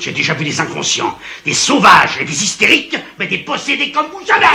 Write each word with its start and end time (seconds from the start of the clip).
J'ai 0.00 0.12
déjà 0.12 0.32
vu 0.34 0.44
des 0.44 0.60
inconscients, 0.60 1.18
des 1.44 1.54
sauvages 1.54 2.18
et 2.20 2.24
des 2.24 2.44
hystériques, 2.44 2.96
mais 3.18 3.26
des 3.26 3.38
possédés 3.38 3.90
comme 3.90 4.06
vous 4.06 4.24
jamais. 4.24 4.46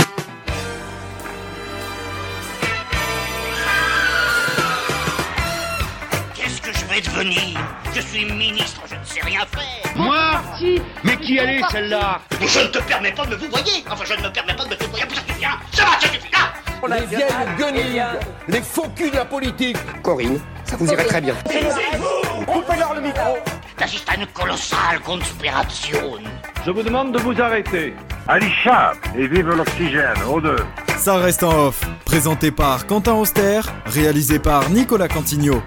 Qu'est-ce 6.33 6.61
que 6.61 6.71
je 6.71 6.85
vais 6.85 7.01
devenir? 7.01 7.59
Je 7.93 8.01
suis 8.01 8.25
ministre, 8.25 8.81
je 8.89 8.95
ne 8.95 9.03
sais 9.03 9.21
rien 9.21 9.41
faire. 9.41 9.95
Moi 9.95 10.41
Mais 11.03 11.17
qui 11.17 11.37
allait 11.39 11.61
celle-là? 11.71 12.21
Je 12.41 12.59
ne 12.59 12.67
te 12.67 12.79
permets 12.79 13.11
pas 13.11 13.25
de 13.25 13.31
me 13.31 13.35
vous 13.35 13.49
voyer. 13.49 13.83
Enfin, 13.91 14.03
je 14.05 14.13
ne 14.13 14.23
me 14.27 14.31
permets 14.31 14.55
pas 14.55 14.63
de 14.63 14.69
me 14.69 14.75
vous 14.75 14.89
voyer. 14.89 15.05
Ça 15.09 15.21
suffit, 15.27 15.45
hein 15.45 15.59
Ça 15.73 15.83
va, 15.83 15.91
ça 15.99 16.07
suffit, 16.07 16.31
là 16.31 16.97
Les 16.99 17.05
vieilles 17.05 17.57
guenilles. 17.59 18.03
Les 18.47 18.61
faux 18.61 18.87
culs 18.95 19.11
de 19.11 19.17
la 19.17 19.25
politique. 19.25 19.77
Corinne, 20.01 20.39
ça 20.63 20.77
vous 20.77 20.89
irait 20.89 21.05
très 21.05 21.21
bien. 21.21 21.35
Coupez-leur 22.47 22.93
le 22.93 23.01
micro 23.01 23.37
Das 23.77 23.93
ist 23.93 24.07
eine 24.09 24.27
kolossale 24.27 24.99
Konspiration. 25.03 26.19
Je 26.65 26.71
vous 26.71 26.83
demande 26.83 27.11
de 27.11 27.19
vous 27.19 27.39
arrêter. 27.41 27.93
Allez, 28.27 28.51
chat 28.63 28.93
Et 29.17 29.27
vive 29.27 29.49
l'oxygène, 29.49 30.21
aux 30.29 30.39
deux 30.39 30.63
Ça 30.97 31.15
reste 31.15 31.43
en 31.43 31.67
off, 31.67 31.81
présenté 32.05 32.51
par 32.51 32.85
Quentin 32.87 33.13
Auster, 33.13 33.61
réalisé 33.85 34.39
par 34.39 34.69
Nicolas 34.69 35.07
Cantigno. 35.07 35.61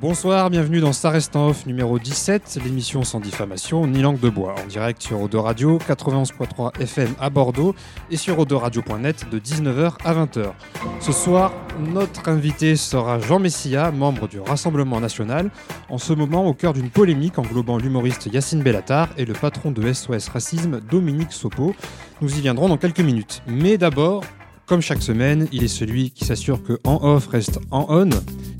Bonsoir, 0.00 0.48
bienvenue 0.48 0.78
dans 0.78 0.92
Ça 0.92 1.12
en 1.34 1.48
off 1.48 1.66
numéro 1.66 1.98
17, 1.98 2.60
l'émission 2.64 3.02
sans 3.02 3.18
diffamation 3.18 3.84
ni 3.84 4.00
langue 4.00 4.20
de 4.20 4.28
bois, 4.28 4.54
en 4.62 4.66
direct 4.68 5.02
sur 5.02 5.20
Eau 5.20 5.42
Radio, 5.42 5.78
91.3 5.78 6.80
FM 6.80 7.14
à 7.18 7.30
Bordeaux 7.30 7.74
et 8.08 8.16
sur 8.16 8.36
Radio.net 8.38 9.26
de 9.28 9.40
19h 9.40 9.94
à 10.04 10.14
20h. 10.14 10.52
Ce 11.00 11.10
soir, 11.10 11.52
notre 11.80 12.28
invité 12.28 12.76
sera 12.76 13.18
Jean 13.18 13.40
Messia, 13.40 13.90
membre 13.90 14.28
du 14.28 14.38
Rassemblement 14.38 15.00
National, 15.00 15.50
en 15.88 15.98
ce 15.98 16.12
moment 16.12 16.46
au 16.46 16.54
cœur 16.54 16.74
d'une 16.74 16.90
polémique 16.90 17.36
englobant 17.36 17.76
l'humoriste 17.76 18.28
Yacine 18.32 18.62
Bellatar 18.62 19.08
et 19.16 19.24
le 19.24 19.32
patron 19.32 19.72
de 19.72 19.92
SOS 19.92 20.28
Racisme 20.28 20.80
Dominique 20.80 21.32
Sopo. 21.32 21.74
Nous 22.20 22.38
y 22.38 22.40
viendrons 22.40 22.68
dans 22.68 22.76
quelques 22.76 23.00
minutes. 23.00 23.42
Mais 23.48 23.78
d'abord, 23.78 24.22
comme 24.68 24.80
chaque 24.82 25.02
semaine, 25.02 25.48
il 25.50 25.64
est 25.64 25.68
celui 25.68 26.10
qui 26.10 26.24
s'assure 26.26 26.62
que 26.62 26.78
en 26.84 26.98
off 27.02 27.26
reste 27.28 27.58
en 27.70 27.86
on, 27.88 28.10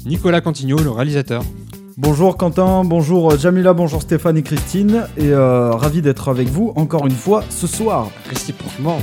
Nicolas 0.07 0.41
Cantigno, 0.41 0.79
le 0.79 0.91
réalisateur. 0.91 1.43
Bonjour 1.99 2.37
Quentin, 2.39 2.83
bonjour 2.85 3.37
Jamila, 3.39 3.75
bonjour 3.75 4.01
Stéphane 4.01 4.39
et 4.39 4.43
Christine, 4.43 5.05
et 5.19 5.27
euh, 5.29 5.71
ravi 5.73 6.01
d'être 6.01 6.29
avec 6.31 6.49
vous 6.49 6.73
encore 6.77 7.07
une 7.07 7.15
fois 7.15 7.45
ce 7.51 7.67
soir. 7.67 8.11
Réciproquement, 8.31 8.99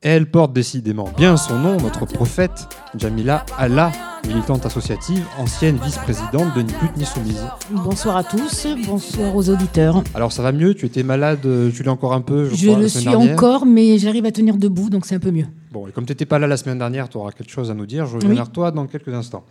elle 0.00 0.30
porte 0.30 0.52
décidément 0.54 1.10
bien 1.16 1.36
son 1.36 1.58
nom, 1.58 1.76
notre 1.76 2.06
prophète, 2.06 2.68
Jamila 2.96 3.44
Allah, 3.58 3.92
militante 4.26 4.64
associative, 4.64 5.24
ancienne 5.38 5.78
vice-présidente 5.84 6.54
de 6.56 6.62
Ni 6.62 6.72
Pute 6.72 6.96
Ni 6.96 7.04
Soumise. 7.04 7.44
Bonsoir 7.70 8.16
à 8.16 8.24
tous, 8.24 8.66
bonsoir 8.86 9.36
aux 9.36 9.50
auditeurs. 9.50 10.02
Alors 10.14 10.32
ça 10.32 10.42
va 10.42 10.52
mieux? 10.52 10.72
Tu 10.74 10.86
étais 10.86 11.02
malade, 11.02 11.40
euh, 11.44 11.70
tu 11.70 11.82
l'es 11.82 11.90
encore 11.90 12.14
un 12.14 12.22
peu 12.22 12.48
Je, 12.48 12.54
Je 12.54 12.66
crois, 12.66 12.76
la 12.76 12.82
le 12.84 12.88
suis 12.88 13.04
dernière? 13.04 13.34
encore, 13.34 13.66
mais 13.66 13.98
j'arrive 13.98 14.24
à 14.24 14.32
tenir 14.32 14.56
debout, 14.56 14.88
donc 14.88 15.04
c'est 15.04 15.16
un 15.16 15.20
peu 15.20 15.30
mieux. 15.30 15.46
Bon, 15.74 15.88
et 15.88 15.90
comme 15.90 16.06
tu 16.06 16.12
n'étais 16.12 16.24
pas 16.24 16.38
là 16.38 16.46
la 16.46 16.56
semaine 16.56 16.78
dernière, 16.78 17.08
tu 17.08 17.16
auras 17.16 17.32
quelque 17.32 17.50
chose 17.50 17.68
à 17.68 17.74
nous 17.74 17.84
dire. 17.84 18.06
Je 18.06 18.14
reviens 18.14 18.30
Oui. 18.30 18.36
vers 18.36 18.52
toi 18.52 18.70
dans 18.70 18.86
quelques 18.86 19.08
instants. 19.12 19.44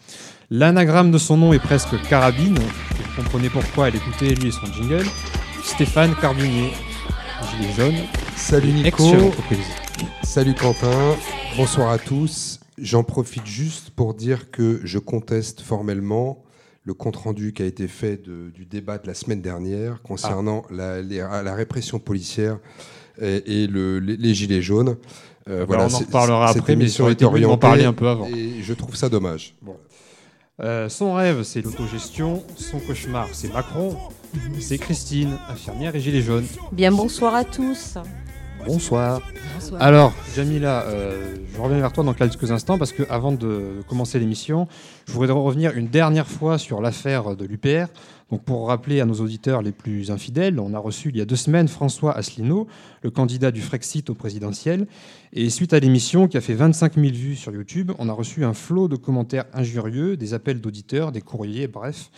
L'anagramme 0.50 1.12
de 1.12 1.18
son 1.18 1.36
nom 1.36 1.52
est 1.52 1.60
presque 1.60 2.02
carabine. 2.08 2.58
Vous 2.58 3.22
comprenez 3.22 3.50
pourquoi 3.50 3.90
elle 3.90 3.98
écoutait 3.98 4.34
lui 4.34 4.48
et 4.48 4.52
son 4.52 4.66
jingle. 4.68 5.04
Stéphane 5.66 6.16
Carbunier, 6.22 6.72
gilet 7.52 7.74
jaune, 7.76 7.96
Salut 8.38 8.72
Nico, 8.72 9.04
salut 10.24 10.54
Quentin, 10.56 11.16
bonsoir 11.58 11.90
à 11.92 11.98
tous. 11.98 12.62
J'en 12.78 13.04
profite 13.04 13.46
juste 13.46 13.90
pour 13.90 14.14
dire 14.14 14.50
que 14.50 14.80
je 14.86 15.00
conteste 15.00 15.60
formellement 15.60 16.42
le 16.86 16.94
compte-rendu 16.94 17.52
qui 17.52 17.64
a 17.64 17.66
été 17.66 17.90
fait 17.90 18.16
de- 18.26 18.50
du 18.56 18.66
débat 18.66 18.98
de 18.98 19.08
la 19.08 19.14
semaine 19.14 19.42
dernière 19.42 20.02
concernant 20.02 20.64
la, 20.72 21.02
les- 21.02 21.18
la 21.18 21.54
répression 21.54 22.00
policière 22.00 22.60
et, 23.22 23.64
et 23.64 23.68
le- 23.68 24.00
les, 24.00 24.16
les 24.16 24.34
gilets 24.34 24.62
jaunes. 24.62 24.96
Euh, 25.50 25.66
on 25.68 25.74
en 25.74 25.88
reparlera 25.88 26.50
après, 26.50 26.76
mais 26.76 26.86
était 26.86 27.12
été 27.12 27.26
orientée 27.26 27.60
parler 27.60 27.86
un 27.86 27.94
peu 27.94 28.08
avant. 28.08 28.28
Et 28.28 28.62
je 28.62 28.74
trouve 28.74 28.96
ça 28.96 29.10
dommage. 29.10 29.56
Euh, 30.62 30.88
son 30.88 31.14
rêve, 31.14 31.44
c'est 31.44 31.62
l'autogestion. 31.62 32.44
Son 32.56 32.80
cauchemar, 32.80 33.28
c'est 33.34 33.52
Macron. 33.52 33.98
C'est 34.60 34.78
Christine, 34.78 35.38
infirmière 35.50 35.96
et 35.96 36.00
gilet 36.00 36.22
jaune. 36.22 36.46
Bien 36.72 36.92
bonsoir 36.92 37.36
à 37.36 37.44
tous. 37.44 37.98
Bonsoir. 38.66 39.22
Bonsoir. 39.56 39.82
Alors, 39.82 40.14
Jamila, 40.36 40.84
euh, 40.84 41.36
je 41.54 41.62
reviens 41.62 41.80
vers 41.80 41.92
toi 41.92 42.04
dans 42.04 42.14
quelques 42.14 42.52
instants 42.52 42.78
parce 42.78 42.92
que 42.92 43.04
avant 43.10 43.32
de 43.32 43.82
commencer 43.88 44.20
l'émission, 44.20 44.68
je 45.08 45.14
voudrais 45.14 45.34
revenir 45.34 45.76
une 45.76 45.88
dernière 45.88 46.28
fois 46.28 46.58
sur 46.58 46.82
l'affaire 46.82 47.36
de 47.36 47.46
l'UPR. 47.46 47.88
Donc, 48.32 48.44
pour 48.44 48.68
rappeler 48.68 49.00
à 49.00 49.06
nos 49.06 49.16
auditeurs 49.16 49.62
les 49.62 49.72
plus 49.72 50.10
infidèles, 50.10 50.60
on 50.60 50.74
a 50.74 50.80
reçu 50.80 51.10
il 51.10 51.18
y 51.18 51.22
a 51.22 51.26
deux 51.26 51.36
semaines 51.36 51.68
François 51.68 52.18
Asselineau, 52.18 52.68
le 53.04 53.12
candidat 53.12 53.52
du 53.52 53.62
Frexit 53.62 54.10
au 54.10 54.16
présidentiel. 54.16 54.88
Et 55.34 55.50
suite 55.50 55.74
à 55.74 55.80
l'émission 55.80 56.28
qui 56.28 56.38
a 56.38 56.42
fait 56.42 56.56
25 56.56 56.96
000 56.96 57.08
vues 57.14 57.36
sur 57.36 57.54
YouTube, 57.54 57.92
on 58.00 58.10
a 58.10 58.14
reçu 58.14 58.44
un 58.44 58.54
flot 58.54 58.88
de 58.88 58.96
commentaires 58.96 59.46
injurieux, 59.54 60.18
des 60.18 60.34
appels 60.34 60.62
d'auditeurs, 60.62 61.12
des 61.12 61.22
courriers, 61.22 61.68
bref. 61.68 62.10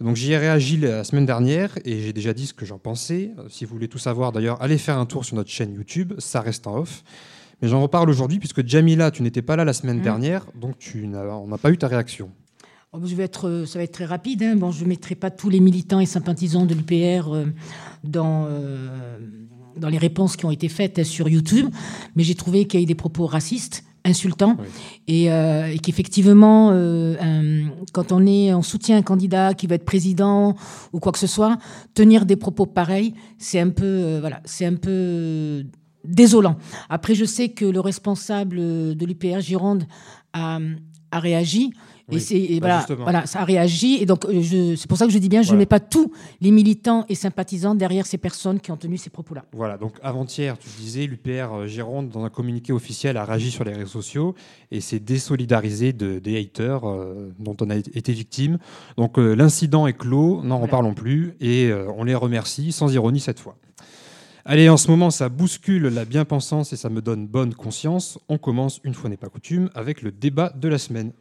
Donc 0.00 0.16
j'y 0.16 0.32
ai 0.32 0.38
réagi 0.38 0.76
la 0.78 1.04
semaine 1.04 1.26
dernière 1.26 1.76
et 1.84 2.00
j'ai 2.00 2.12
déjà 2.12 2.32
dit 2.34 2.46
ce 2.46 2.54
que 2.54 2.66
j'en 2.66 2.78
pensais. 2.78 3.32
Euh, 3.38 3.44
Si 3.48 3.64
vous 3.64 3.72
voulez 3.74 3.88
tout 3.88 3.98
savoir 3.98 4.32
d'ailleurs, 4.32 4.60
allez 4.60 4.78
faire 4.78 4.98
un 4.98 5.06
tour 5.06 5.24
sur 5.24 5.36
notre 5.36 5.50
chaîne 5.50 5.72
YouTube, 5.74 6.14
ça 6.18 6.40
reste 6.40 6.66
en 6.66 6.78
off. 6.78 7.04
Mais 7.60 7.68
j'en 7.68 7.80
reparle 7.80 8.10
aujourd'hui 8.10 8.38
puisque 8.40 8.66
Jamila, 8.66 9.10
tu 9.12 9.22
n'étais 9.22 9.42
pas 9.42 9.54
là 9.54 9.64
la 9.64 9.72
semaine 9.72 9.98
Mhm. 9.98 10.02
dernière, 10.02 10.46
donc 10.60 10.78
tu 10.78 11.04
on 11.14 11.46
n'a 11.46 11.58
pas 11.58 11.70
eu 11.70 11.78
ta 11.78 11.86
réaction. 11.86 12.30
Oh, 12.92 12.98
Je 13.04 13.14
vais 13.14 13.22
être, 13.22 13.48
euh, 13.48 13.64
ça 13.66 13.78
va 13.78 13.84
être 13.84 13.92
très 13.92 14.04
rapide. 14.04 14.42
hein. 14.42 14.56
Bon, 14.56 14.70
je 14.72 14.82
ne 14.84 14.88
mettrai 14.88 15.14
pas 15.14 15.30
tous 15.30 15.48
les 15.48 15.60
militants 15.60 16.00
et 16.00 16.06
sympathisants 16.06 16.66
de 16.66 16.74
l'UPR 16.74 17.28
euh, 17.32 17.46
dans, 18.04 18.46
euh, 18.48 19.18
dans 19.76 19.88
les 19.88 19.96
réponses 19.98 20.36
qui 20.36 20.44
ont 20.44 20.50
été 20.50 20.68
faites 20.68 20.98
euh, 20.98 21.04
sur 21.04 21.28
YouTube, 21.28 21.68
mais 22.16 22.22
j'ai 22.24 22.34
trouvé 22.34 22.66
qu'il 22.66 22.80
y 22.80 22.82
a 22.82 22.84
eu 22.84 22.86
des 22.86 22.94
propos 22.96 23.26
racistes, 23.26 23.84
Oui. 24.58 24.66
et, 25.06 25.30
euh, 25.32 25.66
et 25.72 25.78
qu'effectivement, 25.78 26.70
euh, 26.72 27.14
un- 27.20 27.70
quand 27.92 28.10
on 28.12 28.26
est 28.26 28.52
en 28.52 28.62
soutien 28.62 28.96
à 28.96 28.98
un 28.98 29.02
candidat 29.02 29.54
qui 29.54 29.66
va 29.66 29.76
être 29.76 29.84
président 29.84 30.54
ou 30.92 30.98
quoi 30.98 31.12
que 31.12 31.18
ce 31.18 31.26
soit, 31.28 31.56
tenir 31.94 32.26
des 32.26 32.36
propos 32.36 32.66
pareils, 32.66 33.14
c'est 33.38 33.60
un 33.60 33.68
peu, 33.70 33.84
euh, 33.84 34.18
voilà, 34.20 34.40
c'est 34.44 34.66
un 34.66 34.74
peu 34.74 35.64
désolant. 36.04 36.56
Après, 36.88 37.14
je 37.14 37.24
sais 37.24 37.50
que 37.50 37.64
le 37.64 37.78
responsable 37.80 38.56
de 38.96 39.06
l'UPR 39.06 39.40
Gironde 39.40 39.84
a, 40.32 40.58
a 41.12 41.18
réagi. 41.20 41.70
Oui, 42.12 42.18
Et, 42.18 42.20
c'est, 42.20 42.36
et 42.38 42.60
bah 42.60 42.84
voilà, 42.86 43.02
voilà, 43.02 43.26
ça 43.26 43.40
a 43.40 43.44
réagi. 43.44 43.98
Et 44.00 44.06
donc, 44.06 44.24
euh, 44.24 44.40
je, 44.40 44.76
c'est 44.76 44.86
pour 44.88 44.98
ça 44.98 45.06
que 45.06 45.12
je 45.12 45.18
dis 45.18 45.28
bien, 45.28 45.42
je 45.42 45.46
ne 45.46 45.50
Voilà. 45.50 45.58
mets 45.60 45.66
pas 45.66 45.80
tous 45.80 46.12
les 46.40 46.50
militants 46.50 47.04
et 47.08 47.14
sympathisants 47.14 47.74
derrière 47.74 48.06
ces 48.06 48.18
personnes 48.18 48.60
qui 48.60 48.70
ont 48.70 48.76
tenu 48.76 48.96
ces 48.96 49.10
propos-là. 49.10 49.44
Voilà, 49.52 49.76
donc 49.78 49.94
avant-hier, 50.02 50.56
tu 50.58 50.68
disais, 50.78 51.06
l'UPR 51.06 51.52
euh, 51.54 51.66
Gironde, 51.66 52.10
dans 52.10 52.24
un 52.24 52.30
communiqué 52.30 52.72
officiel, 52.72 53.16
a 53.16 53.24
réagi 53.24 53.50
sur 53.50 53.64
les 53.64 53.72
réseaux 53.72 53.86
sociaux 53.88 54.34
et 54.70 54.80
s'est 54.80 55.00
désolidarisé 55.00 55.92
de, 55.92 56.18
des 56.18 56.38
haters 56.40 56.88
euh, 56.88 57.32
dont 57.38 57.56
on 57.60 57.70
a 57.70 57.76
été 57.76 58.12
victime. 58.12 58.58
Donc 58.96 59.18
euh, 59.18 59.34
l'incident 59.34 59.86
est 59.86 59.92
clos, 59.92 60.36
n'en 60.42 60.56
Voilà. 60.58 60.62
reparlons 60.64 60.94
plus 60.94 61.34
et 61.40 61.66
euh, 61.70 61.86
on 61.96 62.04
les 62.04 62.14
remercie, 62.14 62.72
sans 62.72 62.92
ironie 62.92 63.20
cette 63.20 63.40
fois. 63.40 63.56
Allez, 64.44 64.68
en 64.68 64.76
ce 64.76 64.90
moment, 64.90 65.10
ça 65.12 65.28
bouscule 65.28 65.84
la 65.86 66.04
bien-pensance 66.04 66.72
et 66.72 66.76
ça 66.76 66.88
me 66.88 67.00
donne 67.00 67.28
bonne 67.28 67.54
conscience. 67.54 68.18
On 68.28 68.38
commence, 68.38 68.80
une 68.82 68.92
fois 68.92 69.08
n'est 69.08 69.16
pas 69.16 69.28
coutume, 69.28 69.70
avec 69.74 70.02
le 70.02 70.10
débat 70.10 70.52
de 70.56 70.66
la 70.68 70.78
semaine. 70.78 71.12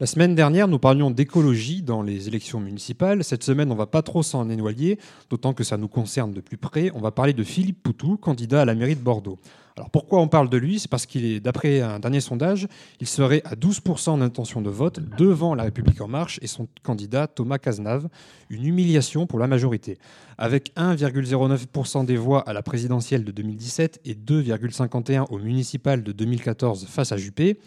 La 0.00 0.06
semaine 0.06 0.36
dernière, 0.36 0.68
nous 0.68 0.78
parlions 0.78 1.10
d'écologie 1.10 1.82
dans 1.82 2.02
les 2.02 2.28
élections 2.28 2.60
municipales. 2.60 3.24
Cette 3.24 3.42
semaine, 3.42 3.72
on 3.72 3.74
va 3.74 3.86
pas 3.86 4.02
trop 4.02 4.22
s'en 4.22 4.48
éloigner, 4.48 4.96
d'autant 5.28 5.54
que 5.54 5.64
ça 5.64 5.76
nous 5.76 5.88
concerne 5.88 6.32
de 6.32 6.40
plus 6.40 6.56
près. 6.56 6.92
On 6.94 7.00
va 7.00 7.10
parler 7.10 7.32
de 7.32 7.42
Philippe 7.42 7.82
Poutou, 7.82 8.16
candidat 8.16 8.60
à 8.60 8.64
la 8.64 8.76
mairie 8.76 8.94
de 8.94 9.00
Bordeaux. 9.00 9.40
Alors 9.76 9.90
pourquoi 9.90 10.20
on 10.20 10.28
parle 10.28 10.48
de 10.50 10.56
lui? 10.56 10.78
C'est 10.78 10.88
parce 10.88 11.04
qu'il 11.04 11.24
est, 11.24 11.40
d'après 11.40 11.80
un 11.80 11.98
dernier 11.98 12.20
sondage, 12.20 12.68
il 13.00 13.08
serait 13.08 13.42
à 13.44 13.56
12% 13.56 14.20
d'intention 14.20 14.60
de 14.60 14.70
vote 14.70 15.00
devant 15.18 15.56
La 15.56 15.64
République 15.64 16.00
En 16.00 16.06
Marche 16.06 16.38
et 16.42 16.46
son 16.46 16.68
candidat 16.84 17.26
Thomas 17.26 17.58
Cazenave. 17.58 18.08
Une 18.50 18.66
humiliation 18.66 19.26
pour 19.26 19.40
la 19.40 19.48
majorité. 19.48 19.98
Avec 20.36 20.72
1,09% 20.76 22.04
des 22.04 22.16
voix 22.16 22.48
à 22.48 22.52
la 22.52 22.62
présidentielle 22.62 23.24
de 23.24 23.32
2017 23.32 24.00
et 24.04 24.14
2,51% 24.14 25.26
au 25.30 25.38
municipal 25.38 26.04
de 26.04 26.12
2014 26.12 26.86
face 26.86 27.10
à 27.10 27.16
Juppé, 27.16 27.58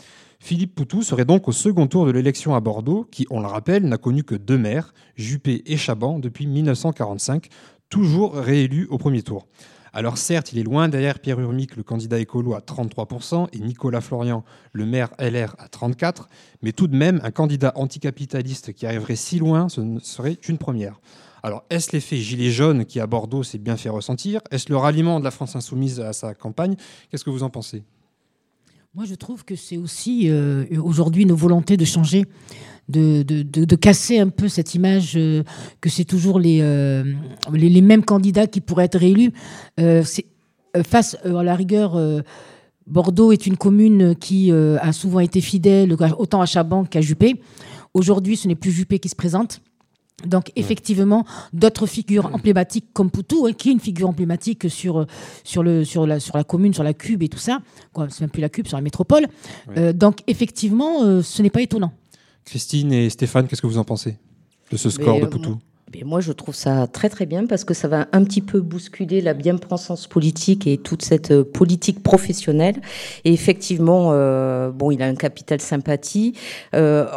Philippe 0.44 0.74
Poutou 0.74 1.04
serait 1.04 1.24
donc 1.24 1.48
au 1.48 1.52
second 1.52 1.86
tour 1.86 2.08
de 2.08 2.12
l'élection 2.12 2.56
à 2.56 2.60
Bordeaux, 2.60 3.08
qui, 3.12 3.28
on 3.30 3.42
le 3.42 3.46
rappelle, 3.46 3.84
n'a 3.84 4.00
connu 4.00 4.24
que 4.24 4.34
deux 4.34 4.58
maires, 4.58 4.92
Juppé 5.16 5.62
et 5.68 5.78
Chaban, 5.78 6.18
depuis 6.18 6.48
1945, 6.48 7.48
toujours 7.90 8.34
réélus 8.34 8.88
au 8.90 8.98
premier 8.98 9.22
tour. 9.22 9.46
Alors 9.94 10.18
certes, 10.18 10.52
il 10.52 10.58
est 10.58 10.64
loin 10.64 10.90
derrière 10.90 11.20
Pierre 11.20 11.40
Urmic, 11.40 11.76
le 11.76 11.84
candidat 11.84 12.18
écolo, 12.18 12.56
à 12.56 12.60
33%, 12.60 13.50
et 13.54 13.60
Nicolas 13.60 14.02
Florian, 14.02 14.44
le 14.74 14.88
maire 14.88 15.12
LR, 15.20 15.56
à 15.60 15.68
34%, 15.68 16.26
mais 16.64 16.72
tout 16.72 16.88
de 16.88 16.98
même, 16.98 17.22
un 17.24 17.32
candidat 17.32 17.72
anticapitaliste 17.76 18.74
qui 18.74 18.88
arriverait 18.88 19.16
si 19.16 19.38
loin, 19.38 19.70
ce 19.70 19.82
ne 19.82 20.00
serait 20.00 20.40
une 20.50 20.58
première. 20.58 21.00
Alors, 21.44 21.66
est-ce 21.70 21.92
l'effet 21.92 22.18
gilet 22.18 22.50
jaune 22.50 22.86
qui, 22.86 23.00
à 23.00 23.06
Bordeaux, 23.06 23.44
s'est 23.44 23.60
bien 23.60 23.78
fait 23.78 23.90
ressentir? 23.90 24.42
Est-ce 24.50 24.72
le 24.72 24.78
ralliement 24.78 25.20
de 25.20 25.24
la 25.24 25.32
France 25.32 25.56
insoumise 25.56 26.00
à 26.00 26.14
sa 26.14 26.34
campagne? 26.34 26.78
Qu'est-ce 27.12 27.24
que 27.24 27.30
vous 27.30 27.44
en 27.44 27.52
pensez? 27.52 27.84
Moi, 28.94 29.06
je 29.06 29.16
trouve 29.16 29.46
que 29.46 29.56
c'est 29.56 29.78
aussi 29.78 30.30
euh, 30.30 30.66
aujourd'hui 30.84 31.24
une 31.24 31.32
volonté 31.32 31.78
de 31.78 31.86
changer, 31.86 32.26
de, 32.90 33.76
casser 33.76 34.20
un 34.20 34.28
peu 34.28 34.50
cette 34.50 34.76
image 34.76 35.14
euh, 35.16 35.44
que 35.80 35.90
c'est 35.90 36.04
toujours 36.04 36.42
les, 36.42 36.60
euh, 36.62 37.06
les, 37.54 37.82
mêmes 37.82 38.04
candidats 38.04 38.48
qui 38.48 38.60
pourraient 38.60 38.84
être 38.84 39.00
réélus. 39.00 39.32
Face 40.84 41.16
à 41.24 41.44
la 41.44 41.56
rigueur. 41.56 41.98
Bordeaux 42.86 43.32
est 43.32 43.48
une 43.48 43.56
commune 43.56 44.14
qui 44.14 44.52
a 44.52 44.92
souvent 44.92 45.22
été 45.22 45.40
fidèle 45.40 45.96
autant 46.18 46.42
à 46.42 46.46
Chaban 46.46 46.84
qu'à 46.84 47.00
Juppé. 47.00 47.42
Aujourd'hui, 47.94 48.36
ce 48.36 48.50
n'est 48.50 48.56
plus 48.56 48.72
Juppé 48.72 49.00
qui 49.00 49.08
se 49.08 49.16
présente. 49.16 49.62
Donc 50.26 50.52
effectivement, 50.56 51.26
d'autres 51.54 51.86
figures 51.86 52.34
emblématiques 52.34 52.88
comme 52.94 53.10
Poutou, 53.12 53.48
hein, 53.48 53.54
qui 53.54 53.70
est 53.70 53.72
une 53.72 53.80
figure 53.80 54.10
emblématique 54.10 54.70
sur, 54.70 55.06
sur, 55.44 55.64
le, 55.64 55.84
sur, 55.84 56.08
la, 56.08 56.20
sur 56.20 56.38
la 56.38 56.44
commune, 56.44 56.74
sur 56.74 56.84
la 56.84 56.94
Cube 56.94 57.24
et 57.24 57.30
tout 57.30 57.40
ça, 57.40 57.60
c'est 58.10 58.22
même 58.22 58.30
plus 58.30 58.42
la 58.42 58.50
Cube, 58.50 58.68
sur 58.68 58.78
la 58.78 58.82
métropole. 58.82 59.28
Oui. 59.68 59.74
Euh, 59.78 59.94
donc 59.94 60.20
effectivement, 60.28 61.04
euh, 61.04 61.22
ce 61.22 61.42
n'est 61.42 61.50
pas 61.50 61.62
étonnant. 61.62 61.92
Christine 62.46 62.92
et 62.92 63.10
Stéphane, 63.10 63.48
qu'est-ce 63.48 63.62
que 63.62 63.68
vous 63.68 63.78
en 63.78 63.84
pensez 63.84 64.18
de 64.72 64.78
ce 64.78 64.90
score 64.90 65.16
Mais, 65.16 65.22
de 65.22 65.28
Poutou 65.28 65.58
mais 65.94 66.04
moi, 66.04 66.22
je 66.22 66.32
trouve 66.32 66.56
ça 66.56 66.88
très 66.88 67.10
très 67.10 67.26
bien 67.26 67.46
parce 67.46 67.64
que 67.64 67.74
ça 67.74 67.88
va 67.88 68.08
un 68.12 68.24
petit 68.24 68.42
peu 68.42 68.62
bousculer 68.62 69.22
la 69.22 69.34
bien-pensance 69.34 70.08
politique 70.08 70.68
et 70.68 70.78
toute 70.78 71.02
cette 71.02 71.32
euh, 71.32 71.44
politique 71.44 72.02
professionnelle. 72.02 72.82
Et 73.26 73.34
effectivement, 73.34 74.12
euh, 74.12 74.72
bon, 74.72 74.92
il 74.92 75.02
a 75.02 75.06
un 75.06 75.16
capital 75.16 75.60
sympathie. 75.60 76.34
Euh, 76.74 77.08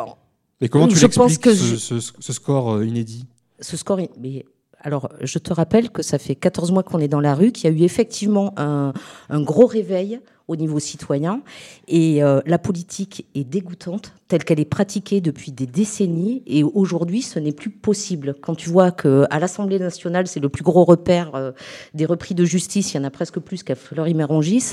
mais 0.61 0.69
comment 0.69 0.89
tu 0.89 0.99
l'expliques 0.99 1.41
que 1.41 1.55
ce, 1.55 1.77
ce, 1.77 2.01
ce, 2.01 2.33
score 2.33 2.83
inédit? 2.83 3.27
Ce 3.61 3.77
score, 3.77 4.01
mais 4.21 4.45
alors, 4.85 5.09
je 5.23 5.39
te 5.39 5.53
rappelle 5.53 5.91
que 5.91 6.03
ça 6.03 6.19
fait 6.19 6.35
14 6.35 6.71
mois 6.71 6.83
qu'on 6.83 6.99
est 6.99 7.09
dans 7.09 7.21
la 7.21 7.35
rue, 7.35 7.53
qu'il 7.53 7.71
y 7.71 7.75
a 7.75 7.77
eu 7.77 7.83
effectivement 7.85 8.53
un, 8.59 8.93
un 9.31 9.43
gros 9.43 9.67
réveil 9.67 10.21
au 10.49 10.57
niveau 10.57 10.79
citoyen. 10.79 11.41
Et 11.89 12.23
euh, 12.23 12.41
la 12.47 12.59
politique 12.59 13.27
est 13.35 13.45
dégoûtante, 13.45 14.13
telle 14.29 14.45
qu'elle 14.45 14.61
est 14.61 14.65
pratiquée 14.65 15.21
depuis 15.21 15.53
des 15.53 15.67
décennies. 15.67 16.43
Et 16.47 16.63
aujourd'hui, 16.63 17.23
ce 17.23 17.39
n'est 17.39 17.53
plus 17.53 17.71
possible. 17.71 18.35
Quand 18.41 18.55
tu 18.55 18.69
vois 18.69 18.91
qu'à 18.91 19.39
l'Assemblée 19.39 19.79
nationale, 19.79 20.27
c'est 20.27 20.41
le 20.41 20.49
plus 20.49 20.65
gros 20.65 20.85
repère 20.85 21.35
euh, 21.35 21.53
des 21.95 22.05
repris 22.05 22.35
de 22.35 22.45
justice, 22.45 22.93
il 22.93 22.99
y 22.99 23.01
en 23.01 23.05
a 23.05 23.11
presque 23.11 23.39
plus 23.39 23.63
qu'à 23.63 23.75
Fleury-Mérangis. 23.75 24.73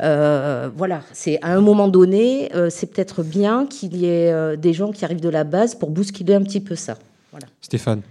Euh, 0.00 0.68
voilà, 0.76 1.02
c'est 1.12 1.40
à 1.42 1.54
un 1.54 1.60
moment 1.60 1.88
donné, 1.88 2.50
c'est 2.70 2.92
peut-être 2.92 3.22
bien 3.22 3.66
qu'il 3.66 3.96
y 3.96 4.06
ait 4.06 4.56
des 4.56 4.72
gens 4.72 4.92
qui 4.92 5.04
arrivent 5.04 5.20
de 5.20 5.28
la 5.28 5.44
base 5.44 5.74
pour 5.74 5.90
bousculer 5.90 6.34
un 6.34 6.42
petit 6.42 6.60
peu 6.60 6.74
ça. 6.74 6.96
Voilà. 7.30 7.46
Stéphane 7.60 8.02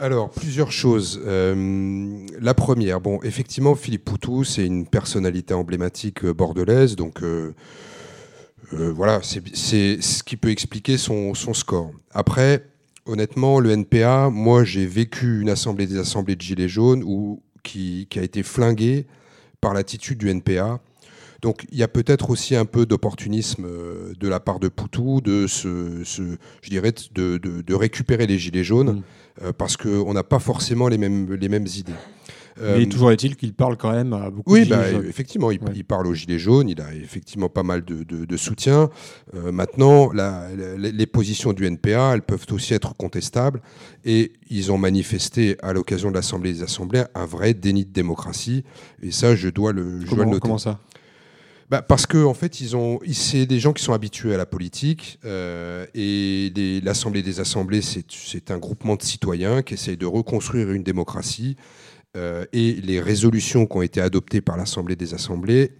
alors, 0.00 0.30
plusieurs 0.30 0.72
choses. 0.72 1.20
Euh, 1.26 2.26
la 2.40 2.54
première, 2.54 3.02
bon, 3.02 3.20
effectivement, 3.22 3.74
Philippe 3.74 4.06
Poutou, 4.06 4.44
c'est 4.44 4.64
une 4.64 4.86
personnalité 4.86 5.52
emblématique 5.52 6.24
bordelaise, 6.24 6.96
donc 6.96 7.22
euh, 7.22 7.54
euh, 8.72 8.90
voilà, 8.90 9.20
c'est 9.22 10.00
ce 10.00 10.22
qui 10.22 10.38
peut 10.38 10.48
expliquer 10.48 10.96
son, 10.96 11.34
score. 11.34 11.90
Après, 12.12 12.64
honnêtement, 13.04 13.60
le 13.60 13.72
NPA, 13.72 14.30
moi, 14.30 14.64
j'ai 14.64 14.86
vécu 14.86 15.42
une 15.42 15.50
assemblée 15.50 15.86
des 15.86 15.98
assemblées 15.98 16.34
de 16.34 16.40
Gilets 16.40 16.68
jaunes 16.68 17.04
qui, 17.62 18.08
a 18.16 18.22
été 18.22 18.42
flinguée 18.42 19.06
par 19.60 19.74
l'attitude 19.74 20.16
du 20.16 20.30
NPA. 20.30 20.80
Donc 21.42 21.66
il 21.72 21.78
y 21.78 21.82
a 21.82 21.88
peut-être 21.88 22.28
aussi 22.28 22.54
un 22.54 22.66
peu 22.66 22.84
d'opportunisme 22.84 23.66
de 24.18 24.28
la 24.28 24.40
part 24.40 24.60
de 24.60 24.68
Poutou, 24.68 25.22
de, 25.22 25.46
se 25.46 26.02
je 26.04 26.70
dirais, 26.70 26.92
de, 27.12 27.74
récupérer 27.74 28.26
les 28.26 28.38
gilets 28.38 28.64
jaunes. 28.64 28.96
Mmh 28.96 29.02
euh, 29.02 29.19
parce 29.56 29.76
qu'on 29.76 30.12
n'a 30.12 30.22
pas 30.22 30.38
forcément 30.38 30.88
les 30.88 30.98
mêmes, 30.98 31.32
les 31.32 31.48
mêmes 31.48 31.66
idées. 31.66 31.92
Mais 32.62 32.86
toujours 32.86 33.10
est-il 33.10 33.36
qu'il 33.36 33.54
parle 33.54 33.76
quand 33.76 33.92
même 33.92 34.12
à 34.12 34.30
beaucoup 34.30 34.52
oui, 34.52 34.64
de 34.64 34.70
bah, 34.70 34.82
effectivement, 35.08 35.50
il, 35.50 35.60
ouais. 35.62 35.70
il, 35.74 35.84
parle 35.84 36.06
aux 36.06 36.14
Gilets 36.14 36.38
jaunes, 36.38 36.68
il 36.68 36.80
a 36.80 36.92
effectivement 36.94 37.48
pas 37.48 37.62
mal 37.62 37.84
de, 37.84 38.02
de, 38.02 38.24
de 38.24 38.36
soutien. 38.36 38.90
Euh, 39.34 39.50
maintenant, 39.50 40.12
la, 40.12 40.48
la, 40.54 40.90
les 40.90 41.06
positions 41.06 41.52
du 41.52 41.66
NPA, 41.66 42.12
elles 42.14 42.22
peuvent 42.22 42.46
aussi 42.50 42.74
être 42.74 42.94
contestables, 42.96 43.62
et 44.04 44.32
ils 44.50 44.72
ont 44.72 44.78
manifesté 44.78 45.56
à 45.62 45.72
l'occasion 45.72 46.10
de 46.10 46.16
l'Assemblée 46.16 46.52
des 46.52 46.62
Assemblées 46.62 47.04
un 47.14 47.24
vrai 47.24 47.54
déni 47.54 47.84
de 47.84 47.92
démocratie, 47.92 48.64
et 49.02 49.10
ça, 49.10 49.34
je 49.34 49.48
dois 49.48 49.72
le, 49.72 50.00
je 50.00 50.06
comment, 50.06 50.16
dois 50.16 50.24
le 50.24 50.30
noter. 50.32 50.40
Comment 50.40 50.58
ça? 50.58 50.80
Bah 51.70 51.82
parce 51.82 52.06
que 52.06 52.24
en 52.24 52.34
fait, 52.34 52.60
ils 52.60 52.76
ont, 52.76 52.98
c'est 53.12 53.46
des 53.46 53.60
gens 53.60 53.72
qui 53.72 53.84
sont 53.84 53.92
habitués 53.92 54.34
à 54.34 54.36
la 54.36 54.46
politique 54.46 55.20
euh, 55.24 55.86
et 55.94 56.52
l'Assemblée 56.82 57.22
des 57.22 57.38
assemblées, 57.38 57.80
c'est 57.80 58.50
un 58.50 58.58
groupement 58.58 58.96
de 58.96 59.02
citoyens 59.02 59.62
qui 59.62 59.74
essayent 59.74 59.96
de 59.96 60.06
reconstruire 60.06 60.72
une 60.72 60.82
démocratie 60.82 61.56
euh, 62.16 62.44
et 62.52 62.72
les 62.72 63.00
résolutions 63.00 63.66
qui 63.66 63.76
ont 63.76 63.82
été 63.82 64.00
adoptées 64.00 64.40
par 64.40 64.56
l'Assemblée 64.56 64.96
des 64.96 65.14
assemblées 65.14 65.70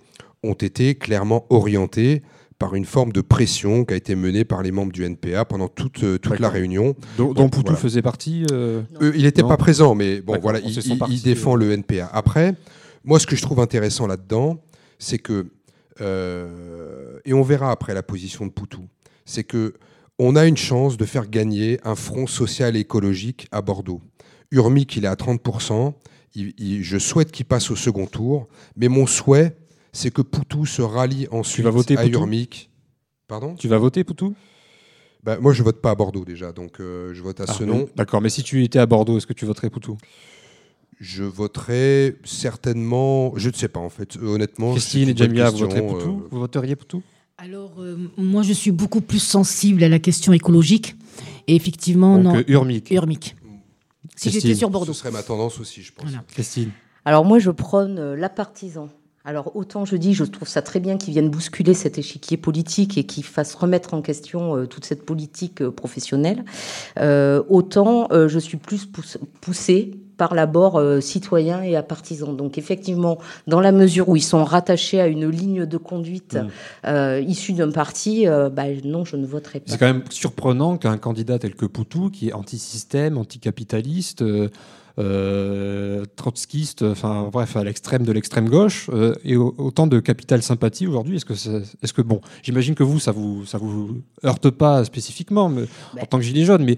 ont 0.44 0.54
été 0.54 0.94
clairement 0.94 1.44
orientées 1.50 2.22
par 2.60 2.76
une 2.76 2.84
forme 2.84 3.10
de 3.10 3.20
pression 3.20 3.84
qui 3.84 3.94
a 3.94 3.96
été 3.96 4.14
menée 4.14 4.44
par 4.44 4.62
les 4.62 4.70
membres 4.70 4.92
du 4.92 5.04
NPA 5.04 5.44
pendant 5.44 5.66
toute, 5.66 6.04
euh, 6.04 6.18
toute 6.18 6.38
la 6.38 6.50
réunion. 6.50 6.94
Dont, 7.16 7.32
dont 7.32 7.48
Poutou 7.48 7.68
voilà. 7.68 7.78
faisait 7.78 8.02
partie 8.02 8.44
euh... 8.52 8.82
euh, 9.02 9.12
Il 9.16 9.24
n'était 9.24 9.42
pas 9.42 9.56
présent, 9.56 9.96
mais 9.96 10.20
bon, 10.20 10.38
voilà, 10.40 10.60
il, 10.60 10.70
il, 10.70 10.98
il, 11.08 11.22
défend 11.22 11.56
le 11.56 11.72
NPA. 11.72 12.08
Après, 12.12 12.54
moi, 13.02 13.18
ce 13.18 13.26
que 13.26 13.34
je 13.34 13.42
trouve 13.42 13.58
intéressant 13.60 14.06
là-dedans, 14.06 14.60
c'est 15.00 15.18
que 15.18 15.46
euh, 16.00 17.18
et 17.24 17.32
on 17.32 17.42
verra 17.42 17.70
après 17.70 17.94
la 17.94 18.02
position 18.02 18.46
de 18.46 18.50
Poutou, 18.50 18.88
c'est 19.24 19.44
que 19.44 19.74
on 20.18 20.36
a 20.36 20.46
une 20.46 20.56
chance 20.56 20.98
de 20.98 21.04
faire 21.06 21.28
gagner 21.28 21.80
un 21.82 21.94
front 21.94 22.26
social 22.26 22.76
et 22.76 22.80
écologique 22.80 23.48
à 23.52 23.62
Bordeaux. 23.62 24.02
Urmic, 24.50 24.96
il 24.96 25.04
est 25.04 25.08
à 25.08 25.14
30%. 25.14 25.94
Il, 26.34 26.52
il, 26.58 26.82
je 26.82 26.98
souhaite 26.98 27.32
qu'il 27.32 27.46
passe 27.46 27.70
au 27.70 27.76
second 27.76 28.06
tour, 28.06 28.46
mais 28.76 28.88
mon 28.88 29.06
souhait, 29.06 29.56
c'est 29.92 30.12
que 30.12 30.22
Poutou 30.22 30.66
se 30.66 30.82
rallie 30.82 31.26
ensuite 31.30 31.56
tu 31.56 31.62
vas 31.62 31.70
voter 31.70 31.96
à 31.96 32.06
Urmic. 32.06 32.70
Pardon? 33.26 33.54
Tu 33.54 33.68
vas 33.68 33.78
voter 33.78 34.04
Poutou? 34.04 34.34
Bah, 35.22 35.38
Moi, 35.40 35.52
je 35.52 35.62
vote 35.62 35.80
pas 35.80 35.90
à 35.90 35.94
Bordeaux 35.94 36.24
déjà, 36.24 36.52
donc 36.52 36.80
euh, 36.80 37.12
je 37.14 37.22
vote 37.22 37.40
à 37.40 37.44
ah, 37.48 37.52
Senon. 37.52 37.88
D'accord, 37.96 38.20
mais 38.20 38.30
si 38.30 38.42
tu 38.42 38.64
étais 38.64 38.78
à 38.78 38.86
Bordeaux, 38.86 39.18
est-ce 39.18 39.26
que 39.26 39.32
tu 39.32 39.44
voterais 39.44 39.70
Poutou? 39.70 39.96
Je 41.00 41.24
voterais 41.24 42.16
certainement, 42.24 43.32
je 43.36 43.48
ne 43.48 43.54
sais 43.54 43.68
pas 43.68 43.80
en 43.80 43.88
fait, 43.88 44.18
honnêtement. 44.22 44.72
Christine 44.72 45.08
et 45.08 45.16
Jamia, 45.16 45.48
vous 45.50 45.64
euh... 45.64 45.96
Vous 46.30 46.38
voteriez 46.38 46.76
Poutou 46.76 47.02
Alors, 47.38 47.80
euh, 47.80 47.96
moi, 48.18 48.42
je 48.42 48.52
suis 48.52 48.70
beaucoup 48.70 49.00
plus 49.00 49.18
sensible 49.18 49.82
à 49.82 49.88
la 49.88 49.98
question 49.98 50.34
écologique. 50.34 50.96
Et 51.46 51.56
effectivement, 51.56 52.16
Donc, 52.16 52.24
non. 52.24 52.36
Euh, 52.36 52.44
Urmic. 52.48 52.90
Urmic. 52.90 53.34
Si 54.14 54.30
j'étais 54.30 54.54
sur 54.54 54.68
Bordeaux. 54.68 54.92
Ce 54.92 54.98
serait 54.98 55.10
ma 55.10 55.22
tendance 55.22 55.58
aussi, 55.58 55.82
je 55.82 55.92
pense. 55.92 56.04
Voilà. 56.04 56.22
Christine. 56.28 56.70
Alors, 57.06 57.24
moi, 57.24 57.38
je 57.38 57.50
prône 57.50 57.98
euh, 57.98 58.14
la 58.14 58.28
partisan. 58.28 58.90
Alors 59.24 59.54
autant 59.54 59.84
je 59.84 59.96
dis, 59.96 60.14
je 60.14 60.24
trouve 60.24 60.48
ça 60.48 60.62
très 60.62 60.80
bien 60.80 60.96
qu'ils 60.96 61.12
viennent 61.12 61.28
bousculer 61.28 61.74
cet 61.74 61.98
échiquier 61.98 62.38
politique 62.38 62.96
et 62.96 63.04
qu'ils 63.04 63.24
fassent 63.24 63.54
remettre 63.54 63.92
en 63.92 64.00
question 64.00 64.56
euh, 64.56 64.66
toute 64.66 64.86
cette 64.86 65.04
politique 65.04 65.60
euh, 65.60 65.70
professionnelle. 65.70 66.44
Euh, 66.98 67.42
autant 67.48 68.08
je 68.10 68.38
suis 68.38 68.56
plus 68.56 68.88
poussée 69.40 69.99
par 70.20 70.34
l'abord 70.34 70.76
euh, 70.76 71.00
citoyen 71.00 71.62
et 71.62 71.76
à 71.76 71.82
partisan. 71.82 72.34
Donc 72.34 72.58
effectivement, 72.58 73.16
dans 73.46 73.58
la 73.58 73.72
mesure 73.72 74.10
où 74.10 74.16
ils 74.16 74.22
sont 74.22 74.44
rattachés 74.44 75.00
à 75.00 75.06
une 75.06 75.26
ligne 75.30 75.64
de 75.64 75.78
conduite 75.78 76.34
mmh. 76.34 76.48
euh, 76.88 77.24
issue 77.26 77.54
d'un 77.54 77.70
parti, 77.70 78.28
euh, 78.28 78.50
bah, 78.50 78.64
non, 78.84 79.06
je 79.06 79.16
ne 79.16 79.24
voterai 79.26 79.60
pas. 79.60 79.72
C'est 79.72 79.78
quand 79.78 79.86
même 79.86 80.04
surprenant 80.10 80.76
qu'un 80.76 80.98
candidat 80.98 81.38
tel 81.38 81.54
que 81.54 81.64
Poutou, 81.64 82.10
qui 82.10 82.28
est 82.28 82.32
anti-système, 82.34 83.16
anticapitaliste, 83.16 84.22
euh, 84.98 86.04
trotskiste, 86.16 86.82
enfin 86.82 87.30
bref, 87.32 87.56
à 87.56 87.64
l'extrême 87.64 88.04
de 88.04 88.12
l'extrême 88.12 88.50
gauche, 88.50 88.90
euh, 88.92 89.14
et 89.24 89.36
autant 89.36 89.86
de 89.86 90.00
capital 90.00 90.42
sympathie 90.42 90.86
aujourd'hui. 90.86 91.16
Est-ce 91.16 91.92
que, 91.94 92.02
bon, 92.02 92.20
j'imagine 92.42 92.74
que 92.74 92.82
vous, 92.82 92.98
ça 92.98 93.12
vous, 93.12 93.46
ça 93.46 93.56
vous 93.56 94.02
heurte 94.22 94.50
pas 94.50 94.84
spécifiquement 94.84 95.48
mais, 95.48 95.62
bah. 95.94 96.02
en 96.02 96.06
tant 96.06 96.18
que 96.18 96.24
gilet 96.24 96.44
jaune, 96.44 96.64
mais 96.64 96.76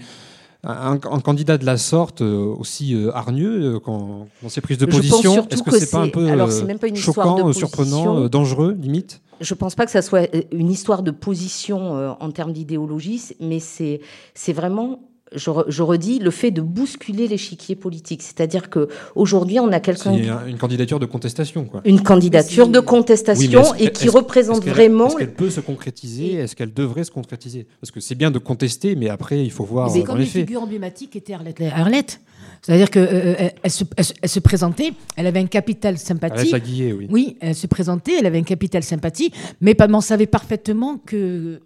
un, 0.65 0.93
un, 0.93 1.21
candidat 1.21 1.59
de 1.59 1.67
la 1.67 1.77
sorte 1.77 2.23
euh, 2.23 2.55
aussi 2.59 2.95
euh, 2.95 3.11
hargneux 3.15 3.81
quand, 3.81 4.29
dans 4.43 4.49
ses 4.49 4.61
prises 4.61 4.79
de 4.79 4.87
position, 4.87 5.47
est-ce 5.51 5.63
que, 5.63 5.71
que 5.71 5.79
c'est 5.79 5.91
pas 5.91 5.99
un 5.99 6.09
peu 6.09 6.29
alors, 6.29 6.51
même 6.65 6.79
pas 6.79 6.87
une 6.87 6.97
choquant, 6.97 7.49
de 7.49 7.53
surprenant, 7.53 8.29
dangereux, 8.29 8.77
limite? 8.79 9.21
Je 9.41 9.55
pense 9.55 9.75
pas 9.75 9.85
que 9.87 9.91
ça 9.91 10.03
soit 10.03 10.29
une 10.53 10.71
histoire 10.71 11.03
de 11.03 11.11
position 11.11 11.97
euh, 11.97 12.13
en 12.21 12.31
termes 12.31 12.53
d'idéologie, 12.53 13.21
mais 13.41 13.59
c'est 13.59 14.01
c'est 14.35 14.53
vraiment 14.53 15.01
je, 15.35 15.51
re- 15.51 15.65
je 15.69 15.83
redis, 15.83 16.19
le 16.19 16.31
fait 16.31 16.51
de 16.51 16.61
bousculer 16.63 17.29
l'échiquier 17.29 17.75
politique. 17.77 18.23
C'est-à-dire 18.23 18.71
que 18.71 18.89
aujourd'hui, 19.15 19.61
on 19.61 19.71
a 19.73 19.81
quelqu'un, 19.81 20.13
un- 20.13 20.47
une 20.47 20.59
candidature 20.59 20.99
de 21.01 21.07
contestation, 21.07 21.65
quoi. 21.65 21.81
une 21.85 22.03
candidature 22.03 22.69
de 22.69 22.81
contestation 22.81 23.75
et 23.79 23.91
qui 23.91 24.09
représente 24.09 24.65
vraiment. 24.65 25.09
Est-ce 25.09 25.17
qu'elle 25.17 25.35
peut 25.35 25.51
se 25.51 25.61
concrétiser? 25.61 26.35
Est-ce 26.35 26.57
qu'elle 26.57 26.73
devrait 26.73 27.05
se 27.05 27.11
concrétiser? 27.11 27.67
Parce 27.81 27.91
que 27.91 28.01
c'est 28.01 28.15
bien 28.15 28.31
de 28.31 28.39
contester, 28.39 28.95
mais 28.97 29.09
après, 29.09 29.43
il 29.45 29.51
faut 29.51 29.65
voir 29.65 29.91
C'est 29.91 30.01
euh, 30.01 30.03
comme 30.05 30.19
les 30.19 30.25
faits. 30.27 30.43
figures 30.47 30.63
emblématiques 30.63 31.17
étaient 31.17 31.33
Arlette. 31.35 31.61
Arlette. 31.75 32.21
C'est-à-dire 32.61 32.91
qu'elle 32.91 33.53
elle, 33.63 33.71
se, 33.71 33.85
elle 33.97 34.05
se- 34.05 34.13
elle 34.23 34.29
se 34.29 34.39
présentait, 34.41 34.93
elle 35.17 35.27
avait 35.27 35.41
un 35.41 35.47
capital 35.47 35.99
sympathie. 35.99 36.35
Arlette 36.39 36.53
Laguillet, 36.53 36.93
oui. 36.93 37.09
Oui, 37.11 37.37
elle 37.41 37.55
se 37.57 37.67
présentait, 37.67 38.13
elle 38.19 38.27
avait 38.27 38.39
un 38.39 38.43
capital 38.45 38.83
sympathie, 38.85 39.33
mais 39.61 39.75
pas- 39.75 39.89
mais 39.89 39.97
on 39.97 40.01
savait 40.01 40.27
parfaitement 40.27 40.99
que. 41.05 41.61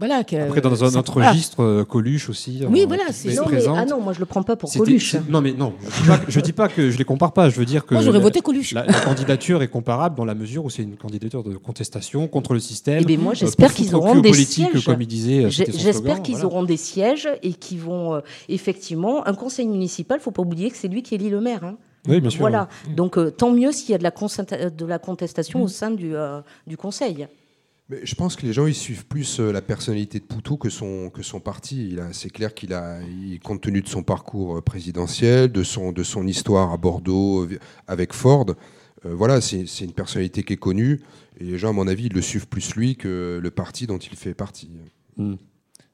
Voilà. 0.00 0.24
que- 0.24 0.34
Après, 0.34 0.60
dans 0.60 0.82
un 0.82 0.98
autre 0.98 1.20
registre, 1.22 1.62
euh, 1.62 1.84
Coluche 1.84 2.28
aussi. 2.28 2.62
Oui, 2.68 2.82
euh, 2.82 2.86
voilà, 2.88 3.04
c'est- 3.12 3.34
Non, 3.36 3.42
mais, 3.50 3.62
ah 3.68 3.84
non, 3.84 4.00
moi 4.00 4.12
je 4.12 4.18
le 4.18 4.26
prends 4.26 4.42
pas 4.42 4.56
pour 4.56 4.72
Coluche. 4.72 5.14
Non, 5.28 5.40
mais 5.40 5.52
non, 5.52 5.74
je 5.82 5.90
dis 6.00 6.08
pas, 6.08 6.18
que- 6.18 6.30
je 6.32 6.40
dis 6.40 6.52
pas 6.52 6.68
que 6.68 6.90
je 6.90 6.98
les 6.98 7.04
compare 7.04 7.32
pas. 7.32 7.48
Je 7.50 7.56
veux 7.58 7.64
dire 7.64 7.86
que 7.86 7.94
Moi, 7.94 8.02
j'aurais 8.02 8.18
la- 8.18 8.24
voté 8.24 8.40
Coluche. 8.40 8.72
La, 8.72 8.84
la 8.86 9.00
candidature 9.00 9.62
est 9.62 9.68
comparable 9.68 10.16
dans 10.16 10.24
la 10.24 10.34
mesure 10.34 10.64
où 10.64 10.70
c'est 10.70 10.82
une 10.82 10.96
candidature 10.96 11.44
de 11.44 11.56
contestation 11.56 12.26
contre 12.26 12.54
le 12.54 12.60
système. 12.60 13.00
Eh 13.02 13.04
bien, 13.04 13.18
moi, 13.18 13.32
euh, 13.32 13.36
j'espère 13.36 13.72
qu'ils 13.72 13.94
auront 13.94 14.18
des 14.20 14.32
sièges. 14.32 14.84
Comme 14.84 15.02
il 15.02 15.06
disait, 15.06 15.50
J'espère 15.50 16.22
qu'ils 16.22 16.34
voilà. 16.34 16.46
auront 16.46 16.62
des 16.64 16.76
sièges 16.78 17.28
et 17.42 17.52
qu'ils 17.52 17.80
vont 17.80 18.14
euh, 18.14 18.20
effectivement 18.48 19.26
un 19.26 19.34
conseil 19.34 19.66
municipal. 19.68 20.18
Faut 20.20 20.30
pas 20.30 20.42
oublier 20.42 20.70
que 20.70 20.76
c'est 20.76 20.88
lui 20.88 21.02
qui 21.02 21.14
élit 21.14 21.30
le 21.30 21.40
maire. 21.40 21.64
hein. 21.64 21.76
Oui, 22.08 22.20
bien 22.20 22.30
sûr. 22.30 22.40
Voilà. 22.40 22.68
oui. 22.88 22.94
Donc 22.94 23.18
euh, 23.18 23.30
tant 23.30 23.50
mieux 23.52 23.72
s'il 23.72 23.90
y 23.90 23.94
a 23.94 23.98
de 23.98 24.02
la, 24.02 24.10
consenta- 24.10 24.70
de 24.74 24.86
la 24.86 24.98
contestation 24.98 25.58
Mm. 25.58 25.62
au 25.62 25.68
sein 25.68 25.90
du, 25.90 26.16
euh, 26.16 26.40
du 26.66 26.78
conseil. 26.78 27.26
Mais 27.90 28.00
je 28.04 28.14
pense 28.14 28.36
que 28.36 28.46
les 28.46 28.52
gens 28.52 28.66
ils 28.66 28.74
suivent 28.74 29.04
plus 29.06 29.40
euh, 29.40 29.50
la 29.52 29.60
personnalité 29.62 30.20
de 30.20 30.24
Poutou 30.24 30.56
que 30.56 30.70
son 30.70 31.10
que 31.10 31.22
son 31.22 31.40
parti. 31.40 31.96
C'est 32.12 32.30
clair 32.30 32.54
qu'il 32.54 32.72
a, 32.72 33.00
il- 33.02 33.40
compte 33.40 33.60
tenu 33.60 33.82
de 33.82 33.88
son 33.88 34.02
parcours 34.04 34.58
euh, 34.58 34.60
présidentiel, 34.62 35.50
de 35.50 35.62
son 35.64 35.90
de 35.92 36.02
son 36.04 36.26
histoire 36.26 36.72
à 36.72 36.76
Bordeaux 36.76 37.44
euh, 37.46 37.58
avec 37.88 38.12
Ford. 38.12 38.46
euh, 39.04 39.14
voilà, 39.14 39.40
c'est 39.40 39.66
c'est 39.66 39.84
une 39.84 39.92
personnalité 39.92 40.44
qui 40.44 40.52
est 40.52 40.56
connue 40.56 41.00
et 41.40 41.44
les 41.44 41.58
gens, 41.58 41.70
à 41.70 41.72
mon 41.72 41.88
avis, 41.88 42.06
ils 42.06 42.12
le 42.12 42.22
suivent 42.22 42.46
plus 42.48 42.74
lui 42.76 42.96
que 42.96 43.40
le 43.42 43.50
parti 43.50 43.86
dont 43.86 43.98
il 43.98 44.14
fait 44.16 44.34
partie. 44.34 44.70
Hmm. 45.16 45.34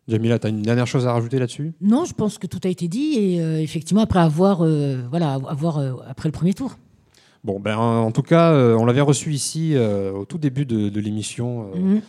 Jamila, 0.08 0.38
tu 0.38 0.46
as 0.46 0.50
une 0.50 0.62
dernière 0.62 0.86
chose 0.86 1.06
à 1.06 1.12
rajouter 1.12 1.38
là-dessus? 1.38 1.72
Non, 1.80 2.04
je 2.04 2.12
pense 2.14 2.38
que 2.38 2.46
tout 2.46 2.60
a 2.64 2.68
été 2.68 2.86
dit 2.88 3.14
et 3.16 3.40
euh, 3.40 3.60
effectivement 3.60 4.02
après 4.02 4.20
avoir, 4.20 4.62
euh, 4.64 5.02
voilà, 5.08 5.34
avoir 5.34 5.78
euh, 5.78 5.94
après 6.06 6.28
le 6.28 6.32
premier 6.32 6.52
tour. 6.54 6.76
Bon, 7.46 7.60
ben, 7.60 7.76
en 7.78 8.10
tout 8.10 8.22
cas, 8.22 8.50
euh, 8.50 8.74
on 8.76 8.84
l'avait 8.86 9.00
reçu 9.00 9.32
ici 9.32 9.74
euh, 9.76 10.10
au 10.10 10.24
tout 10.24 10.36
début 10.36 10.66
de, 10.66 10.88
de 10.88 11.00
l'émission. 11.00 11.70
euh, 11.76 11.78
Mhm. 11.78 12.00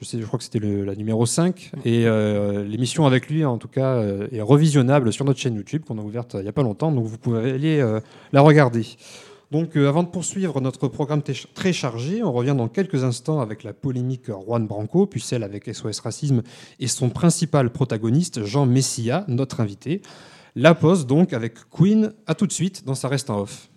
Je, 0.00 0.04
sais, 0.04 0.20
je 0.20 0.24
crois 0.24 0.38
que 0.38 0.44
c'était 0.44 0.60
la 0.60 0.94
numéro 0.94 1.26
5. 1.26 1.72
Et 1.84 2.06
euh, 2.06 2.62
l'émission 2.64 3.04
avec 3.04 3.28
lui, 3.28 3.44
en 3.44 3.58
tout 3.58 3.66
cas, 3.66 4.00
est 4.30 4.40
revisionnable 4.40 5.12
sur 5.12 5.24
notre 5.24 5.40
chaîne 5.40 5.56
YouTube 5.56 5.82
qu'on 5.84 5.98
a 5.98 6.02
ouverte 6.02 6.36
il 6.38 6.42
n'y 6.42 6.48
a 6.48 6.52
pas 6.52 6.62
longtemps. 6.62 6.92
Donc 6.92 7.06
vous 7.06 7.18
pouvez 7.18 7.50
aller 7.50 7.84
la 8.32 8.40
regarder. 8.40 8.86
Donc 9.50 9.76
avant 9.76 10.02
de 10.02 10.08
poursuivre 10.08 10.60
notre 10.60 10.88
programme 10.88 11.22
très 11.54 11.72
chargé, 11.72 12.22
on 12.22 12.32
revient 12.32 12.54
dans 12.56 12.68
quelques 12.68 13.02
instants 13.04 13.40
avec 13.40 13.62
la 13.64 13.72
polémique 13.72 14.26
Juan 14.26 14.66
Branco, 14.66 15.06
puis 15.06 15.20
celle 15.20 15.42
avec 15.42 15.72
SOS 15.72 16.00
Racisme 16.00 16.42
et 16.80 16.88
son 16.88 17.08
principal 17.08 17.70
protagoniste, 17.70 18.44
Jean 18.44 18.66
Messia, 18.66 19.24
notre 19.28 19.60
invité. 19.60 20.02
La 20.56 20.74
pause 20.74 21.06
donc 21.06 21.32
avec 21.32 21.54
Queen. 21.70 22.12
À 22.26 22.34
tout 22.34 22.46
de 22.46 22.52
suite 22.52 22.84
dans 22.84 22.94
Ça 22.96 23.08
reste 23.08 23.30
en 23.30 23.40
off. 23.40 23.70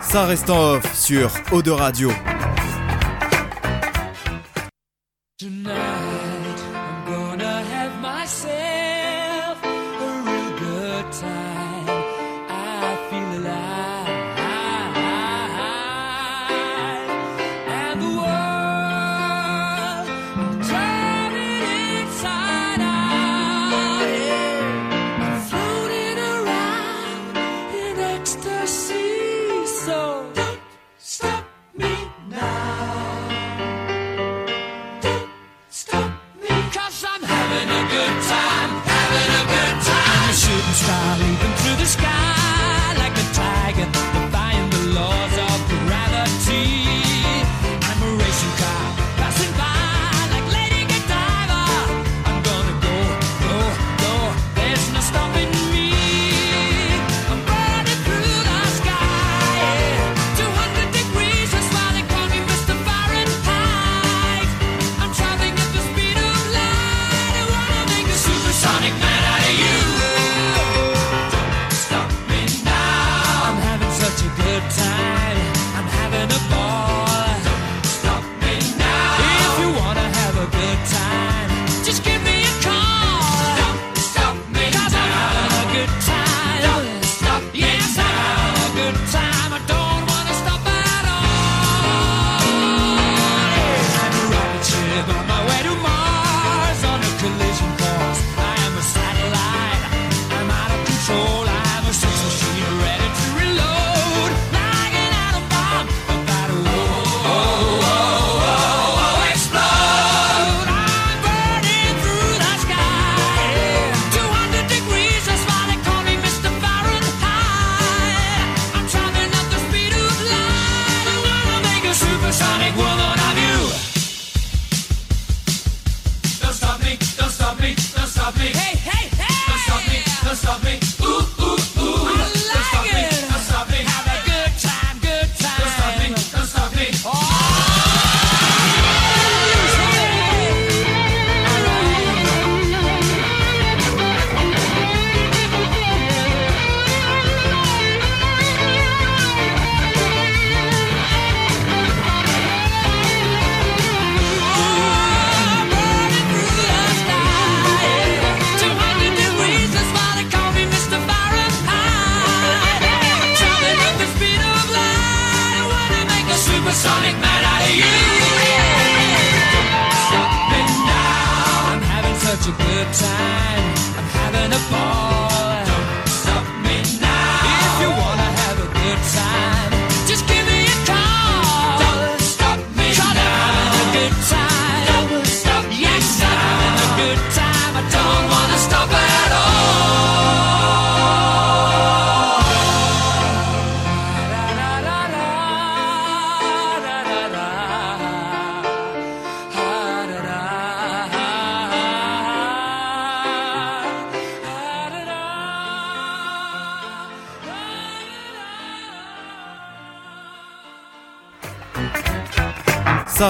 Ça 0.00 0.24
reste 0.24 0.50
en 0.50 0.74
off 0.74 0.94
sur 0.94 1.30
Eau 1.52 1.62
de 1.62 1.70
Radio. 1.70 2.10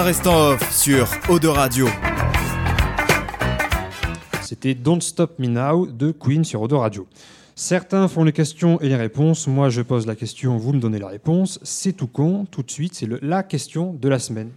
Reste 0.05 0.27
en 0.27 0.51
off 0.51 0.71
sur 0.71 1.09
Eau 1.29 1.39
Radio. 1.51 1.87
C'était 4.43 4.75
Don't 4.75 5.01
Stop 5.01 5.39
Me 5.39 5.47
Now 5.47 5.87
de 5.87 6.11
Queen 6.11 6.43
sur 6.43 6.61
Odo 6.61 6.77
Radio. 6.77 7.07
Certains 7.55 8.07
font 8.07 8.23
les 8.23 8.31
questions 8.31 8.79
et 8.81 8.87
les 8.87 8.95
réponses. 8.95 9.47
Moi, 9.47 9.69
je 9.69 9.81
pose 9.81 10.05
la 10.05 10.15
question, 10.15 10.57
vous 10.57 10.73
me 10.73 10.79
donnez 10.79 10.99
la 10.99 11.07
réponse. 11.07 11.59
C'est 11.63 11.93
tout 11.93 12.05
con. 12.05 12.45
Tout 12.51 12.61
de 12.61 12.69
suite, 12.69 12.93
c'est 12.93 13.09
la 13.23 13.41
question 13.41 13.93
de 13.99 14.07
la 14.07 14.19
semaine. 14.19 14.51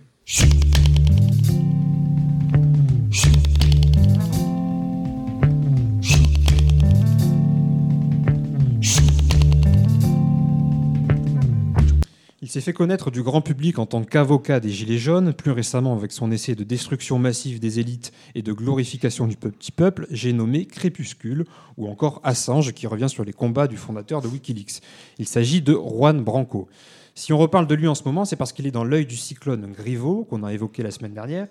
S'est 12.59 12.65
fait 12.65 12.73
connaître 12.73 13.13
du 13.13 13.23
grand 13.23 13.41
public 13.41 13.79
en 13.79 13.87
tant 13.87 14.03
qu'avocat 14.03 14.59
des 14.59 14.71
Gilets 14.71 14.99
jaunes, 14.99 15.33
plus 15.33 15.53
récemment 15.53 15.95
avec 15.95 16.11
son 16.11 16.33
essai 16.33 16.57
de 16.57 16.65
destruction 16.65 17.17
massive 17.17 17.61
des 17.61 17.79
élites 17.79 18.11
et 18.35 18.43
de 18.43 18.53
glorification 18.53 19.29
du 19.29 19.37
petit 19.37 19.71
peuple, 19.71 20.09
j'ai 20.11 20.33
nommé 20.33 20.67
Crépuscule, 20.67 21.45
ou 21.77 21.87
encore 21.87 22.21
Assange, 22.25 22.73
qui 22.73 22.89
revient 22.89 23.09
sur 23.09 23.25
les 23.25 23.33
combats 23.33 23.69
du 23.69 23.77
fondateur 23.77 24.23
de 24.23 24.27
Wikileaks. 24.27 24.81
Il 25.21 25.29
s'agit 25.29 25.63
de 25.63 25.73
Juan 25.73 26.21
Branco. 26.25 26.69
Si 27.15 27.33
on 27.33 27.39
reparle 27.39 27.69
de 27.69 27.77
lui 27.77 27.87
en 27.87 27.95
ce 27.95 28.03
moment, 28.03 28.25
c'est 28.25 28.35
parce 28.35 28.53
qu'il 28.53 28.67
est 28.67 28.73
dans 28.73 28.83
l'œil 28.83 29.07
du 29.07 29.17
cyclone 29.17 29.71
Griveaux, 29.71 30.25
qu'on 30.25 30.43
a 30.43 30.53
évoqué 30.53 30.83
la 30.83 30.91
semaine 30.91 31.15
dernière, 31.15 31.47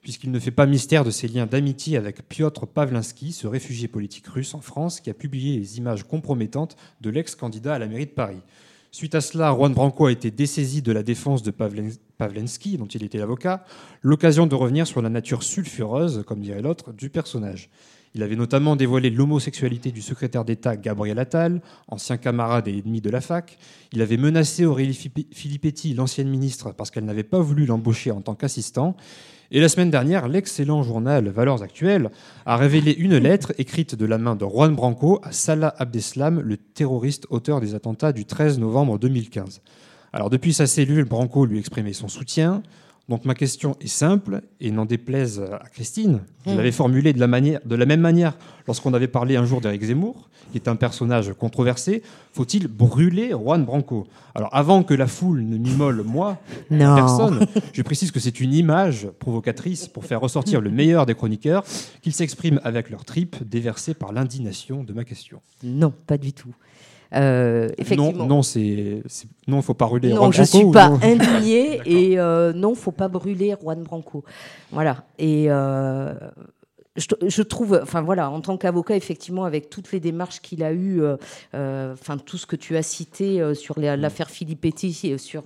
puisqu'il 0.00 0.30
ne 0.30 0.38
fait 0.38 0.52
pas 0.52 0.66
mystère 0.66 1.02
de 1.02 1.10
ses 1.10 1.26
liens 1.26 1.46
d'amitié 1.46 1.96
avec 1.96 2.28
Piotr 2.28 2.68
Pavlinsky, 2.68 3.32
ce 3.32 3.48
réfugié 3.48 3.88
politique 3.88 4.28
russe 4.28 4.54
en 4.54 4.60
France, 4.60 5.00
qui 5.00 5.10
a 5.10 5.14
publié 5.14 5.58
les 5.58 5.78
images 5.78 6.04
compromettantes 6.04 6.76
de 7.00 7.10
l'ex-candidat 7.10 7.74
à 7.74 7.78
la 7.80 7.88
mairie 7.88 8.06
de 8.06 8.12
Paris. 8.12 8.42
Suite 8.94 9.14
à 9.14 9.22
cela, 9.22 9.54
Juan 9.54 9.72
Branco 9.72 10.04
a 10.04 10.12
été 10.12 10.30
dessaisi 10.30 10.82
de 10.82 10.92
la 10.92 11.02
défense 11.02 11.42
de 11.42 11.50
Pavlen- 11.50 11.96
Pavlensky, 12.18 12.76
dont 12.76 12.84
il 12.86 13.02
était 13.02 13.16
l'avocat, 13.16 13.64
l'occasion 14.02 14.46
de 14.46 14.54
revenir 14.54 14.86
sur 14.86 15.00
la 15.00 15.08
nature 15.08 15.42
sulfureuse, 15.42 16.22
comme 16.26 16.40
dirait 16.40 16.60
l'autre, 16.60 16.92
du 16.92 17.08
personnage. 17.08 17.70
Il 18.14 18.22
avait 18.22 18.36
notamment 18.36 18.76
dévoilé 18.76 19.08
l'homosexualité 19.08 19.92
du 19.92 20.02
secrétaire 20.02 20.44
d'État 20.44 20.76
Gabriel 20.76 21.18
Attal, 21.18 21.62
ancien 21.88 22.18
camarade 22.18 22.68
et 22.68 22.76
ennemi 22.76 23.00
de 23.00 23.08
la 23.08 23.22
fac. 23.22 23.56
Il 23.94 24.02
avait 24.02 24.18
menacé 24.18 24.66
Aurélie 24.66 24.92
Fi- 24.92 25.26
Filippetti, 25.32 25.94
l'ancienne 25.94 26.28
ministre, 26.28 26.72
parce 26.72 26.90
qu'elle 26.90 27.06
n'avait 27.06 27.22
pas 27.22 27.40
voulu 27.40 27.64
l'embaucher 27.64 28.10
en 28.10 28.20
tant 28.20 28.34
qu'assistant. 28.34 28.94
Et 29.54 29.60
la 29.60 29.68
semaine 29.68 29.90
dernière, 29.90 30.28
l'excellent 30.28 30.82
journal 30.82 31.28
Valeurs 31.28 31.62
Actuelles 31.62 32.10
a 32.46 32.56
révélé 32.56 32.92
une 32.92 33.18
lettre 33.18 33.52
écrite 33.58 33.94
de 33.94 34.06
la 34.06 34.16
main 34.16 34.34
de 34.34 34.46
Juan 34.46 34.74
Branco 34.74 35.20
à 35.22 35.30
Salah 35.30 35.74
Abdeslam, 35.76 36.40
le 36.40 36.56
terroriste 36.56 37.26
auteur 37.28 37.60
des 37.60 37.74
attentats 37.74 38.14
du 38.14 38.24
13 38.24 38.58
novembre 38.58 38.98
2015. 38.98 39.60
Alors 40.14 40.30
depuis 40.30 40.54
sa 40.54 40.66
cellule, 40.66 41.04
Branco 41.04 41.44
lui 41.44 41.58
exprimait 41.58 41.92
son 41.92 42.08
soutien. 42.08 42.62
Donc 43.08 43.24
ma 43.24 43.34
question 43.34 43.76
est 43.80 43.88
simple, 43.88 44.42
et 44.60 44.70
n'en 44.70 44.84
déplaise 44.84 45.40
à 45.40 45.68
Christine, 45.70 46.20
je 46.46 46.52
Mm. 46.52 46.56
l'avais 46.56 46.72
formulée 46.72 47.12
de 47.12 47.20
la, 47.20 47.26
manière, 47.26 47.60
de 47.64 47.74
la 47.74 47.84
même 47.86 48.00
manière 48.00 48.36
lorsqu'on 48.66 48.94
avait 48.94 49.08
parlé 49.08 49.36
un 49.36 49.44
jour 49.44 49.60
d'Éric 49.60 49.82
Zemmour, 49.82 50.28
qui 50.52 50.58
est 50.58 50.68
un 50.68 50.76
personnage 50.76 51.32
controversé. 51.38 52.02
Faut-il 52.32 52.68
brûler 52.68 53.30
Juan 53.30 53.64
Branco? 53.64 54.06
Alors 54.34 54.50
avant 54.54 54.82
que 54.82 54.94
la 54.94 55.06
foule 55.08 55.42
ne 55.42 55.56
m'immole 55.58 56.02
moi, 56.04 56.38
Non. 56.70 56.94
personne, 56.94 57.46
je 57.72 57.82
précise 57.82 58.10
que 58.12 58.20
c'est 58.20 58.40
une 58.40 58.54
image 58.54 59.08
provocatrice 59.18 59.88
pour 59.88 60.04
faire 60.04 60.20
ressortir 60.20 60.60
le 60.60 60.70
meilleur 60.70 61.04
des 61.04 61.14
chroniqueurs, 61.14 61.64
qu'ils 62.02 62.12
s'expriment 62.14 62.60
avec 62.64 62.88
leurs 62.90 63.04
tripes 63.04 63.36
déversées 63.48 63.94
par 63.94 64.12
l'indignation 64.12 64.84
de 64.84 64.92
ma 64.92 65.04
question. 65.04 65.40
Non, 65.64 65.92
pas 66.06 66.18
du 66.18 66.32
tout. 66.32 66.54
Euh, 67.14 67.68
effectivement. 67.78 68.12
Non, 68.12 68.26
non, 68.26 68.42
c'est, 68.42 69.02
non, 69.46 69.60
faut 69.62 69.74
pas 69.74 69.86
brûler 69.86 70.10
Non, 70.10 70.30
Juan 70.30 70.32
je 70.32 70.42
Branco, 70.42 70.56
suis 70.58 70.70
pas 70.72 70.86
indignée 71.06 71.80
et 71.84 72.18
euh, 72.18 72.52
non, 72.52 72.74
faut 72.74 72.92
pas 72.92 73.08
brûler 73.08 73.54
Juan 73.60 73.82
Branco. 73.82 74.24
Voilà. 74.70 75.04
Et 75.18 75.46
euh, 75.48 76.14
je, 76.96 77.06
je 77.26 77.42
trouve, 77.42 77.80
enfin 77.82 78.02
voilà, 78.02 78.30
en 78.30 78.40
tant 78.40 78.56
qu'avocat, 78.56 78.96
effectivement, 78.96 79.44
avec 79.44 79.70
toutes 79.70 79.92
les 79.92 80.00
démarches 80.00 80.40
qu'il 80.40 80.62
a 80.62 80.72
eues, 80.72 81.00
euh, 81.54 81.92
enfin 81.92 82.18
tout 82.18 82.36
ce 82.38 82.46
que 82.46 82.56
tu 82.56 82.76
as 82.76 82.82
cité 82.82 83.54
sur 83.54 83.78
les- 83.78 83.96
l'affaire 83.96 84.30
Filippetti, 84.30 85.18
sur 85.18 85.44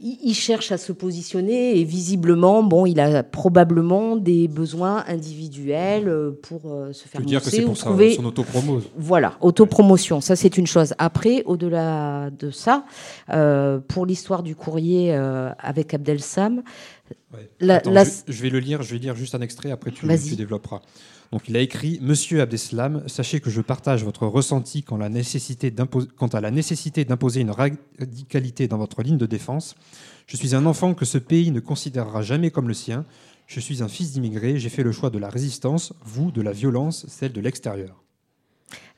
il 0.00 0.34
cherche 0.34 0.72
à 0.72 0.78
se 0.78 0.92
positionner 0.92 1.78
et 1.78 1.84
visiblement, 1.84 2.64
bon, 2.64 2.84
il 2.84 2.98
a 2.98 3.22
probablement 3.22 4.16
des 4.16 4.48
besoins 4.48 5.04
individuels 5.06 6.08
euh, 6.08 6.32
pour 6.42 6.62
euh, 6.66 6.92
se 6.92 7.06
faire 7.06 7.20
dire 7.20 7.40
que 7.40 7.48
c'est 7.48 7.62
ou 7.62 7.68
pour 7.68 7.78
trouver 7.78 8.14
son 8.14 8.24
autopromo 8.24 8.80
voilà, 8.96 9.34
autopromotion, 9.40 10.20
ça 10.20 10.34
c'est 10.34 10.58
une 10.58 10.66
chose. 10.66 10.94
Après, 10.98 11.44
au-delà 11.46 12.30
de 12.30 12.50
ça, 12.50 12.84
euh, 13.30 13.78
pour 13.78 14.04
l'histoire 14.04 14.42
du 14.42 14.56
courrier 14.56 15.14
euh, 15.14 15.50
avec 15.60 15.94
Abdel 15.94 16.20
Sam, 16.20 16.62
la- 17.60 17.76
Attends, 17.76 17.90
la- 17.90 18.04
je, 18.04 18.10
je 18.28 18.42
vais 18.42 18.50
le 18.50 18.58
lire, 18.60 18.82
je 18.82 18.92
vais 18.94 18.98
lire 19.00 19.14
juste 19.16 19.34
un 19.34 19.40
extrait, 19.40 19.70
après 19.70 19.90
tu, 19.90 20.06
tu 20.30 20.36
développeras. 20.36 20.80
Donc 21.32 21.48
il 21.48 21.56
a 21.56 21.60
écrit 21.60 21.98
Monsieur 22.00 22.40
Abdeslam, 22.40 23.02
sachez 23.08 23.40
que 23.40 23.50
je 23.50 23.60
partage 23.60 24.04
votre 24.04 24.26
ressenti 24.26 24.82
quant, 24.82 24.96
la 24.96 25.08
nécessité 25.08 25.70
d'impo- 25.70 26.06
quant 26.16 26.28
à 26.28 26.40
la 26.40 26.50
nécessité 26.50 27.04
d'imposer 27.04 27.40
une 27.40 27.50
radicalité 27.50 28.68
dans 28.68 28.78
votre 28.78 29.02
ligne 29.02 29.18
de 29.18 29.26
défense. 29.26 29.74
Je 30.26 30.36
suis 30.36 30.54
un 30.54 30.64
enfant 30.66 30.94
que 30.94 31.04
ce 31.04 31.18
pays 31.18 31.50
ne 31.50 31.60
considérera 31.60 32.22
jamais 32.22 32.50
comme 32.50 32.68
le 32.68 32.74
sien. 32.74 33.04
Je 33.46 33.60
suis 33.60 33.82
un 33.82 33.88
fils 33.88 34.12
d'immigré, 34.12 34.58
j'ai 34.58 34.70
fait 34.70 34.82
le 34.82 34.92
choix 34.92 35.10
de 35.10 35.18
la 35.18 35.28
résistance, 35.28 35.92
vous 36.04 36.30
de 36.30 36.40
la 36.40 36.52
violence, 36.52 37.04
celle 37.08 37.32
de 37.32 37.40
l'extérieur. 37.40 38.02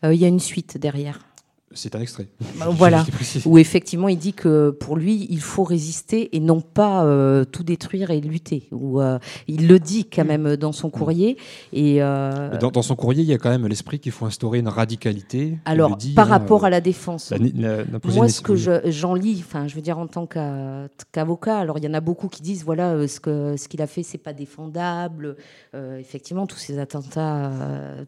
euh, 0.04 0.14
il 0.14 0.20
y 0.20 0.24
a 0.24 0.28
une 0.28 0.38
suite 0.40 0.78
derrière. 0.78 1.26
C'est 1.72 1.94
un 1.96 2.00
extrait. 2.00 2.28
Bah, 2.58 2.66
Voilà, 2.70 3.04
où 3.44 3.58
effectivement 3.58 4.08
il 4.08 4.16
dit 4.18 4.32
que 4.32 4.70
pour 4.70 4.96
lui 4.96 5.26
il 5.30 5.40
faut 5.40 5.64
résister 5.64 6.34
et 6.34 6.40
non 6.40 6.60
pas 6.60 7.04
euh, 7.04 7.44
tout 7.44 7.64
détruire 7.64 8.10
et 8.12 8.20
lutter. 8.20 8.68
Ou 8.70 9.00
euh, 9.00 9.18
il 9.48 9.66
le 9.66 9.78
dit 9.80 10.04
quand 10.04 10.24
même 10.24 10.56
dans 10.56 10.70
son 10.72 10.90
courrier. 10.90 11.36
Et 11.72 12.02
euh, 12.02 12.56
Dans, 12.58 12.70
dans 12.70 12.82
son 12.82 12.94
courrier, 12.94 13.22
il 13.24 13.28
y 13.28 13.32
a 13.32 13.38
quand 13.38 13.50
même 13.50 13.66
l'esprit 13.66 13.98
qu'il 13.98 14.12
faut 14.12 14.26
instaurer 14.26 14.60
une 14.60 14.68
radicalité. 14.68 15.58
Alors 15.64 15.96
dit, 15.96 16.14
par 16.14 16.28
hein, 16.28 16.38
rapport 16.38 16.64
à 16.64 16.70
la 16.70 16.80
défense, 16.80 17.30
la- 17.32 17.38
la- 17.38 17.84
d'imposer 17.84 18.16
Moi, 18.16 18.28
ce 18.28 18.40
que 18.40 18.54
je- 18.54 18.88
j'en 18.90 19.14
lis, 19.14 19.42
enfin, 19.44 19.66
je 19.66 19.74
veux 19.74 19.82
dire 19.82 19.98
en 19.98 20.06
tant 20.06 20.26
qu'a- 20.26 20.86
qu'avocat, 21.12 21.58
alors 21.58 21.78
il 21.78 21.84
y 21.84 21.88
en 21.88 21.94
a 21.94 22.00
beaucoup 22.00 22.28
qui 22.28 22.42
disent 22.42 22.64
voilà, 22.64 23.06
ce 23.08 23.18
que 23.20 23.56
ce 23.56 23.66
qu'il 23.68 23.82
a 23.82 23.86
fait, 23.88 24.04
c'est 24.04 24.18
pas 24.18 24.32
défendable. 24.32 25.36
Effectivement, 25.98 26.46
tous 26.46 26.56
ces 26.58 26.78
attentats, 26.78 27.50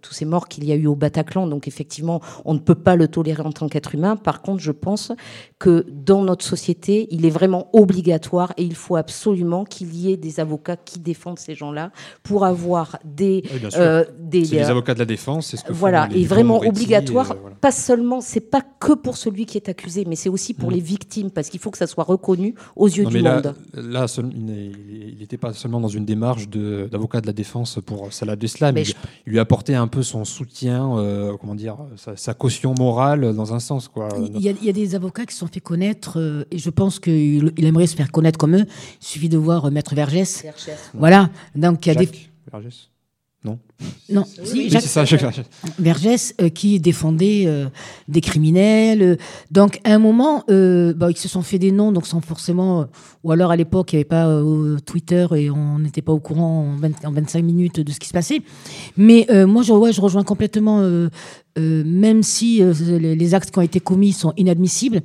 tous 0.01 0.15
ces 0.15 0.25
morts 0.25 0.47
qu'il 0.49 0.65
y 0.65 0.73
a 0.73 0.77
eu 0.77 0.87
au 0.87 0.95
Bataclan, 0.95 1.47
donc 1.49 1.67
effectivement, 1.69 2.21
on 2.45 2.55
ne 2.55 2.59
peut 2.61 2.75
pas 2.77 2.95
le 2.97 3.09
tolérer 3.09 3.43
en 3.49 3.53
tant 3.53 3.69
qu'être 3.69 3.95
humain. 3.95 4.17
Par 4.17 4.43
contre, 4.43 4.63
je 4.63 4.71
pense 4.73 5.13
que 5.59 5.85
dans 5.91 6.23
notre 6.23 6.45
société, 6.45 7.09
il 7.11 7.27
est 7.27 7.31
vraiment 7.31 7.69
obligatoire 7.73 8.53
et 8.57 8.63
il 8.63 8.75
faut 8.75 8.97
absolument 8.97 9.65
qu'il 9.65 9.95
y 9.95 10.13
ait 10.13 10.17
des 10.17 10.39
avocats 10.41 10.77
qui 10.77 10.99
défendent 11.01 11.39
ces 11.39 11.55
gens-là 11.55 11.91
pour 12.23 12.45
avoir 12.45 12.99
des 13.05 13.43
Oui, 13.53 13.61
euh, 13.77 14.05
des 14.19 14.45
C'est 14.45 14.57
les 14.57 14.63
euh, 14.67 14.71
avocats 14.71 14.95
de 14.95 14.99
la 15.01 15.05
défense, 15.05 15.49
c'est 15.49 15.57
ce 15.57 15.65
que 15.65 15.73
font 15.73 15.79
voilà, 15.79 16.07
les 16.09 16.21
et 16.23 16.25
vraiment 16.25 16.59
obligatoire, 16.61 17.29
et, 17.33 17.35
euh, 17.35 17.39
voilà. 17.41 17.57
pas 17.61 17.73
seulement, 17.73 18.21
c'est 18.21 18.41
pas 18.41 18.63
que 18.79 18.93
pour 18.93 19.17
celui 19.17 19.47
qui 19.47 19.57
est 19.59 19.69
accusé, 19.69 20.05
mais 20.07 20.17
c'est 20.17 20.29
aussi 20.29 20.55
pour 20.55 20.71
Mm. 20.71 20.75
les 20.75 20.81
victimes, 20.81 21.31
parce 21.31 21.49
qu'il 21.49 21.61
faut 21.61 21.71
que 21.71 21.79
ça 21.79 21.87
soit 21.87 22.05
reconnu 22.05 22.55
aux 22.77 22.87
yeux 22.89 23.05
Non, 23.05 23.11
du 23.11 23.21
mais 23.23 23.31
monde. 23.35 23.55
là 23.75 24.07
il 24.19 25.17
n'était 25.19 25.37
pas 25.39 25.53
seulement 25.53 25.81
dans 25.81 25.89
une 25.89 26.05
démarche 26.05 26.49
d'avocat 26.49 27.21
de, 27.21 27.27
la 27.27 27.33
défense 27.33 27.79
pour 27.85 28.13
Salah 28.13 28.33
Abdeslam. 28.33 28.75
Mais 28.75 28.83
Il, 28.83 28.87
je- 28.87 28.93
il 29.27 29.31
lui 29.31 29.39
a 29.39 29.43
apporté 29.43 29.75
un 29.75 29.87
peu 29.89 30.03
son 30.03 30.25
soutien, 30.25 30.97
euh, 30.99 31.37
comment 31.41 31.55
dire, 31.55 31.77
sa, 31.97 32.17
sa 32.17 32.35
caution 32.35 32.75
morale 32.79 33.33
dans 33.39 33.55
un 33.55 33.61
sens. 33.61 33.89
Quoi. 33.89 34.09
Il 34.19 34.41
y, 34.41 34.49
a, 34.49 34.53
il 34.53 34.65
y 34.65 34.69
a 34.69 34.73
des 34.73 34.95
avocats 34.95 35.25
qui 35.25 35.33
se 35.33 35.41
sont 35.41 35.47
fait 35.47 35.61
connaître 35.61 36.19
euh, 36.21 36.45
et 36.51 36.59
je 36.59 36.69
pense 36.69 36.99
qu'il 37.01 37.53
il 37.57 37.65
aimerait 37.65 37.87
se 37.87 37.97
faire 37.97 38.13
connaître 38.13 38.39
comme 38.39 38.57
eux. 38.57 38.67
Il 39.01 39.07
suffit 39.07 39.31
de 39.31 39.39
voir 39.39 39.65
euh, 39.65 39.71
Maître 39.71 39.95
Vergès. 39.95 40.43
Vergès. 40.43 40.91
Voilà. 40.93 41.31
Donc 41.55 41.87
il 41.87 41.89
y 41.89 41.93
a 41.93 41.95
des. 41.95 42.11
Vergès 42.53 42.91
Non 43.49 43.59
Non, 44.11 44.25
si, 44.25 44.41
oui, 44.59 44.69
Jacques- 44.71 44.83
c'est 44.83 44.89
ça, 44.89 45.05
Jacques 45.05 45.21
Vergès. 45.21 45.45
Vergès 45.79 46.35
euh, 46.41 46.49
qui 46.49 46.81
défendait 46.81 47.45
euh, 47.47 47.67
des 48.09 48.21
criminels. 48.21 49.03
euh. 49.03 49.17
donc, 49.51 49.81
à 49.85 49.95
un 49.95 49.99
moment, 49.99 50.43
euh, 50.51 50.93
bah, 50.95 51.11
ils 51.11 51.17
se 51.17 51.29
sont 51.29 51.43
fait 51.43 51.59
des 51.59 51.71
noms, 51.73 51.93
donc 51.93 52.07
sans 52.07 52.21
forcément. 52.21 52.81
euh, 52.81 52.85
ou 53.25 53.31
alors, 53.33 53.51
à 53.51 53.57
l'époque, 53.57 53.93
il 53.93 53.97
n'y 53.97 54.01
avait 54.01 54.09
pas 54.09 54.27
euh, 54.27 54.79
Twitter 54.85 55.27
et 55.37 55.51
on 55.51 55.79
n'était 55.79 56.03
pas 56.03 56.13
au 56.13 56.19
courant 56.21 56.73
en, 56.73 56.77
20 56.77 57.05
en 57.05 57.13
25 57.13 57.43
minutes 57.45 57.81
de 57.81 57.93
ce 57.93 58.01
qui 58.01 58.09
se 58.09 58.13
passait. 58.13 58.41
Mais 58.97 59.27
euh, 59.31 59.47
moi, 59.47 59.63
je, 59.63 59.73
ouais, 59.73 59.93
je 59.93 60.01
rejoins 60.01 60.25
complètement, 60.25 60.81
euh, 60.81 61.09
euh, 61.59 61.83
même 61.85 62.23
si 62.23 62.63
euh, 62.63 62.73
les, 62.99 63.15
les 63.17 63.35
actes 63.35 63.51
qui 63.51 63.59
ont 63.59 63.63
été 63.63 63.81
commis 63.81 64.13
sont 64.13 64.33
inadmissibles, 64.37 65.03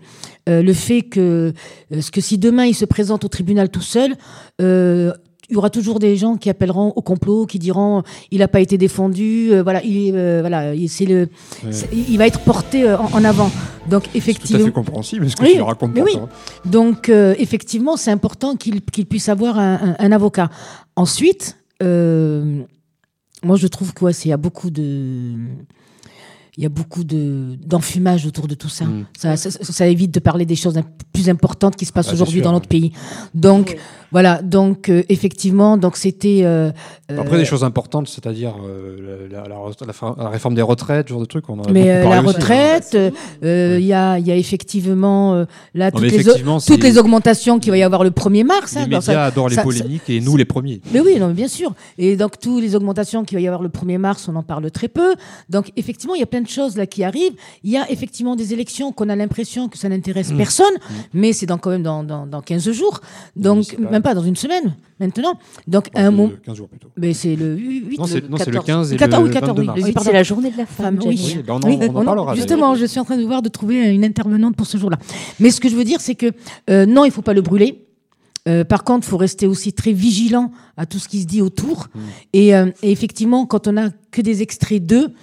euh, 0.49 0.61
le 0.61 0.73
fait 0.73 1.01
que, 1.03 1.53
euh, 1.91 2.01
ce 2.01 2.11
que 2.11 2.21
si 2.21 2.37
demain 2.37 2.65
il 2.65 2.75
se 2.75 2.85
présente 2.85 3.23
au 3.23 3.27
tribunal 3.27 3.69
tout 3.69 3.81
seul, 3.81 4.15
euh, 4.61 5.13
il 5.53 5.55
y 5.55 5.57
aura 5.59 5.69
toujours 5.69 5.99
des 5.99 6.17
gens 6.17 6.35
qui 6.35 6.49
appelleront 6.49 6.93
au 6.95 7.01
complot, 7.03 7.45
qui 7.45 7.59
diront 7.59 8.01
il 8.31 8.39
n'a 8.39 8.47
pas 8.47 8.59
été 8.59 8.75
défendu, 8.79 9.49
euh, 9.51 9.61
voilà, 9.61 9.83
il, 9.83 10.15
euh, 10.15 10.39
voilà, 10.41 10.73
il- 10.73 10.89
c'est 10.89 11.05
le, 11.05 11.29
Ouais. 11.63 11.71
c'est- 11.71 11.89
il 11.93 12.17
va 12.17 12.25
être 12.25 12.39
porté 12.39 12.89
euh, 12.89 12.97
en, 12.97 13.19
en 13.19 13.23
avant. 13.23 13.51
Donc 13.87 14.03
Tout 14.05 14.09
à 14.15 14.17
effectivement, 14.17 14.65
fait 14.65 14.71
compréhensible, 14.71 15.29
ce 15.29 15.35
que 15.35 15.43
Oui, 15.43 15.51
tu 15.53 15.61
racontes 15.61 15.91
mais 15.93 16.01
oui. 16.01 16.17
donc 16.65 17.09
euh, 17.09 17.35
effectivement, 17.37 17.97
c'est 17.97 18.09
important 18.09 18.55
qu'il 18.55 18.81
qu'il 18.81 19.05
puisse 19.05 19.29
avoir 19.29 19.59
un, 19.59 19.75
un- 19.75 19.95
un 19.99 20.11
avocat. 20.11 20.49
Ensuite, 20.95 21.55
euh, 21.83 22.63
moi 23.43 23.55
je 23.57 23.67
trouve 23.67 23.93
qu'il 23.93 24.29
y 24.29 24.33
a 24.33 24.37
beaucoup 24.37 24.71
de 24.71 25.35
il 26.57 26.63
y 26.63 26.65
a 26.65 26.69
beaucoup 26.69 27.03
de 27.03 27.57
d'enfumage 27.65 28.25
autour 28.25 28.47
de 28.47 28.53
tout 28.55 28.69
ça. 28.69 28.85
Mm. 28.85 29.05
Ça, 29.17 29.35
ça. 29.37 29.49
ça 29.51 29.87
évite 29.87 30.13
de 30.13 30.19
parler 30.19 30.45
des 30.45 30.55
choses 30.55 30.79
plus 31.11 31.29
importantes 31.29 31.75
qui 31.75 31.85
se 31.85 31.91
passent 31.91 32.09
Ah, 32.09 32.13
aujourd'hui 32.13 32.41
dans 32.41 32.51
notre 32.51 32.67
pays. 32.67 32.91
Donc 33.33 33.75
voilà, 34.11 34.41
donc 34.43 34.89
euh, 34.89 35.01
effectivement, 35.09 35.77
donc 35.77 35.97
c'était. 35.97 36.41
euh, 36.43 36.71
Après, 37.09 37.35
euh, 37.35 37.39
des 37.39 37.45
choses 37.45 37.63
importantes, 37.63 38.07
c'est-à-dire 38.07 38.53
euh, 38.63 39.27
la, 39.31 39.41
la- 39.41 39.47
la- 39.49 39.87
la 39.87 39.93
fa- 39.93 40.15
la 40.17 40.29
réforme 40.29 40.53
des 40.53 40.61
retraites, 40.61 41.07
ce 41.07 41.13
genre 41.13 41.21
de 41.21 41.25
trucs. 41.25 41.49
On 41.49 41.57
en 41.59 41.63
a 41.63 41.71
Mais 41.71 41.89
euh, 41.89 42.03
la 42.03 42.19
aussi, 42.21 42.27
hein. 42.29 42.31
retraite, 42.33 42.97
il 43.41 43.85
y, 43.85 43.93
a, 43.93 44.19
il 44.19 44.27
y 44.27 44.31
a 44.31 44.35
effectivement 44.35 45.33
euh, 45.33 45.45
là 45.73 45.91
toutes 45.91 46.01
les, 46.03 46.13
effectivement, 46.19 46.59
c'est- 46.59 46.71
toutes 46.71 46.83
les 46.83 46.97
augmentations 46.99 47.57
qu'il 47.59 47.71
va 47.71 47.77
y 47.77 47.83
avoir 47.83 48.03
le 48.03 48.11
1er 48.11 48.43
mars. 48.43 48.77
hein, 48.77 48.81
Les 48.81 48.91
dans 48.91 48.97
médias 48.97 49.13
ça- 49.13 49.25
adorent 49.25 49.49
les 49.49 49.57
polémiques 49.57 50.07
et 50.09 50.19
nous 50.21 50.37
les 50.37 50.45
premiers. 50.45 50.81
Mais 50.93 50.99
oui, 50.99 51.17
non, 51.19 51.29
mais 51.29 51.33
bien 51.33 51.47
sûr. 51.47 51.73
Et 51.97 52.15
donc, 52.15 52.39
toutes 52.39 52.61
les 52.61 52.75
augmentations 52.75 53.23
qu'il 53.25 53.37
va 53.37 53.41
y 53.41 53.47
avoir 53.47 53.63
le 53.63 53.69
1er 53.69 53.97
mars, 53.97 54.27
on 54.31 54.35
en 54.35 54.43
parle 54.43 54.69
très 54.69 54.87
peu. 54.89 55.15
Donc, 55.49 55.71
effectivement, 55.75 56.13
il 56.15 56.19
y 56.19 56.23
a 56.23 56.27
plein 56.27 56.42
de 56.43 56.47
choses 56.47 56.77
là 56.77 56.85
qui 56.85 57.03
arrivent. 57.03 57.33
Il 57.63 57.71
y 57.71 57.77
a 57.77 57.89
effectivement 57.91 58.35
des 58.35 58.53
élections 58.53 58.91
qu'on 58.91 59.09
a 59.09 59.15
l'impression 59.15 59.67
que 59.69 59.77
ça 59.77 59.89
n'intéresse 59.89 60.31
Mm. 60.31 60.37
personne, 60.37 60.73
mais 61.13 61.33
c'est 61.33 61.45
dans, 61.47 61.57
quand 61.57 61.71
même 61.71 61.83
dans, 61.83 62.03
dans, 62.03 62.25
dans 62.27 62.41
15 62.41 62.71
jours. 62.71 63.01
Donc, 63.35 63.77
même 63.79 64.01
pas 64.03 64.13
dans 64.13 64.23
une 64.23 64.35
semaine, 64.35 64.75
maintenant. 64.99 65.33
Donc, 65.67 65.87
à 65.95 66.05
un 66.05 66.11
moment. 66.11 66.31
15 66.45 66.55
jours 66.55 66.67
plutôt. 66.69 66.89
Mais 66.97 67.13
c'est 67.13 67.35
le 67.35 67.55
8. 67.55 67.97
Non, 67.97 68.05
c'est- 68.05 68.29
non, 68.29 68.37
c'est 68.37 68.45
le 68.51 68.51
14. 68.59 68.65
15 68.65 68.89
et 68.91 68.93
le 68.95 68.99
14, 68.99 69.23
oui, 69.27 69.33
14, 69.33 69.57
22 69.59 69.81
oui, 69.83 69.93
c'est 70.03 70.11
la 70.13 70.23
journée 70.23 70.51
de 70.51 70.57
la 70.57 70.65
femme. 70.65 70.99
oui. 71.05 71.37
Ben 71.45 71.53
on 71.53 71.57
en- 71.57 71.67
Oui, 71.67 71.77
on 71.81 71.95
en 71.97 72.05
parlera, 72.05 72.35
Justement, 72.35 72.75
je 72.75 72.85
suis 72.85 72.99
en 72.99 73.05
train 73.05 73.17
de 73.17 73.23
voir 73.25 73.41
de 73.41 73.49
trouver 73.49 73.89
une 73.93 74.03
intervenante 74.05 74.55
pour 74.55 74.67
ce 74.67 74.77
jour-là. 74.77 74.97
Mais 75.39 75.49
ce 75.51 75.59
que 75.59 75.69
je 75.69 75.75
veux 75.75 75.83
dire, 75.83 75.99
c'est 76.01 76.15
que 76.15 76.31
euh, 76.69 76.85
non, 76.85 77.05
il 77.05 77.11
faut 77.11 77.21
pas 77.21 77.33
le 77.33 77.41
brûler. 77.41 77.79
Euh, 78.45 78.65
par 78.65 78.83
contre, 78.83 79.07
il 79.07 79.09
faut 79.09 79.15
rester 79.17 79.47
aussi 79.47 79.71
très 79.71 79.93
vigilant 79.93 80.51
à 80.75 80.85
tout 80.85 80.99
ce 80.99 81.07
qui 81.07 81.21
se 81.21 81.25
dit 81.25 81.41
autour. 81.41 81.87
Mm. 81.95 81.99
Et, 82.33 82.53
euh, 82.55 82.71
et 82.81 82.91
effectivement, 82.91 83.45
quand 83.45 83.67
on 83.69 83.77
a 83.77 83.89
que 84.11 84.21
des 84.21 84.41
extraits 84.41 84.85
d'eux, 84.85 85.13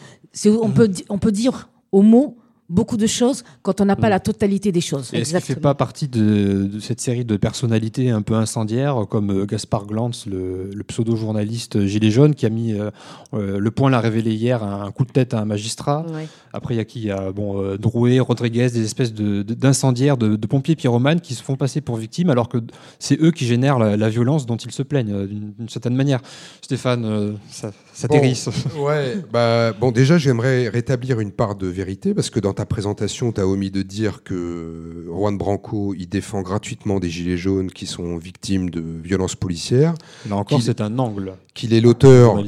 on, 0.46 0.68
Mm. 0.68 0.72
peut, 0.74 0.90
on 1.08 1.18
peut 1.18 1.32
dire 1.32 1.68
au 1.92 2.02
mot 2.02 2.36
beaucoup 2.68 2.96
de 2.96 3.08
choses 3.08 3.42
quand 3.62 3.80
on 3.80 3.84
n'a 3.84 3.96
pas 3.96 4.06
Mm. 4.06 4.10
la 4.10 4.20
totalité 4.20 4.70
des 4.70 4.80
choses. 4.80 5.12
Est-ce 5.12 5.30
qu'il 5.30 5.34
ne 5.34 5.40
fait 5.40 5.56
pas 5.56 5.74
partie 5.74 6.06
de, 6.06 6.68
de 6.72 6.78
cette 6.78 7.00
série 7.00 7.24
de 7.24 7.36
personnalités 7.36 8.10
un 8.10 8.22
peu 8.22 8.34
incendiaires, 8.34 9.06
comme 9.10 9.30
euh, 9.32 9.44
Gaspard 9.44 9.86
Glantz, 9.86 10.26
le, 10.26 10.70
le 10.72 10.84
pseudo-journaliste 10.84 11.84
Gilet 11.86 12.12
jaune, 12.12 12.32
qui 12.36 12.46
a 12.46 12.48
mis 12.48 12.74
euh, 12.74 12.90
euh, 13.34 13.58
le 13.58 13.70
point 13.72 13.90
l'a 13.90 13.98
révélé 13.98 14.32
hier, 14.34 14.62
un, 14.62 14.88
coup 14.92 15.04
de 15.04 15.10
tête 15.10 15.34
à 15.34 15.40
un 15.40 15.44
magistrat. 15.46 16.06
Ouais. 16.14 16.28
Après, 16.52 16.74
il 16.74 16.76
y 16.76 16.80
a 16.80 16.84
qui 16.84 17.00
Il 17.00 17.06
y 17.06 17.10
a 17.10 17.32
bon, 17.32 17.60
euh, 17.60 17.76
Drouet, 17.76 18.20
Rodriguez, 18.20 18.70
des 18.70 18.84
espèces 18.84 19.12
de- 19.14 19.42
de- 19.42 19.54
d'incendiaires, 19.54 20.16
de, 20.16 20.36
de 20.36 20.46
pompiers 20.46 20.76
pyromanes 20.76 21.20
qui 21.20 21.34
se 21.34 21.42
font 21.42 21.56
passer 21.56 21.80
pour 21.80 21.96
victimes, 21.96 22.30
alors 22.30 22.48
que 22.48 22.58
c'est 23.00 23.20
eux 23.20 23.32
qui 23.32 23.46
génèrent 23.46 23.80
la, 23.80 23.96
la 23.96 24.08
violence 24.08 24.46
dont 24.46 24.56
ils 24.56 24.70
se 24.70 24.84
plaignent, 24.84 25.12
euh, 25.12 25.26
d'une 25.26 25.52
d'une 25.58 25.68
certaine 25.68 25.96
manière. 25.96 26.20
Stéphane, 26.62 27.04
euh, 27.04 27.32
ça, 27.50 27.72
ça 28.00 28.08
Bon, 28.08 28.14
t'hérisse. 28.14 28.48
Ouais, 28.78 29.16
bah, 29.32 29.72
bon, 29.78 29.90
déjà, 29.92 30.16
j'aimerais 30.18 30.68
rétablir 30.68 31.20
une 31.20 31.32
part 31.32 31.54
de 31.54 31.66
vérité 31.66 32.14
parce 32.14 32.30
que 32.30 32.40
dans 32.40 32.54
ta 32.54 32.64
présentation, 32.64 33.30
tu 33.32 33.40
as 33.40 33.46
omis 33.46 33.70
de 33.70 33.82
dire 33.82 34.22
que 34.24 35.04
Juan 35.08 35.36
Branco, 35.36 35.94
il 35.98 36.08
défend 36.08 36.40
gratuitement 36.42 36.98
des 36.98 37.10
gilets 37.10 37.36
jaunes 37.36 37.70
qui 37.70 37.86
sont 37.86 38.16
victimes 38.16 38.70
de 38.70 38.82
violences 39.02 39.34
policières. 39.36 39.94
Là 40.28 40.36
encore, 40.36 40.62
c'est 40.62 40.80
un 40.80 40.98
angle. 40.98 41.34
Qu'il 41.54 41.74
est 41.74 41.80
l'auteur 41.80 42.42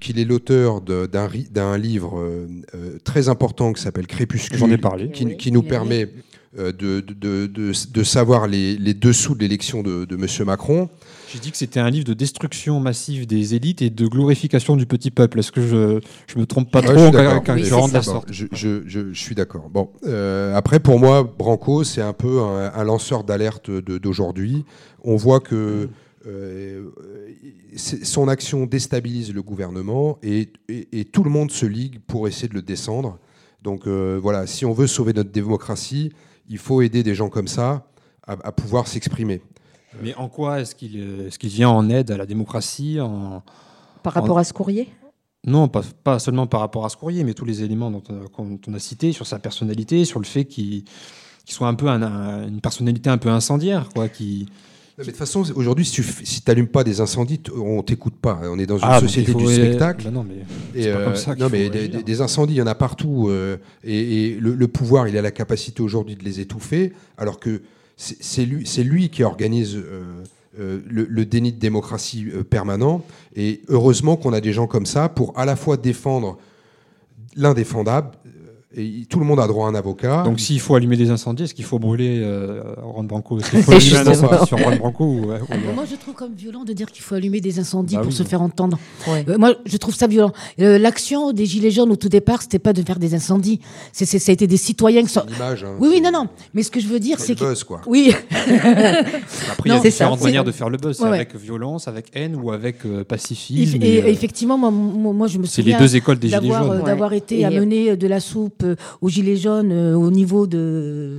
qu'il 0.00 0.18
est 0.18 0.24
l'auteur 0.24 0.80
d'un 0.80 1.78
livre 1.78 2.18
euh, 2.18 2.46
euh, 2.74 2.98
très 3.04 3.28
important 3.28 3.72
qui 3.72 3.82
s'appelle 3.82 4.06
Crépuscule. 4.06 4.58
J'en 4.58 4.70
ai 4.70 4.78
parlé. 4.78 5.10
Qui, 5.10 5.26
Oui, 5.26 5.36
qui 5.36 5.52
nous 5.52 5.62
permet 5.62 6.08
euh, 6.58 6.72
de, 6.72 7.00
de, 7.00 7.46
de, 7.46 7.72
de 7.92 8.02
savoir 8.02 8.46
les, 8.46 8.76
les 8.76 8.94
dessous 8.94 9.34
de 9.34 9.40
l'élection 9.40 9.82
de, 9.82 10.04
de 10.06 10.16
Monsieur 10.16 10.44
Macron. 10.44 10.88
J'ai 11.36 11.42
dit 11.42 11.50
que 11.50 11.58
c'était 11.58 11.80
un 11.80 11.90
livre 11.90 12.06
de 12.06 12.14
destruction 12.14 12.80
massive 12.80 13.26
des 13.26 13.54
élites 13.54 13.82
et 13.82 13.90
de 13.90 14.06
glorification 14.06 14.74
du 14.74 14.86
petit 14.86 15.10
peuple. 15.10 15.40
Est-ce 15.40 15.52
que 15.52 15.60
je, 15.60 16.00
je 16.26 16.38
me 16.38 16.46
trompe 16.46 16.70
pas 16.70 16.80
Ouais, 16.80 16.86
trop 16.86 16.94
je 16.94 17.00
suis 17.02 17.10
quand, 17.12 17.18
d'accord. 17.18 17.42
quand 17.44 17.54
Oui, 17.56 17.64
je 17.64 17.92
la 17.92 18.02
sorte 18.02 18.32
Je, 18.32 18.46
je, 18.86 19.12
suis 19.12 19.34
d'accord. 19.34 19.68
Bon, 19.68 19.90
euh, 20.06 20.54
après, 20.54 20.80
pour 20.80 20.98
moi, 20.98 21.24
Branco, 21.24 21.84
c'est 21.84 22.00
un 22.00 22.14
peu 22.14 22.40
un, 22.40 22.72
un 22.74 22.84
lanceur 22.84 23.22
d'alerte 23.22 23.70
d'aujourd'hui. 23.70 24.64
On 25.04 25.16
voit 25.16 25.40
que 25.40 25.90
euh, 26.26 26.86
son 27.76 28.28
action 28.28 28.64
déstabilise 28.64 29.34
le 29.34 29.42
gouvernement 29.42 30.18
et, 30.22 30.48
et- 30.70 30.88
et 31.00 31.04
tout 31.04 31.22
le 31.22 31.28
monde 31.30 31.50
se 31.50 31.66
ligue 31.66 32.00
pour 32.06 32.28
essayer 32.28 32.48
de 32.48 32.54
le 32.54 32.62
descendre. 32.62 33.18
Donc 33.62 33.86
euh, 33.86 34.18
voilà, 34.22 34.46
si 34.46 34.64
on 34.64 34.72
veut 34.72 34.86
sauver 34.86 35.12
notre 35.12 35.30
démocratie, 35.32 36.12
il 36.48 36.56
faut 36.56 36.80
aider 36.80 37.02
des 37.02 37.14
gens 37.14 37.28
comme 37.28 37.46
ça 37.48 37.86
à, 38.26 38.32
à 38.42 38.52
pouvoir 38.52 38.88
s'exprimer. 38.88 39.42
Mais 40.02 40.14
en 40.14 40.28
quoi 40.28 40.60
est-ce 40.60 40.74
qu'il 40.74 40.96
est 41.00 41.36
qu'il 41.38 41.50
vient 41.50 41.68
en 41.70 41.88
aide 41.90 42.10
à 42.10 42.16
la 42.16 42.26
démocratie 42.26 43.00
en... 43.00 43.42
Par 44.02 44.12
rapport 44.12 44.38
à 44.38 44.44
ce 44.44 44.52
courrier? 44.52 44.88
Non, 45.46 45.68
pas, 45.68 45.82
pas 46.04 46.18
seulement 46.18 46.46
par 46.46 46.60
rapport 46.60 46.84
à 46.84 46.88
ce 46.88 46.96
courrier, 46.96 47.22
mais 47.24 47.34
tous 47.34 47.44
les 47.44 47.62
éléments 47.62 47.90
dont, 47.90 48.02
on 48.08 48.14
a- 48.14 48.44
dont 48.48 48.58
on 48.68 48.74
a 48.74 48.78
cité, 48.78 49.12
sur 49.12 49.26
sa 49.26 49.38
personnalité, 49.38 50.04
sur 50.04 50.18
le 50.20 50.24
fait 50.26 50.44
qu'il 50.44 50.84
soit 51.44 51.68
un 51.68 51.74
peu 51.74 51.88
un- 51.88 52.02
un- 52.02 52.48
une 52.48 52.60
personnalité 52.60 53.10
un 53.10 53.18
peu 53.18 53.28
incendiaire, 53.28 53.88
quoi, 53.94 54.08
qui... 54.08 54.46
Non, 54.98 55.02
mais 55.02 55.04
de 55.04 55.10
toute 55.10 55.18
façon, 55.18 55.44
aujourd'hui, 55.54 55.84
si 55.84 55.92
tu 55.92 56.02
si 56.24 56.40
t'allumes 56.40 56.68
pas 56.68 56.82
des 56.82 57.02
incendies, 57.02 57.38
on 57.54 57.82
t'écoute 57.82 58.14
pas. 58.16 58.40
On 58.44 58.58
est 58.58 58.64
dans 58.64 58.78
une 58.78 58.84
Ah, 58.88 58.98
société 58.98 59.34
du 59.34 59.46
spectacle. 59.46 60.04
Bah 60.04 60.10
non, 60.10 60.24
mais 60.24 60.36
Et, 60.74 60.90
pas 60.90 60.98
euh, 60.98 61.04
comme 61.04 61.16
ça 61.16 61.34
non, 61.34 61.48
mais 61.52 61.68
des, 61.68 61.80
agir. 61.80 61.90
des- 61.98 62.02
des 62.02 62.20
incendies, 62.22 62.54
il 62.54 62.58
y 62.58 62.62
en 62.62 62.66
a 62.66 62.74
partout. 62.74 63.26
euh, 63.28 63.58
et 63.84 64.28
et 64.30 64.40
le, 64.40 64.54
le 64.54 64.68
pouvoir, 64.68 65.06
il 65.06 65.16
a 65.18 65.22
la 65.22 65.30
capacité 65.32 65.82
aujourd'hui 65.82 66.16
de 66.16 66.24
les 66.24 66.40
étouffer, 66.40 66.94
alors 67.18 67.38
que 67.38 67.60
c'est 67.96 68.44
lui, 68.44 69.08
qui 69.08 69.22
organise 69.22 69.76
euh, 69.76 70.22
euh, 70.58 70.80
le, 70.86 71.04
le 71.04 71.24
déni 71.24 71.52
de 71.52 71.58
démocratie 71.58 72.28
euh, 72.32 72.44
permanent. 72.44 73.04
Et 73.34 73.62
heureusement 73.68 74.16
qu'on 74.16 74.32
a 74.32 74.40
des 74.40 74.52
gens 74.52 74.66
comme 74.66 74.86
ça 74.86 75.08
pour 75.08 75.38
à 75.38 75.44
la 75.44 75.56
fois 75.56 75.76
défendre 75.76 76.38
l'indéfendable. 77.34 78.12
Et 78.74 79.06
tout 79.08 79.20
le 79.20 79.24
monde 79.24 79.38
a 79.38 79.46
droit 79.46 79.66
à 79.66 79.70
un 79.70 79.74
avocat. 79.76 80.22
Donc 80.24 80.40
s'il 80.40 80.58
faut 80.60 80.74
allumer 80.74 80.96
des 80.96 81.10
incendies, 81.10 81.44
est-ce 81.44 81.54
qu'il 81.54 81.64
faut 81.64 81.78
brûler 81.78 82.20
euh, 82.22 82.62
Juan 82.92 83.06
Branco? 83.06 83.38
Est-ce 83.38 83.50
qu'il 83.50 83.62
faut 83.62 83.72
allumer 83.72 83.96
un 83.96 84.44
sur 84.44 84.58
Juan 84.58 84.76
Branco 84.78 85.04
ou, 85.04 85.20
ouais, 85.26 85.40
ou- 85.40 85.46
Ah, 85.50 85.56
Moi, 85.74 85.84
je 85.88 85.94
trouve 85.94 86.14
comme 86.14 86.34
violent 86.34 86.64
de 86.64 86.72
dire 86.72 86.90
qu'il 86.90 87.02
faut 87.02 87.14
allumer 87.14 87.40
des 87.40 87.60
incendies 87.60 87.94
Bah 87.94 88.00
pour 88.02 88.10
oui. 88.10 88.16
se 88.16 88.24
faire 88.24 88.42
entendre. 88.42 88.76
Ouais. 89.06 89.24
Euh, 89.28 89.38
moi, 89.38 89.54
je 89.64 89.76
trouve 89.76 89.94
ça 89.94 90.08
violent. 90.08 90.32
Euh, 90.60 90.78
L'action 90.78 91.32
des 91.32 91.46
Gilets 91.46 91.70
jaunes 91.70 91.92
au 91.92 91.96
tout 91.96 92.08
départ, 92.08 92.42
c'était 92.42 92.58
pas 92.58 92.72
de 92.72 92.82
faire 92.82 92.98
des 92.98 93.14
incendies. 93.14 93.60
C'est, 93.92 94.04
ça 94.04 94.30
a 94.30 94.32
été 94.32 94.46
des 94.48 94.56
citoyens 94.56 95.02
qui 95.02 95.10
sont. 95.10 95.22
C'est 95.24 95.30
une 95.30 95.36
image, 95.36 95.64
hein, 95.64 95.76
oui, 95.78 95.88
oui, 95.92 96.00
non, 96.00 96.10
non. 96.12 96.26
Mais 96.52 96.62
ce 96.64 96.70
que 96.72 96.80
je 96.80 96.88
veux 96.88 96.98
dire, 97.00 97.18
c'est 97.20 97.26
c'est 97.28 97.32
le 97.34 97.38
que. 97.38 97.44
buzz, 97.50 97.62
quoi. 97.64 97.80
Oui. 97.86 98.12
Après, 98.30 99.68
il 99.68 99.68
y 99.68 99.70
a 99.74 99.80
c'est 99.80 99.88
différentes 99.90 100.18
ça, 100.18 100.24
manières 100.24 100.44
de 100.44 100.52
faire 100.52 100.70
le 100.70 100.78
buzz. 100.78 100.96
C'est 100.96 101.04
Ouais, 101.04 101.10
avec 101.10 101.34
violence, 101.36 101.88
avec 101.88 102.06
haine 102.14 102.36
ou 102.36 102.50
avec 102.50 102.84
euh, 102.84 103.02
Et, 103.02 103.04
pacifisme. 103.04 103.80
et 103.82 103.96
et, 103.96 104.02
euh, 104.02 104.06
effectivement, 104.08 104.58
moi, 104.58 104.70
moi, 104.70 105.12
moi, 105.12 105.26
je 105.28 105.38
me 105.38 105.44
c'est 105.46 105.62
les 105.62 105.72
souviens 105.72 105.78
deux 105.78 105.96
écoles 105.96 106.18
des 106.18 106.28
Gilets 106.28 106.40
d'avoir, 106.40 106.66
jaunes. 106.66 106.82
d'avoir 106.84 107.12
été 107.12 107.44
amené 107.44 107.96
de 107.96 108.06
la 108.08 108.20
soupe 108.20 108.64
euh, 108.66 108.76
aux 109.00 109.08
Gilets 109.08 109.36
jaunes 109.36 109.72
euh, 109.72 109.94
au 109.94 110.10
niveau 110.10 110.46
de, 110.46 111.18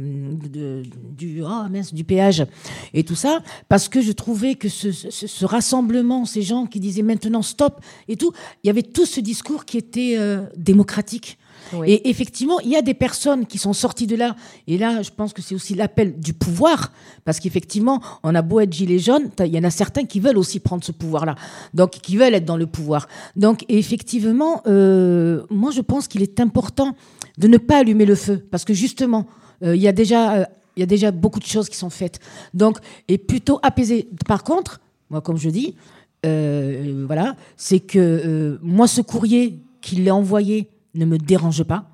du, 1.18 1.42
mince, 1.72 1.94
du 1.94 2.04
péage 2.04 2.46
et 2.94 3.04
tout 3.04 3.16
ça, 3.16 3.42
parce 3.70 3.90
que 3.90 4.02
je 4.02 4.12
trouvais 4.12 4.56
que 4.56 4.70
ce 4.70 5.46
rassemblement, 5.46 6.26
ces 6.26 6.42
gens 6.42 6.66
qui 6.66 6.80
disaient 6.80 7.02
maintenant 7.02 7.42
stop 7.42 7.82
et 8.08 8.16
tout, 8.16 8.32
il 8.64 8.68
y 8.68 8.70
avait 8.70 8.84
tout 8.84 9.06
ce 9.06 9.20
discours 9.20 9.66
qui 9.66 9.78
était 9.78 10.16
euh, 10.18 10.42
démocratique. 10.56 11.38
Et 11.86 12.10
effectivement, 12.10 12.60
il 12.62 12.70
y 12.70 12.76
a 12.76 12.82
des 12.82 12.94
personnes 12.94 13.46
qui 13.46 13.58
sont 13.58 13.74
sorties 13.74 14.08
de 14.08 14.16
là. 14.16 14.36
Et 14.68 14.78
là, 14.78 15.02
je 15.02 15.10
pense 15.10 15.34
que 15.34 15.42
c'est 15.42 15.56
aussi 15.56 15.76
l'appel 15.76 16.20
du 16.20 16.34
pouvoir. 16.34 16.92
Parce 17.26 17.40
qu'effectivement, 17.40 18.02
on 18.24 18.34
a 18.36 18.42
beau 18.42 18.60
être 18.60 18.72
gilet 18.72 19.00
jaune, 19.00 19.30
il 19.40 19.48
y 19.48 19.60
en 19.60 19.64
a 19.64 19.70
certains 19.70 20.06
qui 20.06 20.20
veulent 20.20 20.38
aussi 20.38 20.60
prendre 20.60 20.84
ce 20.84 20.92
pouvoir-là. 20.92 21.36
Donc, 21.74 21.92
qui 21.92 22.18
veulent 22.18 22.34
être 22.34 22.46
dans 22.46 22.58
le 22.58 22.68
pouvoir. 22.68 23.08
Donc, 23.36 23.66
effectivement, 23.70 24.62
euh, 24.68 25.44
moi, 25.50 25.72
je 25.72 25.82
pense 25.82 26.08
qu'il 26.08 26.22
est 26.22 26.40
important 26.40 26.96
de 27.38 27.48
ne 27.48 27.58
pas 27.58 27.80
allumer 27.80 28.06
le 28.06 28.16
feu. 28.16 28.46
Parce 28.50 28.66
que 28.66 28.74
justement, 28.74 29.28
euh, 29.64 29.76
il 29.76 29.82
y 29.82 29.88
a 29.88 29.94
déjà... 29.94 30.34
euh, 30.34 30.46
il 30.76 30.82
y 30.82 30.84
a 30.84 30.86
déjà 30.86 31.10
beaucoup 31.10 31.40
de 31.40 31.46
choses 31.46 31.70
qui 31.70 31.76
sont 31.76 31.90
faites. 31.90 32.20
Donc, 32.54 32.78
et 33.08 33.18
plutôt 33.18 33.60
apaiser. 33.64 34.08
Par 34.28 34.44
contre, 34.44 34.80
moi, 35.10 35.22
comme 35.22 35.38
je 35.38 35.50
dis, 35.50 35.76
voilà, 36.24 37.36
c'est 37.56 37.80
que 37.80 38.60
moi, 38.62 38.88
ce 38.88 39.02
courrier 39.02 39.60
qu'il 39.82 40.08
a 40.08 40.14
envoyé 40.14 40.70
ne 40.98 41.06
me 41.06 41.18
dérange 41.18 41.64
pas, 41.64 41.90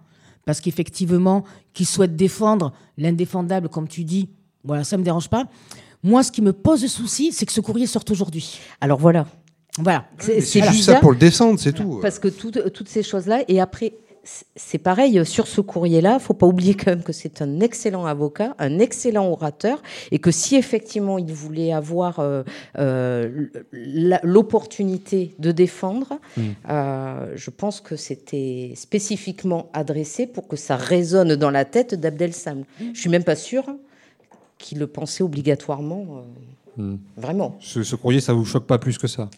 parce 0.45 0.59
qu'effectivement, 0.61 1.43
qu'il 1.73 1.85
souhaite 1.85 2.15
défendre 2.15 2.73
l'indéfendable, 2.97 3.69
comme 3.69 3.87
tu 3.87 4.03
dis, 4.03 4.29
voilà, 4.63 4.83
ça 4.83 4.97
me 4.97 5.03
dérange 5.03 5.29
pas. 5.29 5.45
Moi, 6.03 6.21
ce 6.23 6.31
qui 6.31 6.41
me 6.41 6.51
pose 6.53 6.85
souci, 6.87 7.31
c'est 7.31 7.45
que 7.45 7.51
ce 7.53 7.61
courrier 7.61 7.87
sorte 7.87 8.11
aujourd'hui. 8.11 8.59
Alors 8.81 8.99
voilà. 8.99 9.25
Voilà. 9.79 10.05
C'est 10.19 10.41
juste 10.41 10.83
ça 10.83 10.99
pour 10.99 11.11
le 11.11 11.17
descendre, 11.17 11.59
c'est 11.59 11.73
tout. 11.73 11.99
parce 12.01 12.19
que 12.19 12.27
toutes- 12.27 12.71
toutes 12.73 12.89
ces 12.89 13.01
choses-là, 13.03 13.43
et 13.47 13.59
après, 13.59 13.93
c'est 14.23 14.77
pareil 14.77 15.19
euh, 15.19 15.25
sur 15.25 15.47
ce 15.47 15.59
courrier-là. 15.61 16.17
Faut 16.19 16.33
pas 16.33 16.47
oublier 16.47 16.75
quand 16.75 16.91
même 16.91 17.03
que 17.03 17.11
c'est 17.11 17.41
un 17.41 17.59
excellent 17.59 18.05
avocat, 18.05 18.55
un 18.57 18.79
excellent 18.79 19.27
orateur, 19.29 19.81
et 20.11 20.19
que 20.19 20.31
si 20.31 20.55
effectivement 20.55 21.17
il 21.17 21.33
voulait 21.33 21.73
avoir 21.73 22.19
euh, 22.19 22.43
euh, 22.79 23.47
l'opportunité 24.23 25.35
de 25.39 25.51
défendre, 25.51 26.19
Mm. 26.37 26.41
euh, 26.69 27.33
je 27.35 27.49
pense 27.49 27.81
que 27.81 27.95
c'était 27.95 28.73
spécifiquement 28.75 29.69
adressé 29.73 30.25
pour 30.27 30.47
que 30.47 30.55
ça 30.55 30.75
résonne 30.75 31.35
dans 31.35 31.51
la 31.51 31.65
tête 31.65 31.93
d'Abdel 31.95 32.33
Sam. 32.33 32.63
Je 32.93 32.99
suis 32.99 33.09
même 33.09 33.23
pas 33.23 33.35
sûre 33.35 33.65
qu'il 34.57 34.79
le 34.79 34.87
pensait 34.87 35.23
obligatoirement. 35.23 36.05
euh, 36.17 36.21
Mm. 36.75 36.95
Vraiment. 37.17 37.55
Ce, 37.59 37.83
ce 37.83 37.95
courrier, 37.95 38.19
ça 38.19 38.33
vous 38.33 38.45
choque 38.45 38.65
pas 38.65 38.79
plus 38.79 38.97
que 38.97 39.05
ça? 39.05 39.29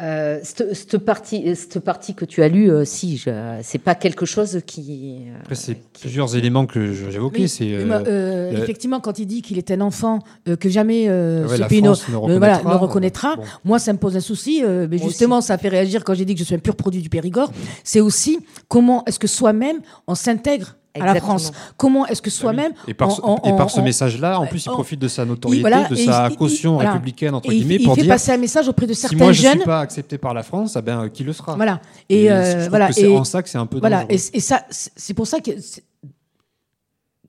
Euh, 0.00 0.40
cette, 0.42 0.72
cette 0.74 0.96
partie, 0.98 1.54
cette 1.54 1.78
partie 1.80 2.14
que 2.14 2.24
tu 2.24 2.42
as 2.42 2.48
lue, 2.48 2.70
euh, 2.70 2.82
si, 2.86 3.18
je- 3.18 3.58
c'est 3.62 3.76
pas 3.78 3.94
quelque 3.94 4.24
chose 4.24 4.60
qui. 4.66 5.18
euh, 5.28 5.36
Après, 5.42 5.54
c'est 5.54 5.76
plusieurs 6.00 6.34
éléments 6.34 6.64
que 6.64 6.92
je- 6.94 7.10
j'évoquais. 7.10 7.42
Oui, 7.42 7.48
c'est 7.48 7.74
euh, 7.74 8.02
euh, 8.06 8.62
effectivement, 8.62 9.00
quand 9.00 9.18
il 9.18 9.26
dit 9.26 9.42
qu'il 9.42 9.58
est 9.58 9.70
un 9.70 9.82
enfant 9.82 10.20
euh, 10.48 10.56
que 10.56 10.70
jamais 10.70 11.08
euh, 11.10 11.46
Ouais, 11.46 11.56
ce 11.56 11.60
la 11.60 11.66
pays 11.68 11.82
France 11.82 12.08
ne 12.08 12.16
reconnaîtra. 12.16 12.60
voilà, 12.62 12.74
ne 12.78 12.80
reconnaîtra, 12.80 13.36
Bon. 13.36 13.42
moi, 13.64 13.78
ça 13.78 13.92
me 13.92 13.98
pose 13.98 14.16
un 14.16 14.20
souci. 14.20 14.62
euh, 14.64 14.86
mais 14.90 14.96
Moi 14.96 15.08
justement, 15.08 15.42
ça 15.42 15.58
fait 15.58 15.68
réagir 15.68 16.04
quand 16.04 16.14
j'ai 16.14 16.24
dit 16.24 16.32
que 16.34 16.40
je 16.40 16.44
suis 16.44 16.54
un 16.54 16.58
pur 16.58 16.74
produit 16.74 17.02
du 17.02 17.10
Périgord. 17.10 17.52
C'est 17.84 18.00
aussi 18.00 18.38
comment 18.68 19.04
est-ce 19.04 19.18
que 19.18 19.26
soi-même 19.28 19.80
on 20.06 20.14
s'intègre 20.14 20.76
à 20.94 20.98
la 20.98 21.04
Exactement. 21.12 21.38
France 21.38 21.52
Comment 21.76 22.06
est-ce 22.06 22.20
que 22.20 22.28
soi-même 22.30 22.72
Et 22.86 22.94
par, 22.94 23.10
ce- 23.12 23.20
on- 23.22 23.38
on- 23.42 23.54
et 23.54 23.56
par 23.56 23.70
ce 23.70 23.80
on- 23.80 23.82
message-là, 23.84 24.38
en 24.38 24.46
plus, 24.46 24.66
il 24.66 24.70
profite 24.70 25.00
de 25.00 25.08
sa 25.08 25.24
notoriété, 25.24 25.62
voilà, 25.62 25.88
de 25.88 25.94
sa 25.94 26.26
il- 26.28 26.32
il- 26.32 26.36
caution 26.36 26.74
voilà. 26.74 26.92
républicaine, 26.92 27.34
entre 27.34 27.50
Et 27.50 27.54
il- 27.54 27.60
guillemets, 27.60 27.76
il 27.80 27.84
pour 27.84 27.94
fait 27.94 28.02
dire 28.02 28.10
passer 28.12 28.32
un 28.32 28.36
message 28.36 28.68
auprès 28.68 28.86
de 28.86 28.92
si 28.92 29.00
certains 29.02 29.16
moi 29.16 29.32
je 29.32 29.42
jeunes. 29.42 29.52
suis 29.58 29.64
pas 29.64 29.80
accepté 29.80 30.18
par 30.18 30.34
la 30.34 30.42
France, 30.42 30.76
eh 30.78 30.82
ben, 30.82 31.08
qui 31.08 31.24
le 31.24 31.32
sera 31.32 31.56
Voilà. 31.56 31.80
Et, 32.08 32.24
Et 32.24 32.32
euh, 32.32 32.66
voilà. 32.68 32.88
que 32.88 32.94
c'est 32.94 33.10
et, 33.10 33.16
en 33.16 33.24
ça 33.24 33.42
que 33.42 33.48
c'est 33.48 33.58
un 33.58 33.66
peu 33.66 33.78
Voilà. 33.78 34.02
dangereux. 34.04 34.20
Et, 34.34 34.36
et 34.36 34.40
ça, 34.40 34.62
c'est 34.70 34.92
c'est 34.96 35.14
pour 35.14 35.26
ça 35.26 35.40
que 35.40 35.50
c'est- 35.60 35.82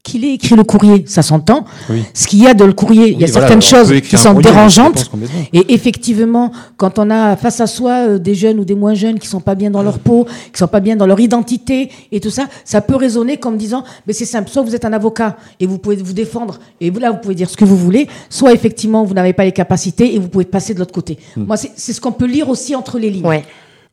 qu'il 0.04 0.26
ait 0.26 0.34
écrit 0.34 0.56
le 0.56 0.66
courrier, 0.66 1.06
ça 1.08 1.22
s'entend. 1.22 1.64
Oui. 1.90 2.04
Ce 2.14 2.28
qu'il 2.28 2.44
y 2.44 2.48
a 2.48 2.54
dans 2.54 2.68
le 2.68 2.74
courrier, 2.74 3.12
il 3.14 3.22
y 3.22 3.24
a 3.24 3.28
voilà, 3.28 3.48
certaines 3.48 3.62
choses 3.62 4.02
qui 4.02 4.18
sont 4.18 4.34
courrier, 4.34 4.52
dérangeantes. 4.52 5.10
Et 5.54 5.74
effectivement, 5.74 6.52
quand 6.76 7.00
on 7.00 7.10
a 7.10 7.38
face 7.38 7.62
à 7.62 7.68
soi 7.68 7.92
euh, 7.92 8.18
des 8.20 8.36
jeunes 8.36 8.60
ou 8.60 8.66
des 8.66 8.76
moins 8.76 8.94
jeunes 8.96 9.18
qui 9.18 9.28
sont 9.30 9.40
pas 9.40 9.56
bien 9.56 9.72
dans 9.72 9.82
leur 9.82 10.00
peau, 10.00 10.26
qui 10.52 10.60
sont 10.60 10.68
pas 10.68 10.82
bien 10.82 10.98
dans 10.98 11.08
leur 11.08 11.22
identité 11.22 11.90
et 12.12 12.20
tout 12.20 12.30
ça, 12.30 12.48
ça 12.66 12.82
peut 12.82 12.98
résonner 12.98 13.38
comme 13.38 13.56
disant, 13.56 13.86
mais 14.06 14.12
c'est 14.12 14.26
simple, 14.26 14.50
soit 14.50 14.62
vous 14.62 14.76
êtes 14.76 14.84
un 14.84 14.92
avocat 14.92 15.38
et 15.62 15.66
vous 15.66 15.78
pouvez 15.78 15.96
vous 15.96 16.14
défendre 16.14 16.60
et 16.82 16.90
vous, 16.90 17.00
là 17.00 17.12
vous 17.12 17.20
pouvez 17.20 17.36
dire 17.36 17.50
ce 17.50 17.56
que 17.56 17.66
vous 17.66 17.78
voulez, 17.78 18.10
soit 18.30 18.52
effectivement 18.52 19.06
vous 19.06 19.14
n'avez 19.14 19.32
pas 19.32 19.46
les 19.46 19.54
capacités 19.54 20.16
et 20.16 20.20
vous 20.20 20.28
pouvez 20.28 20.46
passer 20.46 20.74
de 20.74 20.80
l'autre 20.80 20.94
côté. 20.94 21.18
Hmm. 21.38 21.46
Moi, 21.46 21.56
c'est 21.56 21.72
c'est 21.78 21.94
ce 21.94 22.02
qu'on 22.02 22.12
peut 22.12 22.26
lire 22.26 22.50
aussi 22.50 22.76
entre 22.76 23.00
les 23.00 23.10
lignes. 23.10 23.26
Ouais. 23.26 23.44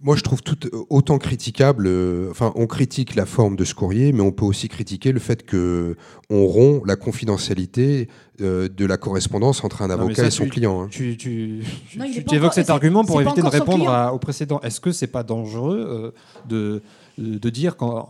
Moi, 0.02 0.16
je 0.16 0.22
trouve 0.22 0.42
tout 0.42 0.56
autant 0.88 1.18
critiquable. 1.18 1.86
euh, 1.86 2.30
enfin, 2.30 2.52
on 2.54 2.66
critique 2.66 3.14
la 3.14 3.26
forme 3.26 3.54
de 3.56 3.64
ce 3.64 3.74
courrier, 3.74 4.12
mais 4.14 4.22
on 4.22 4.32
peut 4.32 4.46
aussi 4.46 4.68
critiquer 4.68 5.12
le 5.12 5.20
fait 5.20 5.44
que 5.44 5.94
on 6.30 6.46
rompt 6.46 6.82
la 6.86 6.96
confidentialité 6.96 8.08
euh, 8.40 8.68
de 8.74 8.86
la 8.86 8.96
correspondance 8.96 9.62
entre 9.62 9.82
un 9.82 9.90
avocat 9.90 10.22
ça, 10.22 10.26
et 10.28 10.30
son 10.30 10.44
tu- 10.44 10.50
client. 10.50 10.82
hein. 10.82 10.88
Tu, 10.90 11.18
tu, 11.18 11.60
tu- 11.90 11.98
Non, 11.98 12.06
il 12.06 12.12
est 12.12 12.20
tu 12.20 12.22
pas 12.24 12.32
évoques 12.36 12.44
encore- 12.46 12.54
cet 12.54 12.70
argument 12.70 13.04
pour 13.04 13.20
éviter 13.20 13.42
de 13.42 13.46
répondre 13.48 13.90
à- 13.90 14.14
au 14.14 14.18
précédent. 14.18 14.58
Est-ce 14.62 14.80
que 14.80 14.90
c'est 14.92 15.06
pas 15.06 15.22
dangereux 15.22 15.84
euh, 15.86 16.10
de, 16.48 16.80
de 17.18 17.50
dire 17.50 17.76
quand- 17.76 18.08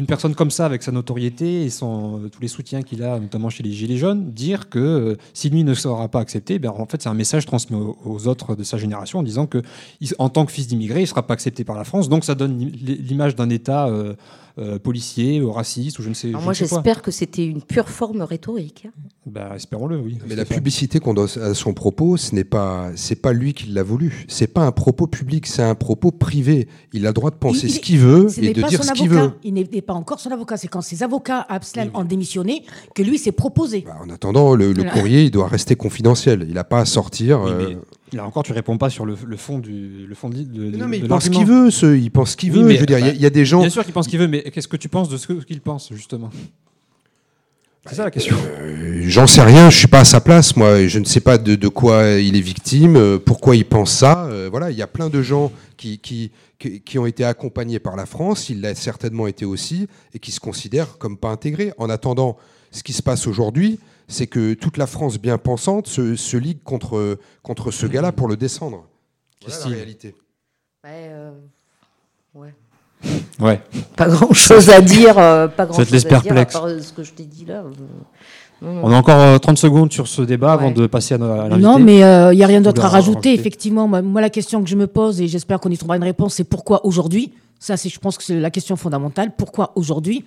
qu'une 0.00 0.06
personne 0.06 0.34
comme 0.34 0.50
ça, 0.50 0.64
avec 0.64 0.82
sa 0.82 0.92
notoriété 0.92 1.64
et 1.64 1.70
son, 1.70 2.22
tous 2.32 2.40
les 2.40 2.48
soutiens 2.48 2.80
qu'il 2.82 3.02
a, 3.02 3.18
notamment 3.20 3.50
chez 3.50 3.62
les 3.62 3.70
Gilets 3.72 3.98
jaunes, 3.98 4.30
dire 4.32 4.70
que 4.70 4.78
euh, 4.78 5.16
si 5.34 5.50
lui 5.50 5.62
ne 5.62 5.74
sera 5.74 6.08
pas 6.08 6.20
accepté, 6.20 6.58
ben, 6.58 6.70
en 6.70 6.86
fait, 6.86 7.02
c'est 7.02 7.08
un 7.10 7.14
message 7.14 7.44
transmis 7.44 7.76
aux, 7.76 7.98
aux 8.04 8.26
autres 8.26 8.56
de 8.56 8.62
sa 8.64 8.78
génération 8.78 9.18
en 9.18 9.22
disant 9.22 9.46
que, 9.46 9.60
il- 10.00 10.14
en 10.18 10.30
tant 10.30 10.46
que 10.46 10.52
fils 10.52 10.66
d'immigré, 10.68 11.00
il 11.00 11.02
ne 11.02 11.06
sera 11.06 11.26
pas 11.26 11.34
accepté 11.34 11.64
par 11.64 11.76
la 11.76 11.84
France. 11.84 12.08
Donc, 12.08 12.24
ça 12.24 12.34
donne 12.34 12.58
l'i- 12.58 12.96
l'image 13.02 13.36
d'un 13.36 13.50
État 13.50 13.88
euh, 13.88 14.14
euh, 14.58 14.78
policier, 14.78 15.40
ou 15.40 15.52
raciste, 15.52 15.98
ou 16.00 16.02
je 16.02 16.08
ne 16.08 16.14
sais, 16.14 16.28
Alors 16.28 16.40
je 16.40 16.44
moi, 16.44 16.52
ne 16.52 16.56
sais 16.56 16.66
quoi. 16.68 16.78
j'espère 16.78 17.02
que 17.02 17.10
c'était 17.10 17.46
une 17.46 17.62
pure 17.62 17.88
forme 17.88 18.22
rhétorique. 18.22 18.86
hein. 18.88 18.92
Ben, 19.26 19.52
espérons-le, 19.54 19.96
oui. 19.98 20.18
Mais 20.28 20.34
la 20.34 20.44
publicité 20.44 20.98
qu'on 20.98 21.14
donne 21.14 21.28
à 21.40 21.54
son 21.54 21.72
propos, 21.72 22.16
ce 22.16 22.34
n'est 22.34 22.42
pas, 22.44 22.90
c'est 22.96 23.14
pas 23.20 23.32
lui 23.32 23.52
qui 23.54 23.68
l'a 23.68 23.82
voulu. 23.84 24.24
C'est 24.28 24.48
pas 24.48 24.62
un 24.66 24.72
propos 24.72 25.06
public, 25.06 25.46
c'est 25.46 25.62
un 25.62 25.74
propos 25.76 26.10
privé. 26.10 26.66
Il 26.92 27.06
a 27.06 27.10
le 27.10 27.14
droit 27.14 27.30
de 27.30 27.36
penser 27.36 27.66
Il- 27.68 27.70
ce 27.70 27.76
il- 27.76 27.80
qu'il 27.80 27.98
veut 27.98 28.28
ce 28.28 28.40
et 28.40 28.52
de 28.52 28.62
dire 28.62 28.82
ce 28.82 28.92
qu'il 28.92 29.08
veut. 29.08 29.30
Il 29.44 29.54
n'est 29.54 29.68
n'est 29.70 29.82
pas 29.90 29.96
encore 29.98 30.20
son 30.20 30.30
avocat. 30.30 30.56
C'est 30.56 30.68
quand 30.68 30.82
ses 30.82 31.02
avocats 31.02 31.40
à 31.40 31.54
Absalem 31.54 31.90
ont 31.94 32.04
démissionné 32.04 32.64
que 32.94 33.02
lui 33.02 33.18
s'est 33.18 33.32
proposé. 33.32 33.82
Bah, 33.84 33.96
En 34.00 34.08
attendant, 34.10 34.54
le, 34.54 34.72
courrier, 34.84 35.24
il 35.24 35.30
doit 35.32 35.48
rester 35.48 35.74
confidentiel. 35.74 36.46
Il 36.48 36.54
n'a 36.54 36.62
pas 36.64 36.78
à 36.78 36.84
sortir. 36.84 37.40
Oui, 37.42 37.50
euh, 37.50 37.74
mais 38.12 38.16
là 38.16 38.24
encore, 38.24 38.44
tu 38.44 38.52
réponds 38.52 38.78
pas 38.78 38.88
sur 38.88 39.04
le, 39.04 39.16
le 39.26 39.36
fond 39.36 39.58
du 39.58 40.06
le 40.06 40.14
fond 40.14 40.28
de, 40.28 40.42
de- 40.42 40.76
Non, 40.76 40.86
mais 40.86 40.98
de 40.98 41.04
il 41.04 41.08
pense 41.08 41.28
qu'il 41.28 41.44
veut, 41.44 41.70
ce, 41.72 41.96
il 41.96 42.10
pense 42.12 42.36
qu'il 42.36 42.52
Oui, 42.52 42.58
veut. 42.60 42.64
mais, 42.66 42.74
je 42.76 42.80
veux 42.80 42.86
dire, 42.86 42.98
il 43.00 43.04
y 43.04 43.08
a- 43.08 43.10
bah, 43.10 43.16
il 43.16 43.22
y, 43.22 43.26
a 43.26 43.30
des 43.30 43.44
gens. 43.44 43.60
Bien 43.60 43.68
sûr 43.68 43.84
qu'il 43.84 43.92
pense 43.92 44.04
ce 44.04 44.10
qu'il 44.10 44.20
veut, 44.20 44.28
mais 44.28 44.42
qu'est-ce 44.42 44.68
que 44.68 44.76
tu 44.76 44.88
penses 44.88 45.08
de 45.08 45.16
ce 45.16 45.32
qu'il 45.32 45.60
pense 45.60 45.92
justement? 45.92 46.30
C'est 47.90 47.96
ça 47.96 48.04
la 48.04 48.10
question. 48.12 48.36
Euh, 48.60 49.02
J'en 49.08 49.26
sais 49.26 49.42
rien, 49.42 49.68
je 49.68 49.76
suis 49.76 49.88
pas 49.88 50.00
à 50.00 50.04
sa 50.04 50.20
place, 50.20 50.54
moi. 50.54 50.86
Je 50.86 50.98
ne 51.00 51.04
sais 51.04 51.20
pas 51.20 51.38
de, 51.38 51.56
de 51.56 51.68
quoi 51.68 52.04
il 52.12 52.36
est 52.36 52.40
victime, 52.40 52.96
euh, 52.96 53.18
pourquoi 53.18 53.56
il 53.56 53.64
pense 53.64 53.90
ça. 53.92 54.26
euh, 54.26 54.48
voilà, 54.48 54.70
il 54.70 54.76
y 54.78 54.82
a 54.82 54.86
plein 54.86 55.08
de 55.10 55.20
gens 55.22 55.50
qui, 55.76 55.98
qui, 55.98 56.30
qui, 56.60 56.80
qui 56.82 56.98
ont 57.00 57.06
été 57.06 57.24
accompagnés 57.24 57.80
par 57.80 57.96
la 57.96 58.06
France, 58.06 58.48
il 58.48 58.60
l'a 58.60 58.76
certainement 58.76 59.26
été 59.26 59.44
aussi, 59.44 59.88
et 60.14 60.20
qui 60.20 60.30
se 60.30 60.38
considèrent 60.38 60.98
comme 60.98 61.16
pas 61.16 61.30
intégrés. 61.30 61.72
En 61.78 61.90
attendant, 61.90 62.36
ce 62.70 62.84
qui 62.84 62.92
se 62.92 63.02
passe 63.02 63.26
aujourd'hui, 63.26 63.80
c'est 64.06 64.28
que 64.28 64.54
toute 64.54 64.76
la 64.76 64.86
France 64.86 65.18
bien 65.18 65.36
pensante 65.38 65.88
se, 65.88 66.14
se 66.14 66.36
ligue 66.36 66.62
contre, 66.62 67.18
contre 67.42 67.72
ce 67.72 67.86
gars-là 67.86 68.12
pour 68.12 68.28
le 68.28 68.36
descendre. 68.36 68.86
Voilà 69.44 69.64
la 69.64 69.70
réalité. 69.74 70.14
Ouais, 70.84 71.08
euh, 71.10 71.32
ouais. 72.34 72.54
Ouais. 73.40 73.60
Pas 73.96 74.08
grand 74.08 74.32
chose 74.32 74.68
à 74.70 74.80
dire. 74.80 75.18
euh, 75.18 75.48
pas 75.48 75.64
grand 75.64 75.74
Ça 75.74 75.84
te 75.84 75.88
chose 75.90 76.04
laisse 76.04 76.12
à 76.12 76.20
dire 76.20 76.36
à 76.36 76.44
part, 76.44 76.64
euh, 76.66 76.80
ce 76.80 76.92
que 76.92 77.02
je 77.02 77.12
t'ai 77.12 77.24
dit 77.24 77.44
là. 77.46 77.54
euh, 77.54 77.62
non, 78.62 78.72
non. 78.74 78.80
On 78.84 78.92
a 78.92 78.96
encore 78.96 79.18
euh, 79.18 79.38
30 79.38 79.56
secondes 79.56 79.92
sur 79.92 80.06
ce 80.06 80.20
débat 80.22 80.52
avant 80.52 80.70
de 80.70 80.86
passer 80.86 81.14
à, 81.14 81.18
l'invité. 81.18 81.60
Non, 81.60 81.78
mais 81.78 82.00
il 82.32 82.36
n'y 82.36 82.44
a 82.44 82.46
rien 82.46 82.60
d'autre 82.60 82.84
à 82.84 82.88
rajouter. 82.88 83.30
rajouter. 83.30 83.34
Effectivement, 83.34 83.88
moi, 83.88 84.02
moi, 84.02 84.20
la 84.20 84.28
question 84.30 84.62
que 84.62 84.68
je 84.68 84.76
me 84.76 84.86
pose, 84.86 85.20
et 85.20 85.28
j'espère 85.28 85.60
qu'on 85.60 85.70
y 85.70 85.78
trouvera 85.78 85.96
une 85.96 86.04
réponse, 86.04 86.34
c'est 86.34 86.44
pourquoi 86.44 86.84
aujourd'hui 86.84 87.32
Ça, 87.62 87.76
c'est, 87.76 87.90
je 87.90 87.98
pense 87.98 88.16
que 88.16 88.24
c'est 88.24 88.40
la 88.40 88.50
question 88.50 88.74
fondamentale. 88.74 89.32
Pourquoi 89.36 89.72
aujourd'hui 89.76 90.24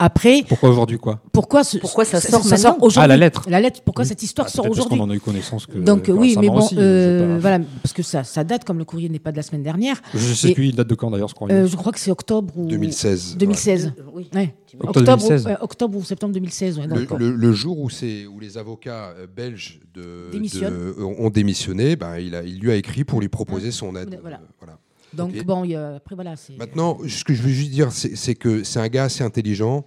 Après, 0.00 0.42
Pourquoi 0.48 0.68
aujourd'hui 0.70 0.98
quoi? 0.98 1.20
pourquoi, 1.32 1.62
ce- 1.62 1.78
Pourquoi 1.78 2.04
ça 2.04 2.20
sort 2.20 2.44
maintenant? 2.44 2.76
aujourd'hui? 2.80 3.00
Ah, 3.04 3.06
la 3.06 3.16
lettre. 3.16 3.44
La 3.48 3.60
lettre, 3.60 3.82
pourquoi 3.84 4.02
Oui. 4.02 4.08
cette 4.08 4.22
histoire 4.24 4.48
Ah, 4.48 4.50
sort 4.50 4.64
peut-être 4.64 4.74
parce 4.74 4.86
aujourd'hui 4.86 4.98
qu'on 4.98 5.04
en 5.04 5.10
a 5.10 5.14
eu 5.14 5.20
connaissance 5.20 5.66
que. 5.66 5.78
Donc 5.78 6.10
oui, 6.12 6.36
mais 6.40 6.48
bon, 6.48 6.56
aussi, 6.58 6.74
euh, 6.76 7.38
voilà, 7.40 7.60
parce 7.84 7.92
que 7.92 8.02
ça, 8.02 8.24
ça 8.24 8.42
date, 8.42 8.64
comme 8.64 8.78
le 8.78 8.84
courrier 8.84 9.08
n'est 9.08 9.20
pas 9.20 9.30
de 9.30 9.36
la 9.36 9.44
semaine 9.44 9.62
dernière. 9.62 10.02
Je 10.12 10.34
sais 10.34 10.52
plus, 10.54 10.66
il 10.70 10.74
date 10.74 10.88
de 10.88 10.96
quand 10.96 11.08
d'ailleurs 11.12 11.30
ce 11.30 11.34
courrier? 11.36 11.54
Euh, 11.56 11.66
je 11.68 11.76
crois 11.76 11.92
que 11.92 12.00
c'est 12.00 12.10
octobre 12.10 12.52
ou 12.58 12.66
2016. 12.66 13.36
2016. 13.38 13.92
Euh, 13.96 14.02
oui. 14.12 14.28
Ouais. 14.34 14.52
Octobre 14.80 14.88
Octobre, 15.02 15.22
2016. 15.22 15.44
ou, 15.44 15.48
ouais, 15.50 15.56
octobre 15.60 15.98
ou 15.98 16.02
septembre 16.04 16.34
2016. 16.34 16.78
ouais, 16.80 16.86
Le, 16.88 17.06
donc, 17.06 17.18
le- 17.20 17.30
le 17.36 17.52
jour 17.52 17.78
où, 17.78 17.90
c'est- 17.90 18.26
où 18.26 18.40
les 18.40 18.58
avocats 18.58 19.14
euh, 19.16 19.26
belges 19.28 19.78
de, 19.94 20.30
euh, 20.64 20.94
ont 21.18 21.30
démissionné, 21.30 21.94
ben, 21.94 22.18
il, 22.18 22.34
a, 22.34 22.42
il 22.42 22.58
lui 22.58 22.72
a 22.72 22.74
écrit 22.74 23.04
pour 23.04 23.20
lui 23.20 23.28
proposer 23.28 23.70
son 23.70 23.94
aide. 23.94 24.18
Voilà. 24.20 24.38
euh, 24.38 24.46
voilà. 24.58 24.78
Donc 25.14 25.44
bon, 25.44 25.64
il 25.64 25.70
y 25.70 25.76
a- 25.76 25.96
après 25.96 26.14
voilà. 26.14 26.34
Maintenant, 26.58 26.98
ce 27.08 27.24
que 27.24 27.34
je 27.34 27.42
veux 27.42 27.50
juste 27.50 27.70
dire, 27.70 27.92
c'est 27.92 28.34
que 28.34 28.62
c'est 28.64 28.80
un 28.80 28.88
gars 28.88 29.04
assez 29.04 29.22
intelligent. 29.24 29.86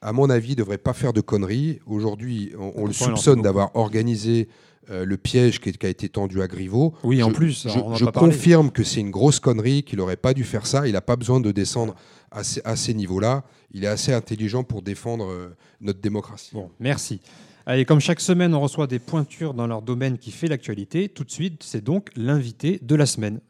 À 0.00 0.12
mon 0.12 0.28
avis, 0.30 0.48
il 0.48 0.52
ne 0.52 0.56
devrait 0.56 0.78
pas 0.78 0.92
faire 0.92 1.12
de 1.12 1.20
conneries. 1.20 1.80
Aujourd'hui, 1.86 2.52
on, 2.58 2.72
on 2.76 2.86
le 2.86 2.92
soupçonne 2.92 3.42
d'avoir 3.42 3.74
organisé 3.74 4.48
euh, 4.90 5.04
le 5.06 5.16
piège 5.16 5.60
qui, 5.60 5.72
qui 5.72 5.86
a 5.86 5.88
été 5.88 6.08
tendu 6.10 6.42
à 6.42 6.46
Griveaux. 6.46 6.92
Oui, 7.04 7.22
en 7.22 7.30
Je- 7.30 7.34
plus, 7.34 7.62
je, 7.68 7.78
on 7.78 7.88
en 7.88 7.92
a 7.94 7.96
je 7.96 8.04
pas 8.04 8.12
parlé. 8.12 8.30
confirme 8.34 8.70
que 8.70 8.84
c'est 8.84 9.00
une 9.00 9.10
grosse 9.10 9.40
connerie, 9.40 9.82
qu'il 9.82 9.98
n'aurait 9.98 10.18
pas 10.18 10.34
dû 10.34 10.44
faire 10.44 10.66
ça. 10.66 10.86
Il 10.86 10.92
n'a 10.92 11.00
pas 11.00 11.16
besoin 11.16 11.40
de 11.40 11.50
descendre 11.52 11.94
à 12.30 12.44
ces, 12.44 12.60
à 12.64 12.76
ces 12.76 12.92
niveaux-là. 12.92 13.44
Il 13.72 13.82
est 13.84 13.88
assez 13.88 14.12
intelligent 14.12 14.62
pour 14.62 14.82
défendre 14.82 15.24
euh, 15.30 15.56
notre 15.80 16.00
démocratie. 16.00 16.50
Bon, 16.52 16.70
merci. 16.78 17.20
Allez, 17.66 17.86
comme 17.86 18.00
chaque 18.00 18.20
semaine, 18.20 18.54
on 18.54 18.60
reçoit 18.60 18.86
des 18.86 18.98
pointures 18.98 19.54
dans 19.54 19.66
leur 19.66 19.80
domaine 19.80 20.18
qui 20.18 20.30
fait 20.32 20.48
l'actualité. 20.48 21.08
Tout 21.08 21.24
de 21.24 21.30
suite, 21.30 21.62
c'est 21.64 21.82
donc 21.82 22.10
l'invité 22.14 22.78
de 22.82 22.94
la 22.94 23.06
semaine. 23.06 23.40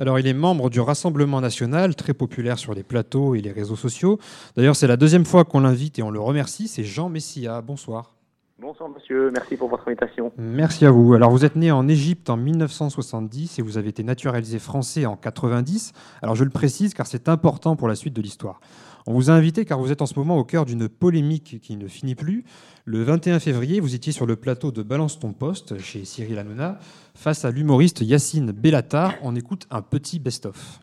Alors, 0.00 0.20
il 0.20 0.28
est 0.28 0.32
membre 0.32 0.70
du 0.70 0.80
Rassemblement 0.80 1.40
national, 1.40 1.96
très 1.96 2.14
populaire 2.14 2.56
sur 2.58 2.72
les 2.72 2.84
plateaux 2.84 3.34
et 3.34 3.40
les 3.40 3.50
réseaux 3.50 3.76
sociaux. 3.76 4.18
D'ailleurs, 4.56 4.76
c'est 4.76 4.86
la 4.86 4.96
deuxième 4.96 5.24
fois 5.24 5.44
qu'on 5.44 5.60
l'invite 5.60 5.98
et 5.98 6.02
on 6.02 6.10
le 6.10 6.20
remercie. 6.20 6.68
C'est 6.68 6.84
Jean 6.84 7.08
Messia. 7.08 7.60
Bonsoir. 7.62 8.14
Bonsoir 8.60 8.88
monsieur, 8.90 9.30
merci 9.30 9.56
pour 9.56 9.68
votre 9.68 9.86
invitation. 9.86 10.32
Merci 10.36 10.84
à 10.84 10.90
vous. 10.90 11.14
Alors, 11.14 11.30
vous 11.30 11.44
êtes 11.44 11.54
né 11.54 11.70
en 11.70 11.86
Égypte 11.86 12.28
en 12.28 12.36
1970 12.36 13.58
et 13.58 13.62
vous 13.62 13.78
avez 13.78 13.88
été 13.88 14.02
naturalisé 14.02 14.58
français 14.58 15.06
en 15.06 15.16
90. 15.16 15.92
Alors, 16.22 16.34
je 16.34 16.42
le 16.42 16.50
précise 16.50 16.92
car 16.92 17.06
c'est 17.06 17.28
important 17.28 17.76
pour 17.76 17.86
la 17.86 17.94
suite 17.94 18.14
de 18.14 18.22
l'histoire. 18.22 18.60
On 19.10 19.14
vous 19.14 19.30
a 19.30 19.32
invité 19.32 19.64
car 19.64 19.80
vous 19.80 19.90
êtes 19.90 20.02
en 20.02 20.06
ce 20.06 20.18
moment 20.18 20.36
au 20.36 20.44
cœur 20.44 20.66
d'une 20.66 20.86
polémique 20.86 21.62
qui 21.62 21.78
ne 21.78 21.88
finit 21.88 22.14
plus. 22.14 22.44
Le 22.84 23.02
21 23.02 23.38
février, 23.38 23.80
vous 23.80 23.94
étiez 23.94 24.12
sur 24.12 24.26
le 24.26 24.36
plateau 24.36 24.70
de 24.70 24.82
Balance 24.82 25.18
ton 25.18 25.32
poste 25.32 25.78
chez 25.78 26.04
Cyril 26.04 26.36
Hanouna 26.36 26.78
face 27.14 27.46
à 27.46 27.50
l'humoriste 27.50 28.02
Yacine 28.02 28.52
Bellatar. 28.52 29.14
On 29.22 29.34
écoute 29.34 29.66
un 29.70 29.80
petit 29.80 30.18
best-of. 30.18 30.80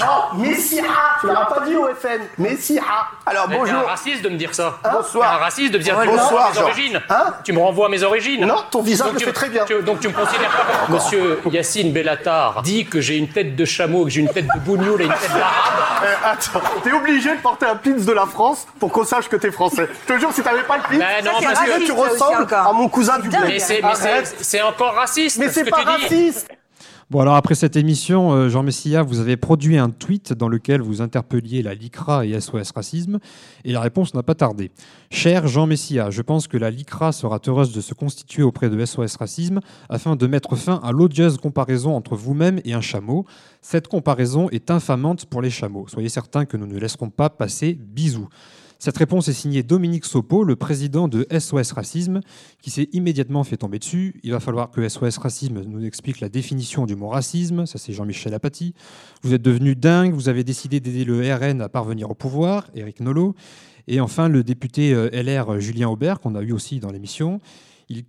Non, 0.00 0.38
Messia 0.40 0.82
Tu 1.20 1.26
l'auras 1.26 1.44
pas 1.46 1.60
dit 1.66 1.76
au 1.76 1.88
FN 1.94 2.20
Messia 2.38 2.82
Alors 3.26 3.48
bonjour 3.48 3.78
un 3.78 3.90
raciste 3.90 4.22
de 4.22 4.28
me 4.28 4.36
dire 4.36 4.54
ça. 4.54 4.78
Bonsoir. 4.92 5.30
T'es 5.30 5.36
un 5.36 5.38
raciste 5.44 5.72
de 5.72 5.78
me 5.78 5.82
dire 5.82 5.96
Ouais, 5.98 6.06
me 6.06 6.10
bonsoir, 6.12 6.46
renvoies 6.46 6.46
à 6.46 6.52
mes 6.52 6.60
origines. 6.70 7.00
Hein 7.10 7.34
tu 7.44 7.52
me 7.52 7.58
renvoies 7.60 7.86
à 7.86 7.88
mes 7.88 8.02
origines. 8.02 8.44
Non, 8.46 8.62
ton 8.70 8.82
visage 8.82 9.06
Donc 9.06 9.14
le 9.14 9.18
tu- 9.20 9.24
fait 9.26 9.32
très 9.32 9.48
bien. 9.48 9.64
tu- 9.64 9.82
donc 9.82 10.00
tu 10.00 10.08
me 10.08 10.12
considères 10.12 10.50
pas 10.50 10.64
comme 10.86 10.94
Monsieur 10.96 11.40
Yacine 11.50 11.92
Bellatar 11.92 12.62
dit 12.62 12.86
que 12.86 13.00
j'ai 13.00 13.16
une 13.16 13.28
tête 13.28 13.56
de 13.56 13.64
chameau, 13.64 14.04
que 14.04 14.10
j'ai 14.10 14.20
une 14.20 14.28
tête 14.28 14.46
de 14.54 14.60
bougnoul 14.60 15.02
et 15.02 15.04
une 15.06 15.12
tête 15.12 15.30
d'arabe. 15.32 16.02
Eh, 16.04 16.26
attends, 16.26 16.60
t'es 16.82 16.92
obligé 16.92 17.34
de 17.34 17.40
porter 17.40 17.66
un 17.66 17.76
pins 17.76 17.90
de 17.92 18.12
la 18.12 18.26
France 18.26 18.66
pour 18.78 18.92
qu'on 18.92 19.04
sache 19.04 19.28
que 19.28 19.36
t'es 19.36 19.50
français. 19.50 19.88
Je 20.08 20.14
te 20.14 20.18
jure, 20.20 20.32
si 20.32 20.42
t'avais 20.42 20.62
pas 20.62 20.76
le 20.76 20.82
pins, 20.82 20.98
Ben 20.98 21.24
non, 21.24 21.32
c'est 21.40 21.46
parce 21.46 21.60
que- 21.60 21.78
que 21.80 21.84
tu 21.86 21.92
ressembles 21.92 22.46
à 22.54 22.72
mon 22.72 22.88
cousin 22.88 23.18
du 23.18 23.28
bled. 23.28 23.40
Mais 23.46 23.58
c'est 23.58 23.80
c'est- 23.94 24.36
c'est 24.42 24.62
encore 24.62 24.94
raciste. 24.94 25.38
Mais 25.38 25.48
ce 25.48 25.54
c'est 25.54 25.64
pas 25.70 25.82
raciste 25.82 26.48
Bon, 27.10 27.20
alors 27.20 27.36
après 27.36 27.54
cette 27.54 27.76
émission, 27.76 28.32
euh, 28.34 28.50
Jean 28.50 28.62
Messia, 28.62 29.02
vous 29.02 29.18
avez 29.18 29.38
produit 29.38 29.78
un 29.78 29.88
tweet 29.88 30.34
dans 30.34 30.48
lequel 30.48 30.82
vous 30.82 31.00
interpelliez 31.00 31.62
la 31.62 31.72
LICRA 31.72 32.26
et 32.26 32.38
SOS 32.38 32.72
Racisme, 32.74 33.18
et 33.64 33.72
la 33.72 33.80
réponse 33.80 34.12
n'a 34.12 34.22
pas 34.22 34.34
tardé. 34.34 34.70
Cher 35.10 35.46
Jean 35.46 35.66
Messia, 35.66 36.10
je 36.10 36.20
pense 36.20 36.48
que 36.48 36.58
la 36.58 36.70
LICRA 36.70 37.12
sera 37.12 37.40
heureuse 37.46 37.72
de 37.72 37.80
se 37.80 37.94
constituer 37.94 38.42
auprès 38.42 38.68
de 38.68 38.84
SOS 38.84 39.16
Racisme 39.16 39.60
afin 39.88 40.16
de 40.16 40.26
mettre 40.26 40.54
fin 40.54 40.80
à 40.84 40.92
l'odieuse 40.92 41.38
comparaison 41.38 41.96
entre 41.96 42.14
vous-même 42.14 42.60
et 42.66 42.74
un 42.74 42.82
chameau. 42.82 43.24
Cette 43.62 43.88
comparaison 43.88 44.50
est 44.50 44.70
infamante 44.70 45.24
pour 45.24 45.40
les 45.40 45.48
chameaux. 45.48 45.86
Soyez 45.88 46.10
certains 46.10 46.44
que 46.44 46.58
nous 46.58 46.66
ne 46.66 46.78
laisserons 46.78 47.08
pas 47.08 47.30
passer. 47.30 47.72
Bisous. 47.72 48.28
Cette 48.80 48.96
réponse 48.96 49.26
est 49.26 49.32
signée 49.32 49.64
Dominique 49.64 50.04
Sopo, 50.04 50.44
le 50.44 50.54
président 50.54 51.08
de 51.08 51.26
SOS 51.36 51.72
Racisme, 51.72 52.20
qui 52.62 52.70
s'est 52.70 52.88
immédiatement 52.92 53.42
fait 53.42 53.56
tomber 53.56 53.80
dessus. 53.80 54.20
Il 54.22 54.30
va 54.30 54.38
falloir 54.38 54.70
que 54.70 54.88
SOS 54.88 55.18
Racisme 55.18 55.62
nous 55.64 55.84
explique 55.84 56.20
la 56.20 56.28
définition 56.28 56.86
du 56.86 56.94
mot 56.94 57.08
racisme. 57.08 57.66
Ça, 57.66 57.76
c'est 57.78 57.92
Jean-Michel 57.92 58.34
Apathy. 58.34 58.74
Vous 59.22 59.34
êtes 59.34 59.42
devenu 59.42 59.74
dingue, 59.74 60.14
vous 60.14 60.28
avez 60.28 60.44
décidé 60.44 60.78
d'aider 60.78 61.04
le 61.04 61.18
RN 61.34 61.60
à 61.60 61.68
parvenir 61.68 62.08
au 62.08 62.14
pouvoir, 62.14 62.68
Éric 62.72 63.00
Nolot. 63.00 63.34
Et 63.88 64.00
enfin, 64.00 64.28
le 64.28 64.44
député 64.44 64.94
euh, 64.94 65.10
LR 65.10 65.58
Julien 65.58 65.88
Aubert, 65.88 66.20
qu'on 66.20 66.36
a 66.36 66.42
eu 66.42 66.52
aussi 66.52 66.78
dans 66.78 66.92
l'émission, 66.92 67.40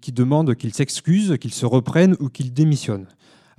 qui 0.02 0.12
demande 0.12 0.54
qu'il 0.54 0.76
s'excuse, 0.76 1.36
qu'il 1.42 1.54
se 1.54 1.66
reprenne 1.66 2.16
ou 2.20 2.30
qu'il 2.30 2.54
démissionne. 2.54 3.08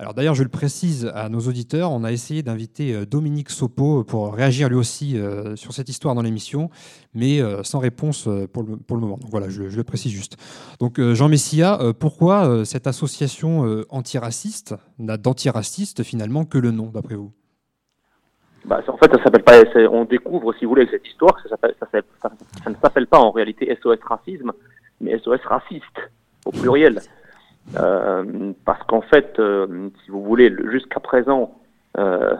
Alors 0.01 0.15
d'ailleurs, 0.15 0.33
je 0.33 0.41
le 0.41 0.49
précise 0.49 1.11
à 1.13 1.29
nos 1.29 1.41
auditeurs, 1.41 1.91
on 1.91 2.03
a 2.03 2.11
essayé 2.11 2.41
d'inviter 2.41 2.91
euh, 2.91 3.05
Dominique 3.05 3.51
Sopo 3.51 4.03
pour 4.03 4.33
réagir 4.33 4.67
lui 4.67 4.75
aussi 4.75 5.15
euh, 5.15 5.55
sur 5.55 5.73
cette 5.73 5.89
histoire 5.89 6.15
dans 6.15 6.23
l'émission, 6.23 6.71
mais 7.13 7.39
euh, 7.39 7.61
sans 7.61 7.77
réponse 7.77 8.27
euh, 8.27 8.47
pour 8.51 8.63
le, 8.63 8.77
pour 8.77 8.97
le 8.97 9.01
moment. 9.01 9.17
Donc 9.17 9.29
voilà, 9.29 9.47
je, 9.49 9.61
le 9.61 9.83
précise 9.83 10.11
juste. 10.11 10.37
Donc 10.79 10.99
euh, 10.99 11.13
Jean 11.13 11.29
Messia, 11.29 11.79
euh, 11.81 11.93
pourquoi 11.93 12.47
euh, 12.47 12.63
cette 12.63 12.87
association 12.87 13.67
euh, 13.67 13.85
antiraciste 13.89 14.73
n'a 14.97 15.17
d'antiraciste 15.17 16.01
finalement 16.01 16.45
que 16.45 16.57
le 16.57 16.71
nom, 16.71 16.87
d'après 16.87 17.13
vous? 17.13 17.31
Bah, 18.65 18.81
en 18.87 18.97
fait, 18.97 19.11
ça 19.15 19.23
s'appelle 19.23 19.43
pas. 19.43 19.61
On 19.91 20.05
découvre, 20.05 20.51
si 20.57 20.65
vous 20.65 20.69
voulez, 20.71 20.87
cette 20.89 21.05
histoire, 21.05 21.37
ça- 21.47 21.57
ça 21.91 22.69
ne 22.71 22.75
s'appelle 22.81 23.05
pas 23.05 23.19
en 23.19 23.29
réalité 23.29 23.69
SOS 23.79 23.99
racisme, 24.01 24.51
mais 24.99 25.15
SOS 25.19 25.41
raciste 25.45 25.83
au 26.45 26.51
pluriel. 26.51 27.01
Euh, 27.77 28.51
parce 28.65 28.83
qu'en 28.83 29.01
fait, 29.01 29.39
euh, 29.39 29.89
si 30.03 30.11
vous 30.11 30.23
voulez, 30.23 30.49
le- 30.49 30.71
jusqu'à 30.71 30.99
présent, 30.99 31.53
euh, 31.97 32.35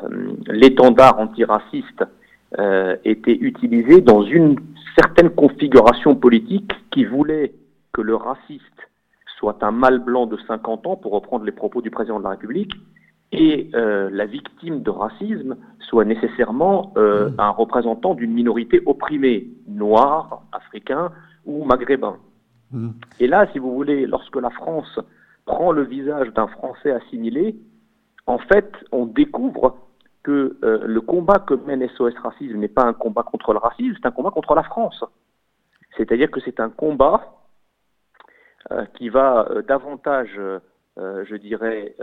l'étendard 0.48 1.20
antiraciste 1.20 2.04
était 3.06 3.38
utilisé 3.40 4.02
dans 4.02 4.24
une 4.24 4.58
certaine 4.98 5.30
configuration 5.30 6.16
politique 6.16 6.74
qui 6.92 7.06
voulait 7.06 7.54
que 7.94 8.02
le 8.02 8.16
raciste 8.16 8.64
soit 9.38 9.64
un 9.64 9.72
mâle 9.72 10.00
blanc 10.00 10.26
de 10.28 10.38
50 10.48 10.86
ans, 10.86 10.98
pour 10.98 11.14
reprendre 11.14 11.46
les 11.46 11.54
propos 11.54 11.82
du 11.82 11.90
président 11.90 12.20
de 12.20 12.24
la 12.26 12.32
République, 12.32 12.74
et 13.32 13.70
euh, 13.74 14.10
la 14.12 14.26
victime 14.26 14.82
de 14.84 14.90
racisme 14.90 15.56
soit 15.80 16.04
nécessairement 16.04 16.94
euh, 16.98 17.30
un 17.38 17.50
représentant 17.50 18.14
d'une 18.14 18.34
minorité 18.34 18.82
opprimée, 18.86 19.48
noire, 19.68 20.44
africain 20.52 21.12
ou 21.46 21.64
maghrébin. 21.64 22.18
Et 23.20 23.28
là, 23.28 23.48
si 23.52 23.60
vous 23.60 23.74
voulez, 23.74 24.06
lorsque 24.06 24.36
la 24.36 24.50
France 24.50 25.00
prend 25.46 25.72
le 25.72 25.84
visage 25.84 26.32
d'un 26.34 26.48
Français 26.48 26.92
assimilé, 26.92 27.56
en 28.28 28.38
fait, 28.38 28.72
on 28.92 29.06
découvre 29.06 29.78
que 30.24 30.58
euh, 30.64 30.86
le 30.86 31.02
combat 31.02 31.40
que 31.40 31.54
mène 31.54 31.88
SOS 31.90 32.14
Racisme 32.22 32.58
n'est 32.58 32.68
pas 32.68 32.84
un 32.84 32.94
combat 32.94 33.24
contre 33.24 33.54
le 33.54 33.60
racisme, 33.60 33.96
c'est 34.00 34.08
un 34.08 34.12
combat 34.12 34.32
contre 34.32 34.54
la 34.56 34.64
France. 34.64 35.04
C'est-à-dire 35.98 36.30
que 36.30 36.40
c'est 36.42 36.60
un 36.60 36.70
combat 36.70 37.42
euh, 38.72 38.86
qui 38.98 39.10
va 39.10 39.48
euh, 39.50 39.62
davantage, 39.64 40.40
je 40.98 41.36
dirais, 41.36 41.96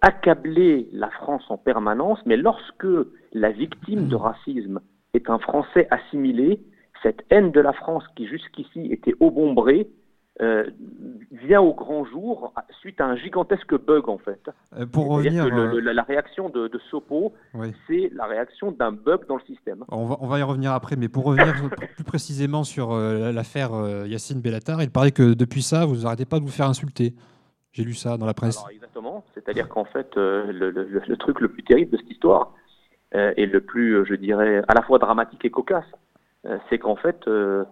accabler 0.00 0.88
la 0.92 1.10
France 1.10 1.44
en 1.50 1.58
permanence, 1.58 2.18
mais 2.24 2.36
lorsque 2.36 2.86
la 3.32 3.50
victime 3.50 4.08
de 4.08 4.16
racisme 4.16 4.80
est 5.12 5.28
un 5.28 5.38
Français 5.38 5.86
assimilé, 5.90 6.60
cette 7.04 7.24
haine 7.30 7.52
de 7.52 7.60
la 7.60 7.72
France 7.72 8.02
qui 8.16 8.26
jusqu'ici 8.26 8.86
était 8.92 9.14
obombrée 9.20 9.88
euh, 10.40 10.64
vient 11.30 11.60
au 11.60 11.74
grand 11.74 12.04
jour 12.06 12.52
suite 12.80 13.00
à 13.00 13.06
un 13.06 13.14
gigantesque 13.14 13.78
bug 13.80 14.08
en 14.08 14.18
fait. 14.18 14.40
Euh, 14.76 14.84
Pour 14.84 15.06
revenir, 15.08 15.44
que 15.44 15.50
le- 15.50 15.60
euh, 15.60 15.72
le- 15.74 15.78
la, 15.80 15.92
la 15.92 16.02
réaction 16.02 16.48
de, 16.48 16.66
de 16.66 16.80
Sopo, 16.90 17.32
Oui. 17.54 17.68
c'est 17.86 18.10
la 18.14 18.24
réaction 18.24 18.72
d'un 18.72 18.90
bug 18.90 19.28
dans 19.28 19.36
le 19.36 19.42
système. 19.42 19.84
On 19.92 20.06
va, 20.06 20.16
on 20.20 20.26
va 20.26 20.40
y 20.40 20.42
revenir 20.42 20.72
après, 20.72 20.96
mais 20.96 21.08
pour 21.08 21.24
revenir 21.24 21.54
plus 21.94 22.02
précisément 22.02 22.64
sur 22.64 22.90
euh, 22.90 23.30
l'affaire 23.30 23.74
euh, 23.74 24.08
Yacine 24.08 24.40
Bellatar, 24.40 24.82
il 24.82 24.90
paraît 24.90 25.12
que 25.12 25.34
depuis 25.34 25.62
ça, 25.62 25.84
vous 25.86 25.98
n'arrêtez 26.02 26.24
pas 26.24 26.40
de 26.40 26.44
vous 26.44 26.50
faire 26.50 26.66
insulter. 26.68 27.14
J'ai 27.72 27.84
lu 27.84 27.94
ça 27.94 28.16
dans 28.16 28.26
la 28.26 28.34
presse. 28.34 28.56
Alors 28.58 28.70
exactement, 28.70 29.24
c'est-à-dire 29.34 29.68
qu'en 29.68 29.84
fait, 29.84 30.16
euh, 30.16 30.50
le, 30.50 31.16
truc 31.16 31.40
le 31.40 31.48
plus 31.48 31.62
terrible 31.62 31.92
de 31.92 31.96
cette 31.98 32.10
histoire, 32.10 32.52
euh, 33.14 33.32
et 33.36 33.46
le 33.46 33.60
plus, 33.60 33.98
euh, 33.98 34.04
je 34.04 34.14
dirais, 34.14 34.62
à 34.66 34.74
la 34.74 34.82
fois 34.82 34.98
dramatique 34.98 35.44
et 35.44 35.50
cocasse, 35.50 35.84
euh, 35.92 35.96
c'est 36.68 36.78
qu'en 36.78 36.96
fait, 36.96 37.20
euh, 37.26 37.64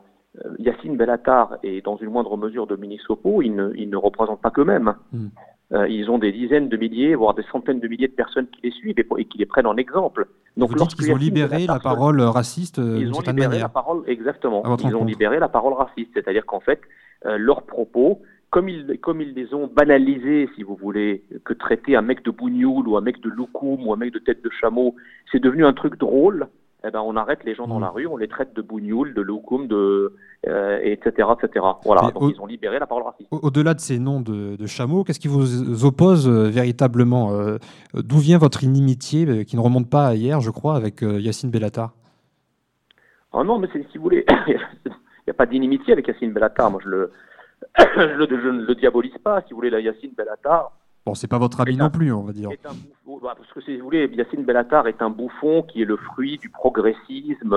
euh, 0.44 0.50
Yacine 0.58 0.96
Bellatar 0.96 1.58
et 1.62 1.80
dans 1.82 1.96
une 1.96 2.10
moindre 2.10 2.36
mesure 2.36 2.66
Dominique 2.66 3.02
Sopo, 3.02 3.42
ils 3.42 3.54
ne, 3.54 3.72
ils 3.74 3.90
ne 3.90 3.96
représentent 3.96 4.40
pas 4.40 4.50
qu'eux-mêmes. 4.50 4.94
Hmm. 5.12 5.28
Euh, 5.72 5.88
ils 5.88 6.10
ont 6.10 6.18
des 6.18 6.32
dizaines 6.32 6.68
de 6.68 6.76
milliers, 6.76 7.14
voire 7.14 7.34
des 7.34 7.44
centaines 7.50 7.80
de 7.80 7.88
milliers 7.88 8.08
de 8.08 8.12
personnes 8.12 8.46
qui 8.48 8.60
les 8.62 8.70
suivent 8.72 8.98
et, 8.98 9.06
et 9.18 9.24
qui 9.24 9.38
les 9.38 9.46
prennent 9.46 9.66
en 9.66 9.76
exemple. 9.76 10.26
vous 10.56 10.74
dites 10.74 10.94
qu'ils 10.94 11.12
ont 11.12 11.16
libéré 11.16 11.66
la 11.66 11.78
parole 11.78 12.20
raciste 12.20 12.78
euh, 12.78 12.98
ils 13.00 13.14
ont 13.14 13.20
libéré 13.20 13.48
manière. 13.48 13.62
la 13.62 13.68
parole, 13.70 14.02
exactement. 14.06 14.62
Ils 14.84 14.94
ont 14.94 15.04
libéré 15.04 15.38
la 15.38 15.48
parole 15.48 15.72
raciste, 15.72 16.10
c'est-à-dire 16.12 16.44
qu'en 16.44 16.60
fait, 16.60 16.80
euh, 17.24 17.38
leurs 17.38 17.62
propos, 17.62 18.20
comme 18.50 18.68
ils, 18.68 18.98
comme 19.00 19.22
ils 19.22 19.32
les 19.32 19.54
ont 19.54 19.66
banalisés, 19.66 20.50
si 20.56 20.62
vous 20.62 20.76
voulez, 20.76 21.24
que 21.46 21.54
traiter 21.54 21.96
un 21.96 22.02
mec 22.02 22.22
de 22.22 22.30
bougnoul 22.30 22.86
ou 22.86 22.98
un 22.98 23.00
mec 23.00 23.22
de 23.22 23.30
loukoum 23.30 23.86
ou 23.86 23.94
un 23.94 23.96
mec 23.96 24.12
de 24.12 24.18
tête 24.18 24.44
de 24.44 24.50
chameau, 24.50 24.94
c'est 25.30 25.40
devenu 25.40 25.64
un 25.64 25.72
truc 25.72 25.98
drôle. 25.98 26.48
Eh 26.84 26.90
ben, 26.90 27.00
on 27.00 27.14
arrête 27.16 27.44
les 27.44 27.54
gens 27.54 27.66
Mm. 27.66 27.70
dans 27.70 27.78
la 27.78 27.90
rue, 27.90 28.06
on 28.06 28.16
les 28.16 28.26
traite 28.28 28.54
de 28.54 28.62
bougnoul, 28.62 29.14
de 29.14 29.20
loukoum, 29.22 29.68
de, 29.68 30.16
euh, 30.48 30.80
etc., 30.82 31.28
etc. 31.40 31.64
Voilà. 31.84 32.02
Donc 32.10 32.22
au- 32.22 32.30
ils 32.30 32.40
ont 32.40 32.46
libéré 32.46 32.78
la 32.80 32.86
parole 32.86 33.04
raciste. 33.04 33.28
Au- 33.30 33.38
Au-delà 33.42 33.74
de 33.74 33.80
ces 33.80 33.98
noms 34.00 34.20
de, 34.20 34.56
de 34.56 34.66
chameaux, 34.66 35.04
qu'est-ce 35.04 35.20
qui 35.20 35.28
vous 35.28 35.84
oppose 35.84 36.28
euh, 36.28 36.48
véritablement 36.48 37.32
euh, 37.32 37.58
D'où 37.94 38.18
vient 38.18 38.38
votre 38.38 38.64
inimitié 38.64 39.44
qui 39.44 39.54
ne 39.56 39.60
remonte 39.60 39.88
pas 39.88 40.06
à 40.08 40.14
hier, 40.14 40.40
je 40.40 40.50
crois, 40.50 40.74
avec 40.74 41.02
Yacine 41.02 41.50
Bellatar 41.50 41.92
Ah 43.32 43.44
non, 43.44 43.58
mais 43.58 43.68
c'est- 43.72 43.86
si 43.92 43.98
vous 43.98 44.04
voulez, 44.04 44.24
il 44.48 44.54
n'y 45.26 45.30
a 45.30 45.34
pas 45.34 45.46
d'inimitié 45.46 45.92
avec 45.92 46.08
Yacine 46.08 46.32
Bellatar. 46.32 46.70
Moi, 46.70 46.80
je 46.84 46.88
le, 46.88 47.12
je, 47.78 48.16
le, 48.16 48.26
je 48.42 48.48
ne 48.48 48.62
le 48.64 48.74
diabolise 48.74 49.16
pas. 49.22 49.40
Si 49.42 49.50
vous 49.50 49.56
voulez, 49.56 49.70
la 49.70 49.80
Yacine 49.80 50.12
Bellatar, 50.16 50.72
Bon, 51.04 51.14
c'est 51.14 51.28
pas 51.28 51.38
votre 51.38 51.60
ami 51.60 51.76
non 51.76 51.90
plus, 51.90 52.12
on 52.12 52.22
va 52.22 52.32
dire. 52.32 52.50
bouffon- 52.50 53.20
bah, 53.22 53.34
parce 53.36 53.50
que 53.52 53.60
si 53.60 53.76
vous 53.76 53.84
voulez, 53.84 54.08
Yacine 54.12 54.44
Bellatar 54.44 54.86
est 54.86 55.02
un 55.02 55.10
bouffon 55.10 55.62
qui 55.62 55.82
est 55.82 55.84
le 55.84 55.96
fruit 55.96 56.38
du 56.38 56.48
progressisme, 56.48 57.52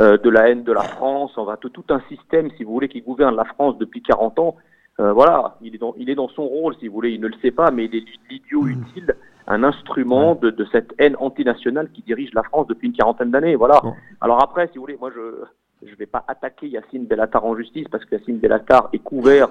euh, 0.00 0.16
de 0.18 0.30
la 0.30 0.48
haine 0.48 0.62
de 0.64 0.72
la 0.72 0.82
France, 0.82 1.32
on 1.36 1.44
va 1.44 1.56
tout, 1.56 1.68
tout 1.68 1.84
un 1.90 2.00
système, 2.08 2.50
si 2.56 2.64
vous 2.64 2.72
voulez, 2.72 2.88
qui 2.88 3.02
gouverne 3.02 3.36
la 3.36 3.44
France 3.44 3.76
depuis 3.78 4.02
40 4.02 4.38
ans. 4.38 4.56
Euh, 4.98 5.12
voilà, 5.12 5.56
il 5.62 5.74
est, 5.74 5.78
dans, 5.78 5.94
il 5.98 6.08
est 6.10 6.14
dans 6.14 6.28
son 6.28 6.44
rôle, 6.44 6.74
si 6.76 6.88
vous 6.88 6.94
voulez, 6.94 7.10
il 7.12 7.20
ne 7.20 7.28
le 7.28 7.34
sait 7.42 7.50
pas, 7.50 7.70
mais 7.70 7.84
il 7.86 7.94
est 7.94 8.04
l'idiot 8.30 8.66
utile, 8.66 9.14
un 9.46 9.62
instrument 9.64 10.34
de, 10.34 10.50
de 10.50 10.66
cette 10.72 10.94
haine 10.98 11.16
antinationale 11.18 11.90
qui 11.90 12.02
dirige 12.02 12.32
la 12.34 12.42
France 12.42 12.66
depuis 12.66 12.86
une 12.88 12.94
quarantaine 12.94 13.30
d'années. 13.30 13.56
Voilà. 13.56 13.80
Alors 14.20 14.42
après, 14.42 14.68
si 14.68 14.74
vous 14.76 14.82
voulez, 14.82 14.96
moi 14.98 15.10
je 15.14 15.44
je 15.82 15.94
vais 15.94 16.04
pas 16.04 16.22
attaquer 16.28 16.68
Yacine 16.68 17.06
Bellatar 17.06 17.42
en 17.46 17.56
justice 17.56 17.88
parce 17.90 18.04
que 18.04 18.14
Yacine 18.16 18.36
Bellatar 18.36 18.90
est 18.92 18.98
couvert 18.98 19.48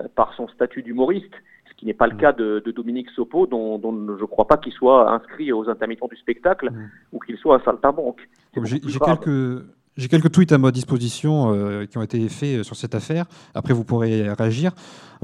euh, 0.00 0.06
par 0.14 0.32
son 0.34 0.46
statut 0.46 0.80
d'humoriste, 0.82 1.34
qui 1.82 1.86
n'est 1.86 1.94
pas 1.94 2.06
le 2.06 2.16
cas 2.16 2.32
de, 2.32 2.62
de 2.64 2.70
Dominique 2.70 3.10
Sopo, 3.10 3.48
dont, 3.48 3.76
dont 3.76 3.92
je 4.16 4.22
ne 4.22 4.26
crois 4.28 4.46
pas 4.46 4.56
qu'il 4.56 4.72
soit 4.72 5.10
inscrit 5.10 5.52
aux 5.52 5.68
intermittents 5.68 6.06
du 6.06 6.14
spectacle 6.14 6.70
ou 7.12 7.18
qu'il 7.18 7.36
soit 7.38 7.56
un 7.56 7.64
saltimbanque. 7.64 8.20
J'ai 8.62 8.78
quelques, 8.78 9.64
j'ai 9.96 10.08
quelques 10.08 10.32
tweets 10.32 10.52
à 10.52 10.58
ma 10.58 10.70
disposition 10.70 11.54
euh, 11.54 11.86
qui 11.86 11.98
ont 11.98 12.02
été 12.02 12.28
faits 12.28 12.60
euh, 12.60 12.62
sur 12.62 12.76
cette 12.76 12.94
affaire. 12.94 13.26
Après, 13.54 13.74
vous 13.74 13.84
pourrez 13.84 14.32
réagir. 14.32 14.72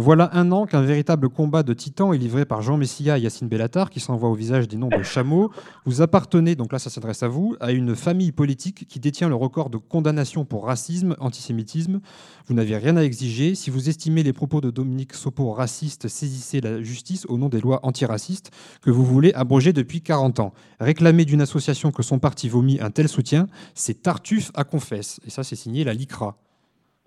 Voilà 0.01 0.31
un 0.33 0.53
an 0.53 0.65
qu'un 0.65 0.83
véritable 0.83 1.29
combat 1.29 1.65
de 1.65 1.75
titans 1.75 2.15
est 2.15 2.19
livré 2.19 2.45
par 2.45 2.63
Jean 2.63 2.77
Messia 2.77 3.19
et 3.19 3.23
Yacine 3.23 3.49
Bellatar, 3.49 3.91
qui 3.91 3.99
s'envoient 3.99 4.29
au 4.29 4.35
visage 4.35 4.69
des 4.69 4.77
noms 4.77 4.91
chameaux. 5.03 5.51
Vous 5.87 6.03
appartenez, 6.03 6.55
donc 6.55 6.73
là 6.73 6.79
ça 6.79 6.89
s'adresse 6.89 7.25
à 7.25 7.29
vous, 7.29 7.57
à 7.59 7.73
une 7.73 7.97
famille 7.97 8.31
politique 8.31 8.87
qui 8.87 9.01
détient 9.01 9.29
le 9.29 9.35
record 9.35 9.71
de 9.71 9.77
condamnation 9.77 10.45
pour 10.45 10.67
racisme, 10.67 11.17
antisémitisme. 11.19 11.99
Vous 12.47 12.55
n'avez 12.55 12.77
rien 12.77 12.97
à 12.97 13.03
exiger. 13.03 13.57
Si 13.57 13.71
vous 13.71 13.89
estimez 13.89 14.23
les 14.23 14.33
propos 14.33 14.61
de 14.61 14.71
Dominique 14.71 15.15
Sopo 15.15 15.51
racistes, 15.51 16.07
saisissez 16.07 16.61
la 16.61 16.81
justice 16.81 17.27
au 17.29 17.37
nom 17.37 17.49
des 17.49 17.61
lois 17.61 17.81
antiracistes 17.83 18.53
que 18.83 18.93
vous 18.93 19.05
voulez 19.05 19.33
abroger 19.33 19.73
depuis 19.73 20.01
40 20.01 20.39
ans. 20.39 20.53
Réclamer 20.79 21.25
d'une 21.25 21.41
association 21.41 21.91
que 21.91 22.05
son 22.05 22.21
parti 22.21 22.49
vomit 22.49 22.79
un 22.81 22.93
tel 22.93 23.09
soutien, 23.09 23.49
c'est 23.75 24.01
Tartuffe 24.01 24.53
à 24.59 24.65
confesse. 24.65 25.21
Et 25.27 25.31
ça, 25.31 25.43
c'est 25.45 25.57
signé 25.57 25.85
la 25.85 25.93
LICRA. 25.95 26.35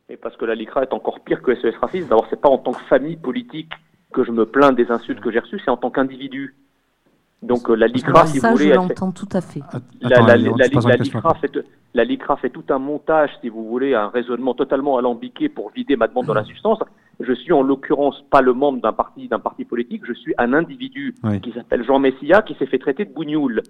Et 0.10 0.18
parce 0.18 0.36
que 0.38 0.46
la 0.46 0.56
LICRA 0.56 0.84
est 0.84 0.94
encore 0.94 1.20
pire 1.22 1.42
que 1.42 1.54
SOS 1.56 1.76
Racisme. 1.82 2.08
D'abord, 2.10 2.28
c'est 2.30 2.40
pas 2.42 2.50
en 2.50 2.58
tant 2.58 2.72
que 2.72 2.82
famille 2.86 3.18
politique 3.18 3.72
que 4.14 4.24
je 4.24 4.32
me 4.32 4.46
plains 4.46 4.72
des 4.74 4.90
insultes 4.92 5.22
que 5.22 5.32
j'ai 5.32 5.40
reçues, 5.40 5.62
c'est 5.64 5.72
en 5.72 5.78
tant 5.78 5.90
qu'individu. 5.90 6.56
Donc 7.44 7.70
euh, 7.70 7.76
la 7.76 7.88
LICRA, 7.88 8.28
si 8.28 8.36
vous 8.38 8.42
ça, 8.42 8.50
je 8.50 8.54
voulez, 8.54 8.66
elle 8.66 8.72
fait- 8.74 8.76
l'entends 8.78 9.12
tout 9.12 9.30
à 9.32 9.42
fait. 9.42 9.62
la, 10.02 10.36
LICRA 10.38 11.34
fait, 11.36 11.58
la 11.94 12.04
LICRA 12.04 12.36
fait 12.38 12.50
tout 12.52 12.64
un 12.70 12.78
montage, 12.78 13.32
si 13.42 13.50
vous 13.50 13.66
voulez, 13.68 13.96
un 13.96 14.10
raisonnement 14.10 14.54
totalement 14.54 14.98
alambiqué 14.98 15.50
pour 15.50 15.72
vider 15.72 15.96
ma 15.96 16.08
demande 16.08 16.28
de 16.28 16.34
la 16.34 16.44
substance. 16.44 16.80
Je 17.20 17.34
suis 17.34 17.52
en 17.54 17.64
l'occurrence 17.64 18.22
pas 18.30 18.42
le 18.42 18.54
membre 18.54 18.82
d'un 18.82 18.94
parti, 18.94 19.28
d'un 19.28 19.40
parti 19.40 19.66
politique, 19.66 20.04
je 20.06 20.14
suis 20.14 20.34
un 20.38 20.54
individu 20.54 21.16
Oui. 21.24 21.40
qui 21.42 21.52
s'appelle 21.54 21.84
Jean 21.84 22.00
Messia, 22.00 22.42
qui 22.44 22.54
s'est 22.56 22.66
fait 22.68 22.80
traiter 22.80 23.06
de 23.06 23.14
bougnoul. 23.14 23.62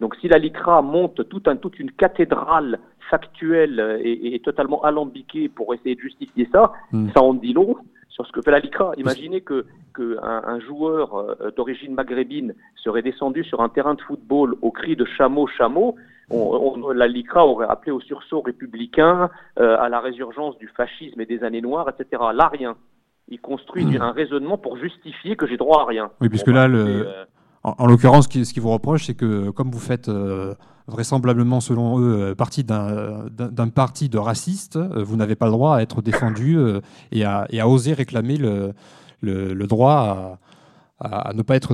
Donc 0.00 0.16
si 0.16 0.28
la 0.28 0.38
LICRA 0.38 0.80
monte 0.82 1.28
tout 1.28 1.42
un, 1.46 1.56
toute 1.56 1.78
une 1.78 1.92
cathédrale 1.92 2.78
factuelle 3.10 3.98
et, 4.02 4.34
et 4.34 4.40
totalement 4.40 4.82
alambiquée 4.82 5.48
pour 5.48 5.74
essayer 5.74 5.94
de 5.94 6.00
justifier 6.00 6.48
ça, 6.52 6.72
Hmm. 6.92 7.08
ça 7.14 7.20
en 7.22 7.34
dit 7.34 7.52
long 7.52 7.76
sur 8.08 8.26
ce 8.26 8.32
que 8.32 8.40
fait 8.42 8.50
la 8.50 8.58
LICRA. 8.60 8.92
Imaginez 8.96 9.40
que, 9.40 9.66
que 9.94 10.18
un, 10.22 10.42
un 10.54 10.60
joueur 10.60 11.14
euh, 11.16 11.50
d'origine 11.56 11.94
maghrébine 11.94 12.54
serait 12.76 13.02
descendu 13.02 13.44
sur 13.44 13.60
un 13.60 13.68
terrain 13.68 13.94
de 13.94 14.00
football 14.00 14.56
au 14.62 14.70
cri 14.70 14.96
de 14.96 15.04
chameau, 15.04 15.46
chameau. 15.46 15.96
On, 16.30 16.36
on- 16.84 16.90
la 16.92 17.08
LICRA 17.08 17.46
aurait 17.46 17.66
appelé 17.68 17.92
au 17.92 18.00
sursaut 18.00 18.40
républicain, 18.40 19.30
euh, 19.58 19.76
à 19.78 19.88
la 19.88 20.00
résurgence 20.00 20.56
du 20.58 20.68
fascisme 20.68 21.20
et 21.20 21.26
des 21.26 21.42
années 21.44 21.60
noires, 21.60 21.88
etc. 21.88 22.22
Là, 22.34 22.48
rien. 22.48 22.76
Il 23.28 23.40
construit 23.40 23.84
du- 23.84 23.98
un 23.98 24.10
raisonnement 24.12 24.58
pour 24.58 24.76
justifier 24.76 25.36
que 25.36 25.46
j'ai 25.46 25.56
droit 25.56 25.82
à 25.82 25.86
rien. 25.86 26.06
Hmm. 26.06 26.22
Oui, 26.22 26.28
puisque 26.28 26.46
Bon, 26.46 26.54
là, 26.54 26.62
bah, 26.68 26.74
le- 26.74 27.06
euh, 27.06 27.24
en, 27.64 27.74
en 27.78 27.86
l'occurrence, 27.86 28.24
ce 28.24 28.28
qui, 28.28 28.44
ce 28.44 28.52
qui 28.54 28.60
vous 28.60 28.70
reproche, 28.72 29.04
c'est 29.06 29.14
que 29.16 29.50
comme 29.50 29.70
vous 29.70 29.78
faites 29.80 30.08
euh, 30.08 30.54
vraisemblablement, 30.90 31.60
selon 31.60 31.98
eux, 32.00 32.30
euh, 32.30 32.34
partie 32.34 32.64
d'un 32.64 33.68
parti 33.74 34.08
de 34.08 34.18
racistes, 34.18 34.76
euh, 34.76 35.02
vous 35.02 35.16
n'avez 35.16 35.34
pas 35.36 35.46
le 35.46 35.52
droit 35.52 35.76
à 35.76 35.80
être 35.82 36.02
défendu 36.02 36.56
euh, 36.58 36.80
et, 37.12 37.24
à, 37.24 37.46
et 37.50 37.60
à 37.60 37.68
oser 37.68 37.92
réclamer 37.94 38.36
le, 38.36 38.72
le, 39.22 39.54
le 39.54 39.66
droit 39.66 40.38
à, 41.00 41.28
à- 41.30 41.32
ne 41.32 41.42
pas 41.42 41.56
être, 41.56 41.72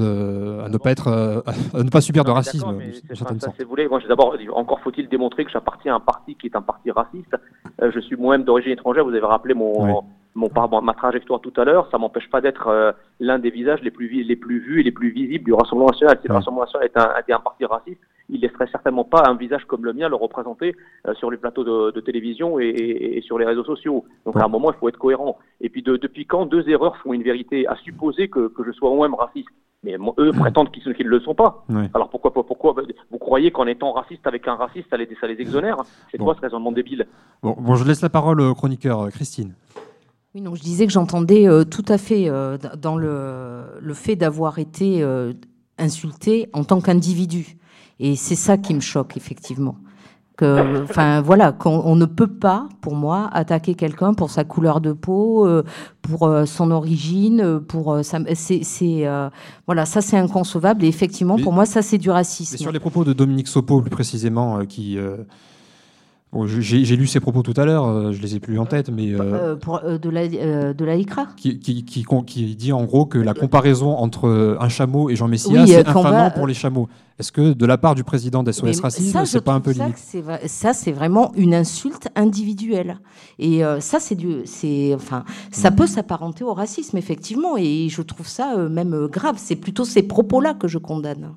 à 0.64 0.68
ne 0.68 0.78
pas 0.78 0.90
être, 0.92 1.42
à 1.74 1.82
ne 1.82 1.90
pas 1.90 2.00
subir 2.00 2.22
de 2.24 2.30
racisme. 2.30 2.78
d'abord, 4.08 4.36
encore 4.54 4.80
faut-il 4.80 5.08
démontrer 5.08 5.44
que 5.44 5.50
j'appartiens 5.50 5.94
à 5.94 5.96
un 5.96 6.00
parti 6.00 6.36
qui 6.36 6.46
est 6.46 6.54
un 6.56 6.62
parti 6.62 6.90
raciste. 6.92 7.34
Je 7.80 8.00
suis 8.00 8.16
moi-même 8.16 8.44
d'origine 8.44 8.72
étrangère. 8.72 9.04
Vous 9.04 9.10
avez 9.10 9.20
rappelé 9.20 9.54
mon, 9.54 10.02
mon, 10.36 10.48
par- 10.48 10.82
ma 10.82 10.94
trajectoire 10.94 11.40
tout 11.40 11.52
à 11.56 11.64
l'heure. 11.64 11.88
Ça 11.90 11.98
m'empêche 11.98 12.30
pas 12.30 12.40
d'être 12.40 12.68
euh, 12.68 12.92
l'un 13.18 13.38
des 13.40 13.50
visages 13.50 13.80
les 13.82 13.90
plus, 13.90 14.08
les 14.22 14.36
plus 14.36 14.60
vus 14.60 14.80
et 14.80 14.82
les 14.84 14.92
plus 14.92 15.10
visibles 15.10 15.44
du 15.44 15.52
Rassemblement 15.52 15.90
national. 15.90 16.18
Si 16.22 16.28
le. 16.28 16.34
Rassemblement 16.34 16.64
national 16.66 16.86
est 16.86 16.96
un, 16.98 17.18
était 17.20 17.32
un 17.32 17.40
parti 17.40 17.64
raciste, 17.64 18.00
il 18.28 18.40
laisserait 18.40 18.68
certainement 18.70 19.04
pas 19.04 19.22
un 19.26 19.34
visage 19.34 19.64
comme 19.66 19.84
le 19.84 19.92
mien 19.92 20.08
le 20.08 20.16
représenter 20.16 20.76
euh, 21.08 21.14
sur 21.14 21.30
les 21.30 21.36
plateaux 21.38 21.64
de, 21.64 21.90
de 21.92 22.00
télévision 22.00 22.58
et, 22.60 22.64
et- 22.66 23.18
et 23.18 23.20
sur 23.22 23.38
les 23.38 23.46
réseaux 23.46 23.64
sociaux. 23.64 24.04
Donc 24.24 24.36
à 24.36 24.44
un 24.44 24.48
moment, 24.48 24.70
il 24.72 24.76
faut 24.78 24.88
être 24.88 24.98
cohérent. 24.98 25.38
Et 25.60 25.68
puis 25.68 25.82
de- 25.82 25.96
depuis 25.96 26.26
quand 26.26 26.46
deux 26.46 26.68
erreurs 26.68 26.96
font 26.98 27.12
une 27.12 27.22
vérité 27.22 27.66
À 27.66 27.76
supposer 27.76 28.28
que, 28.28 28.48
que 28.48 28.62
je 28.64 28.72
sois 28.72 28.90
moi-même 28.94 29.14
raciste? 29.14 29.48
Mais 29.84 29.96
moi, 29.98 30.14
eux 30.18 30.32
prétendent 30.32 30.70
qu'ils 30.72 30.82
ne 30.88 31.08
le 31.08 31.20
sont 31.20 31.34
pas. 31.34 31.64
Alors 31.94 32.08
pourquoi, 32.08 32.32
pourquoi 32.32 32.74
vous 33.10 33.18
croyez 33.18 33.52
qu'en 33.52 33.66
étant 33.68 33.92
raciste 33.92 34.26
avec 34.26 34.48
un 34.48 34.56
raciste, 34.56 34.88
ça 34.90 34.96
les, 34.96 35.08
ça 35.20 35.26
les 35.28 35.40
exonère? 35.40 35.76
C'est 36.10 36.18
Bon. 36.18 36.24
quoi 36.24 36.34
ce 36.34 36.40
raisonnement 36.40 36.72
débile? 36.72 37.06
Bon, 37.42 37.54
bon, 37.56 37.76
je 37.76 37.86
laisse 37.86 38.02
la 38.02 38.08
parole 38.08 38.40
au 38.40 38.54
chroniqueur 38.54 39.02
euh, 39.02 39.08
Christine. 39.10 39.52
Oui, 40.36 40.42
non, 40.42 40.54
je 40.54 40.60
disais 40.60 40.86
que 40.86 40.92
j'entendais 40.92 41.48
euh, 41.48 41.64
tout 41.64 41.84
à 41.88 41.96
fait 41.96 42.28
euh, 42.28 42.58
dans 42.78 42.98
le, 42.98 43.62
le 43.80 43.94
fait 43.94 44.16
d'avoir 44.16 44.58
été 44.58 45.02
euh, 45.02 45.32
insulté 45.78 46.50
en 46.52 46.62
tant 46.62 46.82
qu'individu. 46.82 47.56
Et 48.00 48.16
c'est 48.16 48.34
ça 48.34 48.58
qui 48.58 48.74
me 48.74 48.80
choque, 48.80 49.16
effectivement. 49.16 49.76
Que, 50.36 50.82
enfin, 50.82 51.22
voilà, 51.22 51.52
qu'on 51.52 51.80
on 51.86 51.96
ne 51.96 52.04
peut 52.04 52.26
pas, 52.26 52.68
pour 52.82 52.94
moi, 52.96 53.30
attaquer 53.32 53.74
quelqu'un 53.74 54.12
pour 54.12 54.28
sa 54.28 54.44
couleur 54.44 54.82
de 54.82 54.92
peau, 54.92 55.46
euh, 55.46 55.62
pour 56.02 56.30
son 56.44 56.70
origine, 56.70 57.60
pour 57.60 58.00
sa- 58.04 58.20
c'est, 58.34 58.62
c'est, 58.62 59.06
euh, 59.06 59.30
voilà, 59.64 59.86
ça 59.86 60.02
c'est 60.02 60.18
inconcevable. 60.18 60.84
Et 60.84 60.88
effectivement, 60.88 61.36
Mais- 61.38 61.42
pour 61.44 61.54
moi, 61.54 61.64
ça 61.64 61.80
c'est 61.80 61.96
du 61.96 62.10
racisme. 62.10 62.58
sur 62.58 62.72
les 62.72 62.80
propos 62.80 63.04
de 63.04 63.14
Dominique 63.14 63.48
Sopo, 63.48 63.80
plus 63.80 63.88
précisément, 63.88 64.66
qui. 64.66 64.98
euh, 64.98 65.16
bon, 66.32 66.46
j'ai 66.46 66.84
j'ai 66.84 66.96
lu 66.96 67.06
ses 67.06 67.20
propos 67.20 67.42
tout 67.42 67.54
à 67.56 67.64
l'heure, 67.64 67.86
euh, 67.86 68.12
je 68.12 68.20
les 68.20 68.36
ai 68.36 68.40
plus 68.40 68.58
en 68.58 68.66
tête, 68.66 68.90
mais. 68.90 69.12
euh, 69.12 69.20
Euh, 69.22 69.56
pour, 69.56 69.80
euh, 69.84 69.96
de 69.98 70.10
la, 70.10 70.22
euh, 70.22 70.72
de 70.74 70.84
la 70.84 70.96
ICRA. 70.96 71.26
qui, 71.36 71.58
qui, 71.58 71.84
qui, 71.84 72.54
dit 72.56 72.72
en 72.72 72.84
gros 72.84 73.06
que 73.06 73.18
la 73.18 73.34
comparaison 73.34 73.96
entre 73.96 74.56
un 74.60 74.68
chameau 74.68 75.08
et 75.10 75.16
Jean 75.16 75.28
Messia, 75.28 75.62
Oui, 75.62 75.68
c'est 75.68 75.86
infamant 75.88 76.10
va- 76.10 76.30
pour 76.30 76.46
les 76.46 76.54
chameaux. 76.54 76.88
Est-ce 77.18 77.32
que 77.32 77.54
de 77.54 77.64
la 77.66 77.78
part 77.78 77.94
du 77.94 78.04
président 78.04 78.42
d'SOS 78.42 78.80
Racisme, 78.82 79.24
c'est 79.24 79.40
pas 79.40 79.54
un 79.54 79.60
peu 79.60 79.70
limite 79.70 79.96
Ça, 80.46 80.74
c'est 80.74 80.92
vraiment 80.92 81.32
une 81.34 81.54
insulte 81.54 82.08
individuelle. 82.14 82.98
Et 83.38 83.64
euh, 83.64 83.80
ça, 83.80 84.00
c'est 84.00 84.14
du, 84.16 84.42
c'est, 84.44 84.92
enfin, 84.94 85.24
ça 85.50 85.70
Mm. 85.70 85.76
peut 85.76 85.86
s'apparenter 85.86 86.44
au 86.44 86.52
racisme, 86.52 86.98
effectivement. 86.98 87.56
Et 87.56 87.88
je 87.88 88.02
trouve 88.02 88.26
ça 88.28 88.54
euh, 88.58 88.68
même 88.68 89.06
grave. 89.06 89.36
C'est 89.38 89.56
plutôt 89.56 89.86
ces 89.86 90.02
propos-là 90.02 90.52
que 90.52 90.68
je 90.68 90.76
condamne. 90.76 91.30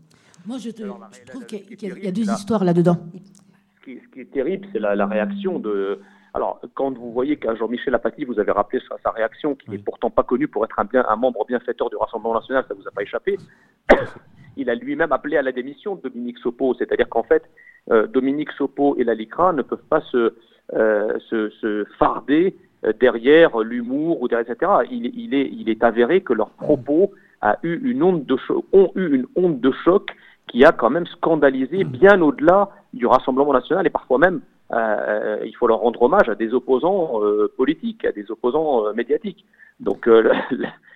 Moi, 0.46 0.58
je, 0.58 0.70
te- 0.72 0.82
je 0.84 1.32
trouve 1.32 1.46
qu'il 1.46 2.04
y 2.04 2.08
a 2.08 2.12
deux 2.12 2.30
histoires 2.30 2.66
là-dedans. 2.66 2.98
Ce 3.90 4.00
qui, 4.00 4.06
ce 4.06 4.14
qui 4.14 4.22
est 4.22 4.32
terrible, 4.32 4.68
c'est 4.72 4.80
la, 4.80 4.96
la 4.96 5.06
réaction 5.06 5.60
de. 5.60 6.00
Alors, 6.34 6.62
quand 6.76 6.96
vous 6.96 7.12
voyez 7.12 7.38
qu'à 7.38 7.56
Jean-Michel 7.56 7.96
Apathy, 7.96 8.24
vous 8.24 8.40
avez 8.40 8.52
rappelé 8.52 8.82
sa, 8.88 8.98
sa 9.04 9.10
réaction, 9.10 9.56
qui 9.56 9.72
n'est 9.72 9.80
pourtant 9.80 10.12
pas 10.12 10.24
connu 10.24 10.48
pour 10.48 10.64
être 10.64 10.78
un, 10.80 10.86
bien, 10.86 11.04
un 11.10 11.16
membre 11.16 11.44
bienfaiteur 11.46 11.90
du 11.90 11.96
Rassemblement 11.96 12.36
national, 12.36 12.66
ça 12.68 12.76
vous 12.76 12.88
a 12.88 12.92
pas 12.92 13.02
échappé. 13.02 13.38
Il 14.58 14.70
a 14.70 14.76
lui-même 14.76 15.12
appelé 15.12 15.38
à 15.38 15.42
la 15.42 15.52
démission 15.52 15.96
de 15.96 16.02
Dominique 16.02 16.38
Sopo, 16.40 16.76
c'est-à-dire 16.76 17.10
qu'en 17.10 17.24
fait, 17.24 17.44
euh, 17.92 18.06
Dominique 18.08 18.52
Sopo 18.52 18.96
et 18.98 19.04
la 19.04 19.16
LICRA 19.16 19.54
ne 19.54 19.64
peuvent 19.64 19.88
pas 19.90 20.02
se, 20.02 20.36
euh, 20.74 21.18
se, 21.30 21.50
se 21.50 21.86
farder 21.98 22.56
euh, 22.86 22.94
derrière 23.00 23.58
l'humour 23.60 24.22
ou 24.22 24.28
derrière 24.28 24.52
etc. 24.52 24.72
Il, 24.92 25.12
il 25.18 25.34
est, 25.34 25.50
il 25.52 25.70
est 25.70 25.84
avéré 25.84 26.22
que 26.22 26.34
leurs 26.34 26.52
propos 26.52 27.12
a 27.42 27.58
eu 27.64 27.80
une 27.90 28.04
onde 28.04 28.26
de 28.26 28.38
choc, 28.38 28.66
ont 28.74 28.92
eu 28.96 29.16
une 29.16 29.26
onde 29.36 29.62
de 29.62 29.72
choc 29.84 30.12
qui 30.48 30.66
a 30.66 30.72
quand 30.72 30.90
même 30.90 31.06
scandalisé 31.08 31.84
bien 31.86 32.22
au-delà 32.22 32.70
du 32.94 33.06
Rassemblement 33.06 33.54
national 33.54 33.86
et 33.88 33.90
parfois 33.90 34.18
même, 34.18 34.42
euh, 34.72 35.40
il 35.46 35.56
faut 35.56 35.68
leur 35.68 35.80
rendre 35.80 36.02
hommage 36.02 36.30
à 36.30 36.36
des 36.36 36.54
opposants 36.54 37.22
euh, 37.24 37.52
politiques, 37.58 38.06
à 38.06 38.12
des 38.12 38.30
opposants 38.32 38.86
euh, 38.86 38.94
médiatiques. 38.94 39.46
Donc 39.80 40.08
euh, 40.08 40.32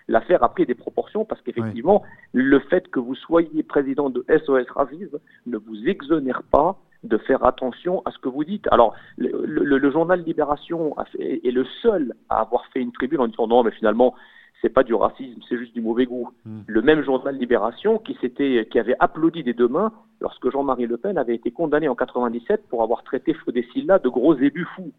l'affaire 0.08 0.44
a 0.44 0.50
pris 0.50 0.66
des 0.66 0.76
proportions 0.76 1.26
parce 1.26 1.42
qu'effectivement, 1.42 2.04
le 2.34 2.60
fait 2.60 2.88
que 2.90 3.00
vous 3.00 3.16
soyez 3.16 3.64
président 3.64 4.10
de 4.10 4.26
SOS 4.30 4.70
Racisme 4.70 5.20
ne 5.48 5.58
vous 5.58 5.88
exonère 5.88 6.44
pas 6.44 6.78
de 7.04 7.18
faire 7.18 7.44
attention 7.46 8.02
à 8.06 8.12
ce 8.12 8.18
que 8.20 8.30
vous 8.30 8.44
dites. 8.46 8.66
Alors, 8.72 8.94
le, 9.18 9.44
le- 9.46 9.78
le 9.78 9.92
journal 9.92 10.22
Libération 10.24 10.98
a 10.98 11.04
fait- 11.06 11.42
est 11.46 11.52
le 11.52 11.66
seul 11.82 12.14
à 12.30 12.40
avoir 12.42 12.66
fait 12.68 12.80
une 12.80 12.94
tribune 12.94 13.20
en 13.20 13.28
disant 13.28 13.48
non, 13.48 13.64
mais 13.64 13.72
finalement, 13.72 14.16
c'est 14.64 14.70
pas 14.70 14.84
du 14.84 14.94
racisme, 14.96 15.40
c'est 15.48 15.58
juste 15.60 15.74
du 15.76 15.82
mauvais 15.82 16.06
goût. 16.06 16.30
Le 16.66 16.82
même 16.82 17.04
journal 17.04 17.38
Libération 17.38 18.00
qui 18.00 18.18
s'était, 18.22 18.68
qui 18.72 18.80
avait 18.80 18.96
applaudi 19.00 19.44
des 19.44 19.54
deux 19.54 19.68
mains 19.68 19.92
lorsque 20.22 20.50
Jean-Marie 20.50 20.88
Le 20.88 20.98
Pen 20.98 21.18
avait 21.18 21.36
été 21.36 21.52
condamné 21.52 21.88
en 21.90 21.96
97 21.96 22.64
pour 22.70 22.82
avoir 22.82 23.04
traité 23.04 23.34
Fodessilla 23.34 24.00
de 24.00 24.08
gros 24.10 24.36
ébus 24.36 24.66
fous. 24.76 24.92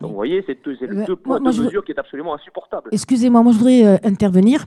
Donc, 0.00 0.10
vous 0.10 0.16
voyez, 0.16 0.42
c'est 0.46 0.58
Ouais, 0.66 1.04
deux 1.06 1.16
poids, 1.16 1.40
mesures 1.40 1.84
qui 1.84 1.92
est 1.92 1.98
absolument 1.98 2.34
insupportable. 2.34 2.88
Excusez-moi, 2.92 3.42
moi 3.42 3.52
je 3.52 3.58
voudrais 3.58 3.84
euh, 3.86 3.96
intervenir. 4.04 4.66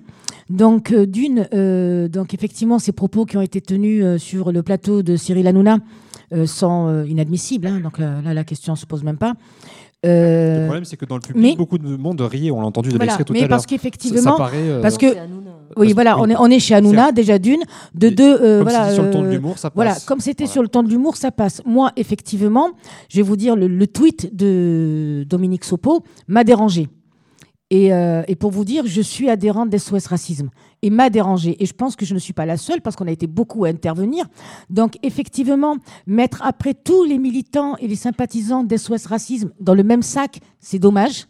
Donc 0.50 0.92
euh, 0.92 1.06
d'une, 1.06 1.48
euh, 1.54 2.08
donc 2.08 2.34
effectivement, 2.34 2.78
ces 2.78 2.92
propos 2.92 3.26
qui 3.26 3.38
ont 3.38 3.42
été 3.42 3.62
tenus 3.62 4.04
euh, 4.04 4.18
sur 4.18 4.52
le 4.52 4.62
plateau 4.62 5.02
de 5.02 5.16
Cyril 5.16 5.48
Hanouna 5.48 5.78
euh, 6.34 6.46
sont 6.46 6.88
euh, 6.88 7.06
inadmissibles. 7.08 7.66
hein. 7.68 7.80
donc 7.80 7.98
là, 7.98 8.22
là, 8.22 8.34
la 8.34 8.44
question 8.44 8.76
se 8.76 8.86
pose 8.86 9.04
même 9.04 9.18
pas. 9.18 9.34
Euh, 10.06 10.60
Le 10.60 10.64
problème, 10.66 10.86
c'est 10.86 10.98
que 10.98 11.06
dans 11.06 11.16
le 11.16 11.22
public, 11.22 11.42
mais- 11.42 11.56
beaucoup 11.56 11.78
de 11.78 11.96
monde 11.96 12.20
riait. 12.22 12.52
On 12.52 12.60
l'a 12.60 12.68
entendu 12.68 12.90
de 12.90 12.96
Voilà, 12.96 13.06
l'extrait 13.06 13.24
tout 13.24 13.32
à 13.32 13.36
mais 13.36 13.40
l'heure. 13.42 13.50
parce 13.50 13.64
Ça- 13.64 13.68
qu'effectivement, 13.68 14.22
ça 14.22 14.32
paraît, 14.38 14.58
euh, 14.58 14.82
parce 14.82 14.98
que 14.98 15.06
oui, 15.78 15.94
voilà, 15.94 16.20
on 16.20 16.30
est 16.30 16.36
on 16.38 16.48
est 16.48 16.60
chez 16.60 16.76
Hanouna 16.76 17.12
déjà 17.14 17.40
d'une, 17.40 17.62
de 17.96 18.10
deux, 18.10 18.36
euh, 18.36 18.58
comme 18.60 18.70
voilà, 18.70 18.84
c'était 18.90 18.96
sur 18.96 19.04
le 19.04 19.12
ton 19.12 19.22
de 19.22 19.28
euh, 19.28 19.32
l'humour, 19.32 19.58
ça 19.58 19.72
Voilà, 19.74 19.94
passe. 19.94 20.04
comme 20.06 20.20
c'était 20.20 20.44
Voilà. 20.44 20.52
sur 20.52 20.62
le 20.62 20.68
ton 20.68 20.84
de 20.84 20.90
l'humour, 20.90 21.16
ça 21.16 21.32
passe. 21.32 21.62
Moi, 21.66 21.92
effectivement, 21.96 22.70
je 23.10 23.16
vais 23.18 23.22
vous 23.24 23.38
dire, 23.38 23.56
le, 23.56 23.68
le 23.68 23.88
tweet 23.88 24.36
de 24.36 25.26
Dominique 25.30 25.64
Sopo 25.64 26.04
m'a 26.28 26.44
dérangé. 26.44 26.90
Et, 27.70 27.94
euh, 27.94 28.22
et 28.28 28.36
pour 28.36 28.52
vous 28.52 28.66
dire, 28.66 28.84
je 28.86 29.02
suis 29.02 29.30
adhérente 29.30 29.70
d'SOS 29.70 30.08
Racisme 30.08 30.50
et 30.84 30.92
m'a 30.92 31.10
dérangé. 31.10 31.56
Et 31.64 31.66
je 31.66 31.74
pense 31.74 31.96
que 31.96 32.06
je 32.06 32.14
ne 32.14 32.20
suis 32.20 32.34
pas 32.34 32.46
la 32.46 32.58
seule 32.58 32.82
parce 32.82 32.96
qu'on 32.96 33.08
a 33.08 33.12
été 33.12 33.26
beaucoup 33.26 33.66
à 33.66 33.70
intervenir. 33.70 34.26
Donc, 34.70 35.00
effectivement, 35.02 35.78
mettre 36.06 36.44
après 36.44 36.76
tous 36.76 37.06
les 37.06 37.18
militants 37.18 37.76
et 37.78 37.88
les 37.88 37.96
sympathisants 37.96 38.64
d'SOS 38.64 39.08
Racisme 39.08 39.52
dans 39.60 39.74
le 39.74 39.84
même 39.84 40.04
sac, 40.04 40.40
c'est 40.60 40.80
dommage. 40.80 41.28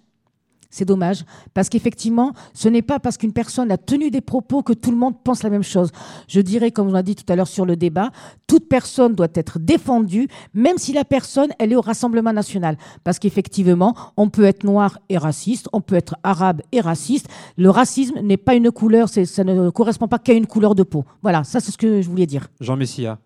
C'est 0.74 0.86
dommage, 0.86 1.24
parce 1.53 1.69
qu'effectivement, 1.69 2.34
ce 2.55 2.67
n'est 2.67 2.82
pas 2.82 2.97
parce 2.97 3.19
qu'une 3.19 3.32
personne 3.32 3.69
a 3.69 3.78
tenu 3.78 4.09
des 4.09 4.21
propos 4.21 4.63
que 4.63 4.74
tout 4.74 4.89
le 4.89 4.97
monde 4.97 5.13
pense 5.24 5.43
la 5.43 5.51
même 5.51 5.61
chose. 5.61 5.91
Je 6.28 6.41
dirais, 6.41 6.71
comme 6.71 6.88
on 6.88 6.95
a 6.95 7.03
dit 7.03 7.15
tout 7.15 7.32
à 7.32 7.36
l'heure 7.36 7.45
sur 7.45 7.67
le 7.67 7.76
débat, 7.76 8.09
toute 8.47 8.67
personne 8.67 9.13
doit 9.13 9.28
être 9.36 9.59
défendue, 9.59 10.28
même 10.55 10.80
si 10.80 10.91
la 10.91 11.05
personne, 11.05 11.51
elle 11.59 11.74
est 11.74 11.76
au 11.76 11.82
Rassemblement 11.82 12.34
national. 12.34 12.78
Parce 13.03 13.19
qu'effectivement, 13.19 13.93
on 14.17 14.30
peut 14.30 14.45
être 14.45 14.63
noir 14.63 14.97
et 15.09 15.19
raciste, 15.19 15.69
on 15.74 15.82
peut 15.82 15.93
être 15.93 16.15
arabe 16.24 16.63
et 16.71 16.82
raciste. 16.82 17.30
Le 17.55 17.69
racisme 17.69 18.19
n'est 18.21 18.38
pas 18.38 18.55
une 18.55 18.71
couleur, 18.71 19.09
ça 19.09 19.43
ne 19.43 19.69
correspond 19.69 20.07
pas 20.07 20.17
qu'à 20.17 20.34
une 20.34 20.47
couleur 20.47 20.74
de 20.74 20.82
peau. 20.82 21.05
Voilà, 21.21 21.43
ça 21.43 21.59
c'est 21.59 21.71
ce 21.71 21.78
que 21.78 22.01
je 22.01 22.09
voulais 22.09 22.26
dire. 22.26 22.47
Jean 22.59 22.78
Messia. 22.78 23.19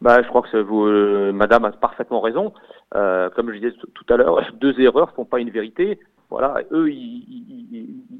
Bah, 0.00 0.22
je 0.22 0.28
crois 0.28 0.42
que 0.42 0.56
vous, 0.56 0.84
euh, 0.84 1.32
Madame 1.32 1.64
a 1.66 1.70
parfaitement 1.72 2.20
raison. 2.20 2.52
Euh, 2.94 3.30
comme 3.30 3.50
je 3.50 3.58
disais 3.58 3.72
tout 3.72 4.12
à 4.12 4.16
l'heure, 4.16 4.40
deux 4.60 4.78
erreurs 4.80 5.12
font 5.12 5.24
pas 5.24 5.40
une 5.40 5.50
vérité. 5.50 5.98
Voilà, 6.34 6.62
eux, 6.72 6.90
il, 6.90 7.24
il- 7.28 7.68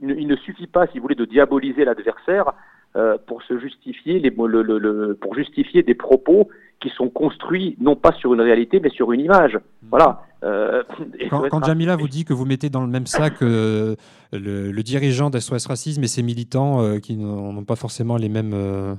il- 0.03 0.17
il 0.21 0.27
ne- 0.29 0.37
suffit 0.37 0.69
pas, 0.69 0.87
si 0.89 0.99
vous 0.99 1.03
voulez, 1.03 1.15
de 1.17 1.25
diaboliser 1.25 1.85
l'adversaire 1.85 2.53
euh, 2.97 3.17
pour 3.27 3.43
se 3.43 3.59
justifier, 3.59 4.21
les, 4.21 4.31
le- 4.31 4.63
le- 4.63 4.79
le- 4.79 5.15
pour 5.21 5.35
justifier 5.35 5.83
des 5.83 5.95
propos 5.97 6.49
qui 6.81 6.91
sont 6.91 7.09
construits 7.09 7.77
non 7.81 7.97
pas 7.97 8.13
sur 8.13 8.33
une 8.35 8.41
réalité, 8.41 8.79
mais 8.79 8.91
sur 8.91 9.11
une 9.11 9.21
image. 9.21 9.59
Voilà. 9.91 10.23
Euh, 10.45 10.85
Quand, 11.51 11.65
Jamila 11.65 11.97
vous 11.97 12.07
dit 12.07 12.25
que 12.25 12.33
vous 12.33 12.45
mettez 12.45 12.69
dans 12.71 12.83
le 12.83 12.87
même 12.97 13.07
sac 13.07 13.43
euh, 13.43 13.97
le, 14.33 14.71
le 14.71 14.83
dirigeant 14.85 15.29
d'SOS 15.31 15.67
Racisme 15.67 16.05
et 16.05 16.07
ses 16.07 16.23
militants 16.23 16.83
euh, 16.83 16.99
qui 17.01 17.17
n'ont 17.17 17.65
pas 17.65 17.77
forcément 17.77 18.17
les 18.17 18.29
mêmes, 18.29 18.53
euh, 18.55 18.95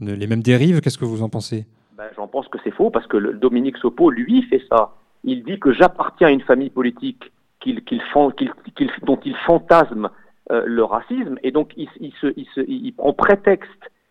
les 0.00 0.26
mêmes 0.28 0.42
dérives, 0.42 0.80
qu'est-ce 0.80 0.98
que 0.98 1.04
vous 1.04 1.22
en 1.22 1.28
pensez? 1.28 1.66
Ben, 1.98 2.04
J'en 2.14 2.28
pense 2.28 2.46
que 2.48 2.58
c'est 2.62 2.70
faux 2.70 2.90
parce 2.90 3.06
que 3.08 3.16
le- 3.16 3.32
Dominique 3.32 3.78
Sopo, 3.78 4.10
lui, 4.10 4.42
fait 4.42 4.62
ça. 4.70 4.92
Il 5.24 5.42
dit 5.42 5.58
que 5.58 5.72
j'appartiens 5.72 6.28
à 6.28 6.30
une 6.30 6.42
famille 6.42 6.70
politique 6.70 7.32
qu'il- 7.66 7.82
qu'il 7.84 8.00
fan- 8.12 8.32
qu'il- 8.32 8.52
qu'il- 8.76 8.90
dont 9.04 9.18
il 9.24 9.34
fantasme 9.46 10.08
euh, 10.52 10.62
le 10.66 10.84
racisme 10.84 11.36
et 11.42 11.50
donc 11.50 11.72
il, 11.76 11.88
il 12.00 12.12
se- 12.20 12.32
il 12.36 12.46
se- 12.54 12.64
il 12.68 12.92
prend 12.92 13.12
prétexte 13.12 13.70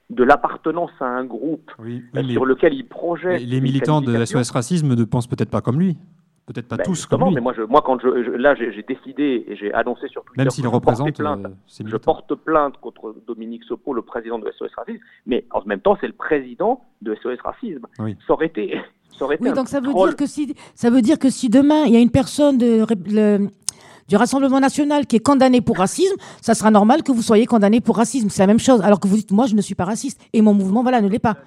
de 0.10 0.24
l'appartenance 0.24 0.92
à 1.00 1.06
un 1.06 1.24
groupe 1.24 1.72
euh, 1.80 1.84
Oui, 1.84 2.04
mais 2.14 2.24
sur 2.34 2.46
lequel 2.46 2.74
il 2.74 2.86
projette. 2.86 3.42
Les, 3.42 3.62
militants 3.62 4.02
de. 4.02 4.24
SOS 4.26 4.52
Racisme 4.52 4.94
ne 4.96 5.04
pensent 5.06 5.28
peut-être 5.28 5.50
pas 5.50 5.62
comme 5.62 5.80
lui. 5.80 5.98
Peut-être 6.46 6.68
pas 6.68 6.76
Ben, 6.78 6.84
tous 6.84 7.08
comme 7.08 7.24
lui. 7.26 7.34
mais 7.34 7.42
moi, 7.42 7.54
je, 7.58 7.64
moi 7.64 7.82
quand 7.84 8.00
je, 8.02 8.24
je- 8.24 8.30
là 8.32 8.54
j'ai 8.54 8.84
décidé 8.84 9.46
et 9.48 9.56
j'ai 9.56 9.74
annoncé 9.74 10.08
sur 10.10 10.24
Twitter 10.26 10.42
Même 10.44 10.50
s'il 10.52 10.68
représente 10.68 11.16
plainte, 11.18 11.46
euh, 11.46 11.84
je 11.88 11.98
porte 11.98 12.36
plainte 12.36 12.78
contre 12.82 13.16
Dominique 13.26 13.64
Sopo, 13.64 13.94
le 13.96 14.04
président 14.04 14.38
de 14.38 14.52
SOS 14.52 14.70
Racisme, 14.78 15.00
mais 15.26 15.46
en 15.52 15.64
même 15.66 15.80
temps 15.80 15.98
c'est 16.00 16.06
le 16.08 16.14
président 16.14 16.82
de 17.02 17.16
SOS 17.16 17.40
Racisme. 17.44 17.88
Oui. 17.98 18.16
Ça 18.28 18.34
aurait 18.34 18.46
été, 18.48 18.80
ça 19.18 19.26
aurait 19.26 19.36
été 19.36 19.44
Oui, 19.48 19.54
donc 19.54 19.68
ça 19.70 19.80
veut 19.80 19.90
troll. 19.90 20.10
dire 20.10 20.16
que 20.18 20.26
si 20.26 20.54
ça 20.76 20.90
veut 20.90 21.02
dire 21.02 21.18
que 21.20 21.30
si 21.30 21.50
demain 21.50 21.84
il 21.86 21.94
y 21.94 21.98
a 21.98 22.00
une 22.00 22.10
personne 22.12 22.58
de, 22.58 22.86
le- 23.12 23.50
du 24.08 24.16
Rassemblement 24.18 24.60
national 24.60 25.08
qui 25.08 25.16
est 25.16 25.20
condamnée 25.20 25.62
pour 25.62 25.78
racisme, 25.78 26.16
ça 26.42 26.54
sera 26.54 26.70
normal 26.72 27.02
que 27.04 27.12
vous 27.12 27.22
soyez 27.24 27.46
condamné 27.48 27.82
pour 27.82 27.98
racisme. 27.98 28.30
C'est 28.30 28.44
la 28.44 28.48
même 28.48 28.60
chose. 28.60 28.82
Alors 28.82 29.00
que 29.00 29.08
vous 29.08 29.16
dites 29.16 29.32
moi 29.32 29.46
je 29.48 29.56
ne 29.56 29.62
suis 29.62 29.76
pas 29.76 29.86
raciste 29.86 30.22
et 30.34 30.42
mon 30.42 30.54
mouvement 30.54 30.84
voilà 30.84 31.02
ne 31.02 31.08
l'est 31.10 31.20
pas. 31.20 31.38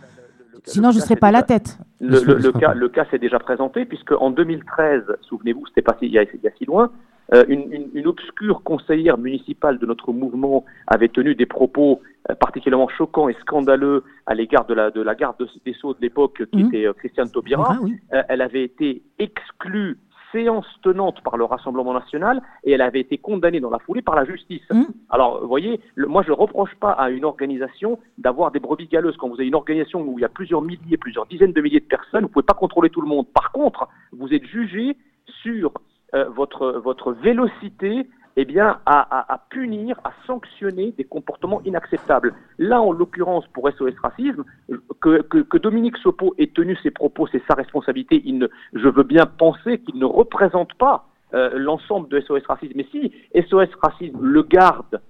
Sinon 0.65 0.91
je 0.91 0.99
ne 0.99 1.03
serais 1.03 1.17
pas 1.17 1.29
à 1.29 1.33
la 1.33 1.43
tête. 1.43 1.79
Le, 2.01 2.21
le- 2.23 2.35
le 2.39 2.53
cas, 2.53 2.75
le 2.75 2.89
cas 2.89 3.05
s'est 3.11 3.19
déjà 3.19 3.39
présenté 3.39 3.85
puisque 3.85 4.13
en 4.13 4.31
2013, 4.31 5.03
souvenez-vous, 5.29 5.67
c'était 5.69 5.83
pas 5.83 5.97
il 6.03 6.11
y 6.13 6.19
a, 6.19 6.23
il 6.25 6.41
y 6.43 6.47
a 6.47 6.51
si 6.59 6.65
loin, 6.65 6.91
euh, 7.35 7.45
une, 7.49 7.73
une- 7.73 7.91
une 7.95 8.07
obscure 8.07 8.63
conseillère 8.63 9.19
municipale 9.19 9.79
de 9.79 9.87
notre 9.87 10.13
mouvement 10.13 10.65
avait 10.87 11.09
tenu 11.09 11.35
des 11.35 11.47
propos 11.47 12.01
euh, 12.31 12.35
particulièrement 12.35 12.89
choquants 12.89 13.29
et 13.29 13.35
scandaleux 13.43 14.03
à 14.27 14.35
l'égard 14.35 14.67
de 14.67 14.75
la, 14.75 14.91
de 14.91 15.01
la 15.03 15.15
garde 15.15 15.37
de- 15.39 15.49
des 15.65 15.73
Sceaux 15.75 15.95
de 15.95 16.01
l'époque, 16.01 16.43
qui 16.53 16.59
Mhm. 16.63 16.67
était 16.69 16.87
euh, 16.87 16.93
Christiane 16.95 17.31
Taubira. 17.31 17.67
Ah 17.71 17.79
oui. 17.83 17.95
Euh, 18.15 18.23
elle 18.29 18.41
avait 18.41 18.65
été 18.65 19.03
exclue 19.19 19.99
séance 20.33 20.67
tenante 20.83 21.23
par 21.23 21.39
le 21.39 21.45
Rassemblement 21.45 21.95
national 21.95 22.43
et 22.63 22.73
elle 22.73 22.83
avait 22.83 23.01
été 23.01 23.17
condamnée 23.17 23.61
dans 23.61 23.71
la 23.71 23.79
foulée 23.79 24.03
par 24.03 24.15
la 24.15 24.27
justice. 24.27 24.61
Alors, 25.09 25.41
vous 25.41 25.49
voyez, 25.49 25.81
le- 25.95 26.07
moi 26.07 26.23
je 26.23 26.29
ne 26.29 26.35
reproche 26.37 26.75
pas 26.81 26.91
à 26.93 27.09
une 27.09 27.25
organisation 27.25 27.99
d'avoir 28.19 28.51
des 28.51 28.59
brebis 28.61 28.89
galeuses. 28.89 29.17
Quand 29.17 29.29
vous 29.29 29.37
avez 29.37 29.47
une 29.49 29.55
organisation 29.55 30.03
où 30.03 30.19
il 30.19 30.23
y 30.23 30.27
a 30.27 30.29
plusieurs 30.29 30.61
milliers, 30.61 30.99
plusieurs 30.99 31.25
dizaines 31.27 31.53
de 31.55 31.61
milliers 31.63 31.81
de 31.81 31.87
personnes, 31.87 32.23
vous 32.25 32.29
ne 32.29 32.33
pouvez 32.33 32.43
pas 32.45 32.53
contrôler 32.53 32.91
tout 32.91 33.01
le 33.01 33.09
monde. 33.09 33.27
Par 33.33 33.53
contre, 33.53 33.89
vous 34.13 34.33
êtes 34.35 34.45
jugé 34.45 34.97
sur 35.43 35.73
votre, 36.15 36.73
votre 36.73 37.13
vélocité 37.13 38.09
eh 38.41 38.45
bien, 38.45 38.79
à, 38.87 39.45
punir, 39.51 39.99
à 40.05 40.13
sanctionner 40.25 40.93
des 40.93 41.03
comportements 41.03 41.61
inacceptables. 41.65 42.35
Là, 42.59 42.81
en 42.81 42.93
l'occurrence, 42.93 43.45
pour 43.49 43.69
SOS 43.69 43.95
Racisme, 44.01 44.45
que, 45.01 45.23
que- 45.23 45.39
que 45.39 45.59
Dominique 45.59 45.97
Sopo 45.99 46.35
ait 46.39 46.53
tenu 46.55 46.77
ses 46.77 46.93
propos, 46.93 47.27
c'est 47.27 47.43
sa 47.49 47.55
responsabilité. 47.55 48.23
Je 48.75 48.89
veux 48.89 49.03
bien 49.03 49.27
penser 49.27 49.81
qu'il 49.81 49.99
ne 49.99 50.05
représente 50.05 50.73
pas 50.75 51.09
euh, 51.35 51.51
l'ensemble 51.59 52.09
de 52.11 52.21
SOS 52.21 52.47
Racisme. 52.47 52.75
Mais 52.77 52.87
si 52.93 53.13
SOS 53.35 53.75
Racisme 53.83 54.19
le 54.23 54.43
garde 54.45 55.01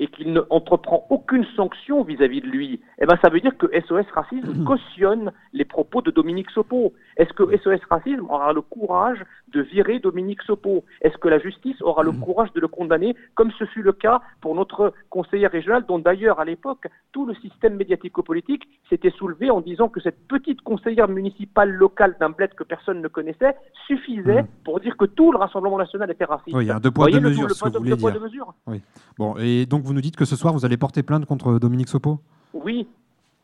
et 0.00 0.06
qu'il 0.06 0.32
ne 0.32 0.42
entreprend 0.50 1.06
aucune 1.10 1.44
sanction 1.56 2.02
vis-à-vis 2.02 2.40
de 2.40 2.46
lui, 2.46 2.80
eh 3.00 3.06
ben 3.06 3.18
ça 3.22 3.30
veut 3.30 3.40
dire 3.40 3.56
que 3.56 3.66
SOS 3.80 4.06
Racisme 4.12 4.64
cautionne 4.64 5.32
les 5.52 5.64
propos 5.64 6.02
de 6.02 6.10
Dominique 6.10 6.50
Sopo. 6.50 6.92
Est-ce 7.16 7.32
que 7.32 7.56
SOS 7.56 7.84
Racisme 7.90 8.26
aura 8.28 8.52
le 8.52 8.60
courage 8.60 9.24
de 9.52 9.60
virer 9.60 9.98
Dominique 9.98 10.42
Sopo 10.42 10.84
Est-ce 11.00 11.16
que 11.18 11.28
la 11.28 11.38
justice 11.38 11.80
aura 11.82 12.02
le 12.02 12.12
courage 12.12 12.52
de 12.52 12.60
le 12.60 12.68
condamner, 12.68 13.16
comme 13.34 13.50
ce 13.58 13.64
fut 13.66 13.82
le 13.82 13.92
cas 13.92 14.20
pour 14.40 14.54
notre 14.54 14.92
conseiller 15.10 15.46
régional, 15.46 15.84
dont 15.86 15.98
d'ailleurs 15.98 16.38
à 16.38 16.44
l'époque 16.44 16.86
tout 17.12 17.26
le 17.26 17.34
système 17.36 17.76
médiatico-politique 17.76 18.68
s'était 18.88 19.10
soulevé 19.10 19.50
en 19.50 19.60
disant 19.60 19.88
que 19.88 20.00
cette 20.00 20.26
petite 20.28 20.60
conseillère 20.62 21.08
municipale 21.08 21.70
locale 21.70 22.16
d'un 22.20 22.30
bled 22.30 22.54
que 22.54 22.64
personne 22.64 23.00
ne 23.00 23.08
connaissait 23.08 23.56
suffisait 23.86 24.44
pour 24.64 24.80
dire 24.80 24.96
que 24.96 25.06
tout 25.06 25.32
le 25.32 25.38
Rassemblement 25.38 25.78
national 25.78 26.10
était 26.10 26.24
raciste. 26.24 26.54
Oui, 26.54 26.64
il 26.64 26.68
y 26.68 26.70
a 26.70 26.76
un 26.76 26.80
deux 26.80 26.90
mesures, 27.20 27.48
dire. 27.80 27.96
deux 27.96 28.20
mesures 28.20 28.54
Oui. 28.66 28.82
Bon, 29.18 29.36
et 29.38 29.66
donc 29.66 29.87
vous 29.88 29.94
nous 29.94 30.02
dites 30.02 30.16
que 30.16 30.26
ce 30.26 30.36
soir 30.36 30.52
vous 30.52 30.66
allez 30.66 30.76
porter 30.76 31.02
plainte 31.02 31.24
contre 31.24 31.58
Dominique 31.58 31.88
Sopo 31.88 32.20
Oui. 32.52 32.86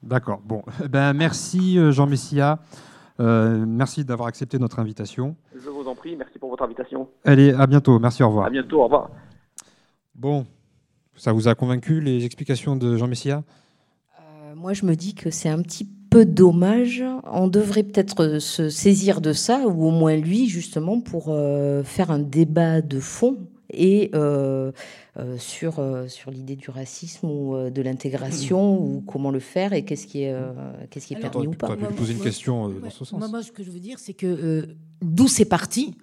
D'accord. 0.02 0.40
Bon, 0.44 0.62
ben 0.90 1.14
merci 1.14 1.78
euh, 1.78 1.90
Jean 1.90 2.06
Messia. 2.06 2.58
Euh, 3.18 3.64
merci 3.66 4.04
d'avoir 4.04 4.28
accepté 4.28 4.58
notre 4.58 4.78
invitation. 4.78 5.36
Je 5.54 5.70
vous 5.70 5.88
en 5.88 5.94
prie, 5.94 6.16
merci 6.16 6.38
pour 6.38 6.50
votre 6.50 6.64
invitation. 6.64 7.08
Allez, 7.24 7.52
à 7.52 7.66
bientôt. 7.66 7.98
Merci, 7.98 8.22
au 8.22 8.28
revoir. 8.28 8.46
À 8.46 8.50
bientôt, 8.50 8.80
au 8.80 8.84
revoir. 8.84 9.10
Bon, 10.14 10.44
ça 11.16 11.32
vous 11.32 11.48
a 11.48 11.54
convaincu 11.54 12.00
les 12.00 12.26
explications 12.26 12.76
de 12.76 12.96
Jean 12.96 13.06
Messia? 13.06 13.42
Euh, 14.20 14.54
Moi, 14.54 14.74
je 14.74 14.84
me 14.84 14.94
dis 14.96 15.14
que 15.14 15.30
c'est 15.30 15.48
un 15.48 15.62
petit 15.62 15.88
peu 16.10 16.26
dommage. 16.26 17.02
On 17.24 17.48
devrait 17.48 17.84
peut-être 17.84 18.24
euh, 18.24 18.38
se 18.38 18.68
saisir 18.68 19.22
de 19.22 19.32
ça, 19.32 19.66
ou 19.66 19.86
au 19.86 19.90
moins 19.90 20.16
lui, 20.16 20.46
justement, 20.46 21.00
pour 21.00 21.28
euh, 21.28 21.82
faire 21.84 22.10
un 22.10 22.18
débat 22.18 22.82
de 22.82 23.00
fond 23.00 23.38
et 23.70 24.10
euh, 24.14 24.72
euh, 25.18 25.36
sur, 25.38 25.78
euh, 25.78 26.06
sur 26.08 26.30
l'idée 26.30 26.56
du 26.56 26.70
racisme 26.70 27.26
ou 27.26 27.54
euh, 27.56 27.70
de 27.70 27.82
l'intégration, 27.82 28.78
ou 28.80 29.02
comment 29.06 29.30
le 29.30 29.40
faire 29.40 29.72
et 29.72 29.84
qu'est-ce 29.84 30.06
qui 30.06 30.22
est, 30.22 30.32
euh, 30.32 30.52
qu'est-ce 30.90 31.06
qui 31.06 31.14
est 31.14 31.16
Alors, 31.18 31.30
permis 31.32 31.46
ou 31.48 31.50
pas. 31.52 31.74
Pu 31.76 31.84
lui 31.86 31.94
poser 31.94 32.12
une 32.14 32.20
question 32.20 32.68
euh, 32.68 32.80
dans 32.82 32.90
ce 32.90 33.04
sens. 33.04 33.18
Moi, 33.18 33.28
moi, 33.28 33.42
ce 33.42 33.52
que 33.52 33.62
je 33.62 33.70
veux 33.70 33.80
dire, 33.80 33.98
c'est 33.98 34.14
que 34.14 34.26
euh, 34.26 34.66
d'où 35.02 35.28
c'est 35.28 35.44
parti. 35.46 35.94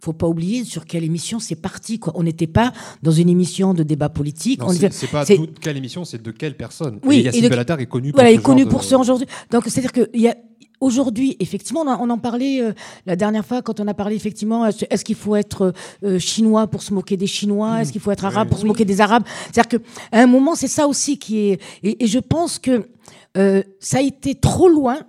Faut 0.00 0.12
pas 0.12 0.26
oublier 0.26 0.64
sur 0.64 0.84
quelle 0.84 1.04
émission 1.04 1.38
c'est 1.38 1.54
parti. 1.54 2.00
Quoi. 2.00 2.12
On 2.16 2.24
n'était 2.24 2.48
pas 2.48 2.72
dans 3.04 3.12
une 3.12 3.28
émission 3.28 3.72
de 3.72 3.84
débat 3.84 4.08
politique. 4.08 4.58
Non, 4.58 4.66
on 4.66 4.72
c'est 4.72 4.92
c'est 4.92 5.06
pas 5.06 5.24
c'est- 5.24 5.38
de 5.38 5.46
quelle 5.60 5.76
émission, 5.76 6.04
c'est 6.04 6.20
de 6.20 6.30
quelle 6.32 6.56
personne. 6.56 6.98
Oui, 7.04 7.18
et 7.18 7.20
et 7.20 7.22
Yacine 7.26 7.44
de- 7.44 7.48
Bellatar 7.48 7.78
est 7.78 7.86
connu 7.86 8.10
voilà, 8.10 8.30
pour 8.30 8.32
il 8.32 8.36
ce 8.36 8.40
est 8.40 8.42
connu 8.42 8.62
genre 8.62 8.70
pour 8.70 8.80
de- 8.80 8.84
ce 8.84 8.94
aujourd'hui. 8.96 9.26
Donc 9.52 9.62
c'est-à-dire 9.66 9.92
que 9.92 10.10
il 10.12 10.22
y 10.22 10.28
a 10.28 10.36
aujourd'hui, 10.82 11.36
effectivement, 11.38 11.82
on, 11.82 12.10
en 12.10 12.18
parlait 12.18 12.60
euh, 12.60 12.72
la 13.06 13.16
dernière 13.16 13.46
fois 13.46 13.62
quand 13.62 13.80
on 13.80 13.86
a 13.86 13.94
parlé 13.94 14.16
effectivement. 14.16 14.66
Est-ce 14.66 14.84
est-ce 14.90 15.04
qu'il 15.04 15.14
faut 15.14 15.36
être 15.36 15.72
euh, 16.02 16.18
chinois 16.18 16.66
pour 16.66 16.82
se 16.82 16.92
moquer 16.92 17.16
des 17.16 17.28
Chinois? 17.28 17.80
Est-ce 17.80 17.92
qu'il 17.92 18.00
faut 18.00 18.10
être 18.10 18.24
arabe 18.24 18.48
pour 18.48 18.58
se 18.58 18.66
moquer 18.66 18.84
des 18.84 19.00
Arabes? 19.00 19.24
C'est-à-dire 19.44 19.68
que 19.68 19.76
à 20.10 20.20
un 20.20 20.26
moment, 20.26 20.54
c'est 20.54 20.68
ça 20.68 20.86
aussi 20.88 21.18
qui 21.18 21.38
est. 21.38 21.60
Et, 21.82 22.04
et 22.04 22.06
je 22.06 22.18
pense 22.18 22.58
que 22.58 22.88
euh, 23.36 23.62
ça 23.80 23.98
a 23.98 24.02
été 24.02 24.34
trop 24.34 24.68
loin 24.68 25.00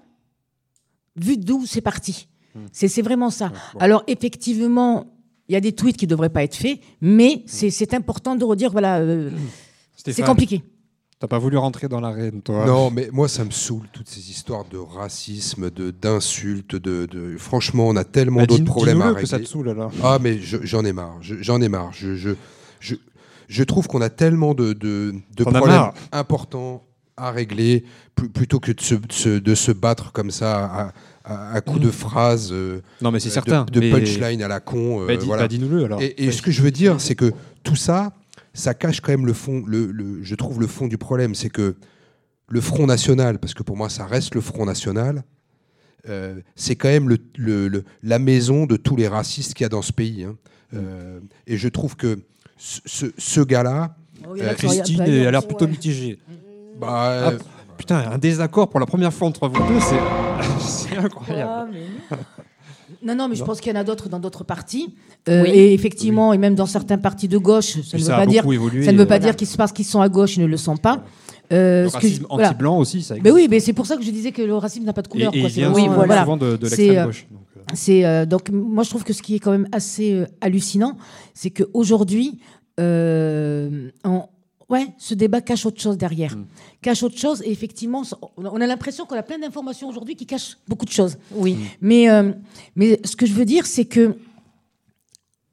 vu 1.15 1.37
d'où 1.37 1.65
c'est 1.65 1.81
parti. 1.81 2.27
C'est 2.71 2.87
c'est 2.87 3.01
vraiment 3.01 3.31
ça. 3.31 3.51
Alors 3.79 4.03
effectivement. 4.07 5.07
Il 5.49 5.53
y 5.53 5.57
a 5.57 5.59
des 5.59 5.73
tweets 5.73 5.97
qui 5.97 6.05
ne 6.05 6.09
devraient 6.09 6.29
pas 6.29 6.41
être 6.41 6.55
faits, 6.55 6.79
mais 7.01 7.43
c'est 7.47 7.93
important 7.93 8.37
de 8.37 8.45
redire, 8.45 8.71
voilà, 8.71 8.99
euh, 8.99 9.29
c'est 9.97 10.23
compliqué. 10.23 10.63
T'as 11.23 11.27
pas 11.29 11.39
voulu 11.39 11.55
rentrer 11.55 11.87
dans 11.87 12.01
l'arène, 12.01 12.41
toi? 12.41 12.65
Non, 12.65 12.91
mais 12.91 13.07
moi, 13.13 13.29
ça 13.29 13.45
me 13.45 13.51
saoule, 13.51 13.87
toutes 13.93 14.09
ces 14.09 14.29
histoires 14.29 14.65
de 14.69 14.77
racisme, 14.77 15.69
d'insultes. 15.69 16.75
De, 16.75 17.05
de- 17.05 17.37
Franchement, 17.37 17.87
on 17.87 17.95
a 17.95 18.03
tellement 18.03 18.41
Bah, 18.41 18.45
d'autres 18.45 18.65
problèmes 18.65 19.01
à 19.01 19.07
régler. 19.07 19.21
que 19.21 19.27
ça 19.29 19.39
te 19.39 19.45
saoule, 19.45 19.69
alors. 19.69 19.89
Ah, 20.03 20.17
mais 20.21 20.39
je- 20.39 20.57
j'en 20.63 20.83
ai 20.83 20.91
marre. 20.91 21.15
je- 21.21 21.35
J'en 21.41 21.61
ai 21.61 21.69
marre. 21.69 21.91
Je, 21.93 22.15
je, 22.17 22.31
je, 22.81 22.95
je 23.47 23.63
trouve 23.63 23.87
qu'on 23.87 24.01
a 24.01 24.09
tellement 24.09 24.53
de, 24.53 24.73
de, 24.73 25.15
de 25.37 25.43
problèmes 25.45 25.91
importants 26.11 26.83
à 27.15 27.31
régler 27.31 27.85
pl- 28.17 28.27
plutôt 28.29 28.59
que 28.59 28.73
de 28.73 28.81
se, 28.81 29.29
de 29.29 29.55
se- 29.55 29.71
battre 29.71 30.11
comme 30.11 30.29
ça 30.29 30.65
à, 30.65 30.93
à, 31.23 31.53
à 31.53 31.61
coups 31.61 31.79
de 31.79 31.89
phrases. 31.91 32.49
euh, 32.51 32.81
Non, 33.01 33.11
mais 33.11 33.21
c'est 33.21 33.29
euh, 33.29 33.31
certain, 33.31 33.63
De, 33.63 33.71
de 33.71 33.79
mais- 33.79 33.91
punchline 33.91 34.41
à 34.43 34.49
la 34.49 34.59
con. 34.59 35.03
euh, 35.03 35.07
Bah, 35.07 35.15
dis- 35.15 35.25
voilà. 35.25 35.43
bah, 35.43 35.47
dis-nous-le, 35.47 35.85
alors. 35.85 36.01
Et, 36.01 36.21
et 36.25 36.33
ce 36.33 36.41
que 36.41 36.51
je 36.51 36.61
veux 36.61 36.71
dire, 36.71 36.99
c'est 36.99 37.15
que 37.15 37.31
tout 37.63 37.77
ça, 37.77 38.11
ça 38.53 38.73
cache 38.73 39.01
quand 39.01 39.11
même 39.11 39.25
le 39.25 39.33
fond. 39.33 39.63
Le, 39.67 39.87
le- 39.91 40.23
je 40.23 40.35
trouve 40.35 40.59
le 40.59 40.67
fond 40.67 40.87
du 40.87 40.97
problème, 40.97 41.35
c'est 41.35 41.49
que 41.49 41.75
le 42.49 42.61
Front 42.61 42.85
National, 42.85 43.39
parce 43.39 43.53
que 43.53 43.63
pour 43.63 43.77
moi 43.77 43.89
ça 43.89 44.05
reste 44.05 44.35
le 44.35 44.41
Front 44.41 44.65
National, 44.65 45.23
euh, 46.09 46.39
c'est 46.55 46.75
quand 46.75 46.89
même 46.89 47.09
le, 47.09 47.17
le- 47.37 47.67
le- 47.67 47.83
la 48.03 48.19
maison 48.19 48.65
de 48.65 48.75
tous 48.75 48.95
les 48.95 49.07
racistes 49.07 49.53
qu'il 49.53 49.63
y 49.63 49.65
a 49.65 49.69
dans 49.69 49.81
ce 49.81 49.93
pays. 49.93 50.23
hein. 50.23 50.35
Euh, 50.75 51.19
et 51.47 51.55
je 51.57 51.67
trouve 51.69 51.95
que 51.95 52.19
ce, 52.57 52.79
ce- 52.85 53.13
ce 53.17 53.41
gars-là, 53.41 53.95
Oh, 54.27 54.35
euh, 54.39 54.53
Christine 54.53 55.01
a 55.01 55.05
l'air 55.31 55.41
ouais. 55.41 55.47
plutôt 55.47 55.67
mitigée. 55.67 56.17
bah, 56.79 57.27
Ah, 57.27 57.31
putain, 57.77 57.97
un 58.11 58.17
désaccord 58.17 58.69
pour 58.69 58.79
la 58.79 58.85
première 58.85 59.13
fois 59.13 59.27
entre 59.27 59.47
vous 59.49 59.67
deux, 59.67 59.79
c'est 59.79 59.99
c'est 60.59 60.97
incroyable. 60.97 61.51
Ah, 61.51 61.67
mais 61.71 62.17
Non, 63.05 63.15
non, 63.15 63.27
mais 63.27 63.35
je 63.35 63.43
pense 63.43 63.59
qu'il 63.61 63.71
y 63.73 63.75
en 63.77 63.79
a 63.79 63.83
d'autres 63.83 64.09
dans 64.09 64.19
d'autres 64.19 64.43
partis. 64.43 64.95
Euh, 65.29 65.43
Oui. 65.43 65.49
Et 65.51 65.73
effectivement, 65.73 66.33
et 66.33 66.37
même 66.37 66.55
dans 66.55 66.65
certains 66.65 66.97
partis 66.97 67.27
de 67.27 67.37
gauche, 67.37 67.73
ça 67.81 67.97
Et 67.97 67.97
ne 67.97 67.97
veut 67.99 68.07
ça 68.07 68.15
a 68.15 68.19
pas 68.19 68.25
dire, 68.25 68.43
beaucoup 68.43 68.53
évolué, 68.53 68.83
ça 68.85 68.91
ne 68.91 68.97
veut 68.97 69.05
pas 69.05 69.19
dire 69.19 69.35
qu'ils 69.35 69.47
parce 69.57 69.71
qu'ils 69.71 69.85
sont 69.85 70.01
à 70.01 70.09
gauche, 70.09 70.37
ils 70.37 70.41
ne 70.41 70.47
le 70.47 70.57
sont 70.57 70.77
pas. 70.77 71.03
Euh, 71.51 71.83
Le 71.83 71.87
racisme 71.89 72.25
voilà. 72.29 72.49
anti-blanc 72.49 72.77
aussi, 72.79 73.01
ça 73.01 73.15
existe. 73.17 73.33
oui, 73.35 73.47
mais 73.49 73.59
c'est 73.59 73.73
pour 73.73 73.85
ça 73.85 73.97
que 73.97 74.03
je 74.03 74.09
disais 74.11 74.31
que 74.31 74.41
le 74.41 74.55
racisme 74.55 74.85
n'a 74.85 74.93
pas 74.93 75.01
de 75.01 75.07
Et, 75.07 75.11
couleur. 75.11 75.35
et 75.35 75.41
quoi. 75.41 75.49
souvent, 75.49 75.77
euh, 75.77 75.89
voilà. 75.93 76.21
souvent 76.21 76.37
de, 76.37 76.55
de 76.55 76.61
l'extrême 76.67 76.97
euh, 76.97 77.05
gauche. 77.05 77.27
Donc, 77.29 77.41
euh, 77.57 77.59
C'est 77.73 78.05
euh, 78.05 78.25
donc 78.25 78.49
moi 78.49 78.83
je 78.83 78.89
trouve 78.89 79.03
que 79.03 79.13
ce 79.13 79.21
qui 79.21 79.35
est 79.35 79.39
quand 79.39 79.51
même 79.51 79.67
assez 79.71 80.23
hallucinant, 80.41 80.97
c'est 81.33 81.49
qu'aujourd'hui, 81.51 82.39
euh, 82.79 83.89
on- 84.05 84.23
Ouais, 84.73 84.87
ce 84.97 85.13
débat 85.13 85.39
cache 85.39 85.67
autre 85.67 85.79
chose 85.79 85.99
derrière. 85.99 86.35
Cache 86.81 87.03
autre 87.03 87.19
chose, 87.19 87.43
et 87.45 87.51
effectivement, 87.51 88.01
on 88.37 88.59
a 88.59 88.65
l'impression 88.65 89.05
qu'on 89.05 89.15
a 89.15 89.21
plein 89.21 89.37
d'informations 89.37 89.87
aujourd'hui 89.87 90.15
qui 90.15 90.25
cachent 90.25 90.57
beaucoup 90.67 90.85
de 90.85 90.91
choses. 90.91 91.15
Oui. 91.31 91.55
Mais, 91.79 92.09
euh, 92.09 92.31
mais 92.75 92.99
ce 93.05 93.15
que 93.15 93.27
je 93.27 93.33
veux 93.33 93.45
dire, 93.45 93.67
c'est 93.67 93.85
que. 93.85 94.15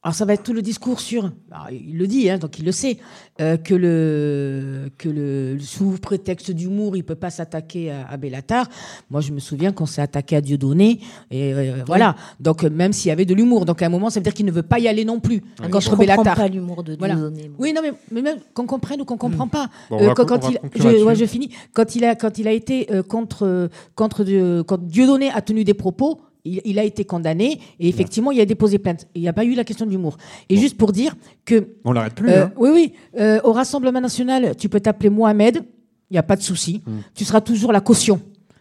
Alors, 0.03 0.15
ça 0.15 0.25
va 0.25 0.33
être 0.33 0.43
tout 0.43 0.55
le 0.55 0.63
discours 0.63 0.99
sur. 0.99 1.31
alors, 1.51 1.69
il 1.71 1.99
le 1.99 2.07
dit, 2.07 2.31
hein, 2.31 2.39
donc 2.39 2.59
il 2.59 2.65
le 2.65 2.73
sait, 2.73 2.97
euh, 3.43 3.59
que, 3.59 3.75
le, 3.75 4.89
que 4.97 5.11
le, 5.11 5.59
sous 5.61 5.99
prétexte 6.01 6.51
d'humour, 6.53 6.97
il 6.97 7.05
peut 7.05 7.15
pas 7.15 7.29
s'attaquer 7.29 7.91
à, 7.91 8.07
à 8.09 8.17
Bellatar. 8.17 8.67
Moi, 9.11 9.21
je 9.21 9.31
me 9.33 9.41
souviens 9.41 9.73
qu'on 9.73 9.85
s'est 9.85 10.01
attaqué 10.01 10.37
à 10.37 10.41
Dieudonné, 10.41 11.01
et 11.31 11.53
euh, 11.53 11.83
voilà. 11.87 12.17
Donc, 12.41 12.65
euh, 12.65 12.71
même 12.71 12.95
s'il 12.95 13.11
y 13.11 13.13
avait 13.13 13.27
de 13.27 13.35
l'humour, 13.35 13.67
donc 13.67 13.83
à 13.83 13.87
un 13.87 13.89
moment, 13.91 14.09
ça 14.09 14.21
veut 14.21 14.25
dire 14.25 14.33
qu'il 14.33 14.47
ne 14.47 14.53
veut 14.53 14.63
pas 14.63 14.79
y 14.79 14.89
aller 14.89 15.05
non 15.05 15.21
plus 15.21 15.43
mais 15.61 15.67
contre 15.69 15.81
je 15.85 15.91
comprends 15.91 16.01
Bellatar. 16.03 16.35
pas 16.35 16.49
l'humour 16.49 16.83
de 16.83 16.97
Voilà. 16.99 17.17
Dieudonné, 17.17 17.49
moi. 17.49 17.57
Oui, 17.59 17.73
non, 17.75 17.83
mais, 17.83 17.93
mais 18.11 18.23
même 18.23 18.39
qu'on 18.55 18.65
comprenne 18.67 19.03
ou 19.03 19.05
qu'on 19.05 19.19
comprend 19.19 19.49
pas. 19.49 19.69
Bon, 19.91 20.01
Euh, 20.01 20.07
va 20.07 20.15
quand, 20.15 20.49
il, 20.49 20.59
je, 20.77 21.05
ouais, 21.05 21.15
je 21.15 21.27
finis. 21.27 21.51
Quand 21.75 21.95
il 21.95 22.07
a, 22.07 22.15
quand 22.15 22.39
il 22.39 22.49
a 22.49 22.53
été 22.53 22.91
euh, 22.91 23.03
contre, 23.03 23.69
contre 23.97 24.25
quand 24.63 24.81
Dieudonné 24.83 25.31
a 25.31 25.43
tenu 25.43 25.63
des 25.65 25.75
propos, 25.75 26.23
il, 26.45 26.61
il 26.65 26.79
a 26.79 26.85
été 26.85 27.05
condamné 27.05 27.61
et 27.79 27.89
effectivement, 27.89 28.31
il 28.31 28.41
a 28.41 28.47
déposé 28.47 28.79
plainte. 28.79 29.07
Il 29.15 29.23
n'y 29.23 29.29
a 29.29 29.33
pas 29.33 29.45
eu 29.45 29.55
la 29.55 29.65
question 29.65 29.87
de 29.87 29.91
l'humour. 29.91 30.17
Et 30.49 30.57
juste 30.57 30.77
pour 30.77 30.93
dire 30.93 31.15
que. 31.45 31.69
On 31.85 31.93
l'arrête 31.93 32.15
plus. 32.15 32.31
Euh, 32.31 32.45
hein. 32.45 32.53
oui, 32.57 32.71
oui. 32.73 32.93
euh, 33.19 33.41
au 33.45 33.53
Rassemblement 33.53 34.01
national, 34.01 34.57
tu 34.57 34.69
peux 34.69 34.81
t'appeler 34.81 35.11
Mohamed. 35.11 35.63
Il 36.11 36.15
n'y 36.15 36.19
a 36.19 36.25
pas 36.25 36.37
de 36.37 36.43
souci. 36.43 36.83
Hmm. 36.87 37.01
Tu 37.15 37.25
seras 37.25 37.41
toujours 37.41 37.73
la 37.73 37.81
caution. 37.81 38.21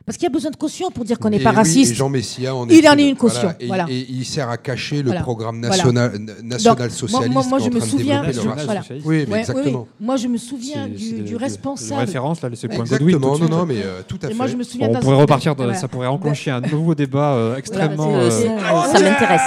Parce 0.10 0.18
qu'il 0.18 0.24
y 0.24 0.32
a 0.32 0.34
besoin 0.34 0.50
de 0.50 0.56
caution 0.56 0.90
pour 0.90 1.06
dire 1.06 1.20
qu'on 1.20 1.30
n'est 1.30 1.40
pas 1.40 1.52
oui, 1.52 1.58
raciste. 1.58 1.92
et 1.92 1.96
Jean 1.96 2.10
Messia 2.10 2.56
en 2.56 2.68
il 2.68 2.90
en 2.90 2.98
est 2.98 3.08
une 3.10 3.16
caution. 3.16 3.42
Voilà. 3.42 3.56
Et, 3.60 3.68
Voilà. 3.68 3.86
et 3.90 4.08
il 4.10 4.26
sert 4.26 4.50
à 4.50 4.58
cacher 4.58 5.04
le 5.04 5.10
Voilà. 5.12 5.22
programme 5.22 5.60
Voilà. 5.60 5.76
national, 5.78 6.12
Donc, 6.18 6.42
national 6.46 6.78
moi- 6.80 6.90
socialiste 6.90 7.48
moi, 7.48 7.60
je 7.60 7.70
me 7.70 7.80
souviens. 7.80 8.24
Oui, 8.26 8.34
mais 8.36 8.40
Ouais, 8.40 9.02
oui, 9.06 9.26
oui. 9.30 9.38
exactement. 9.38 9.88
Moi, 10.00 10.16
je 10.18 10.28
me 10.28 10.38
souviens 10.38 10.90
C'est- 10.98 11.22
du, 11.22 11.36
responsable. 11.36 12.00
référence, 12.02 12.42
là, 12.42 12.50
c'est 12.56 12.68
point 12.70 12.80
Exactement, 12.86 13.38
non, 13.38 13.48
non, 13.50 13.66
mais 13.68 13.84
euh, 13.86 14.02
tout 14.08 14.18
à 14.24 14.32
Et 14.32 14.34
moi, 14.34 14.48
fait. 14.48 14.54
je 14.54 14.58
me 14.58 14.64
souviens 14.64 14.88
Bon, 14.88 14.96
on 14.98 15.00
pourrait 15.00 15.16
repartir, 15.18 15.56
de- 15.56 15.74
ça 15.74 15.88
pourrait 15.88 16.08
enclencher 16.08 16.50
un 16.50 16.62
nouveau 16.62 16.96
débat 16.96 17.34
euh, 17.36 17.56
extrêmement. 17.58 18.16
Euh, 18.16 18.32
ça 18.32 19.00
m'intéresse. 19.00 19.42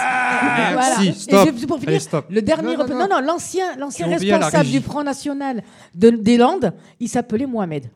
Merci, 0.76 1.08
Et 1.08 1.12
stop. 1.12 1.50
pour 1.66 1.80
finir. 1.80 2.00
Le 2.30 2.40
dernier, 2.40 2.76
Non, 2.76 3.08
non, 3.10 3.20
l'ancien, 3.20 3.76
l'ancien 3.80 4.06
responsable 4.06 4.68
du 4.70 4.78
Front 4.80 5.02
National 5.02 5.64
de- 5.92 6.10
des 6.10 6.36
Landes, 6.36 6.72
il 7.00 7.08
s'appelait 7.08 7.46
Mohamed. 7.46 7.90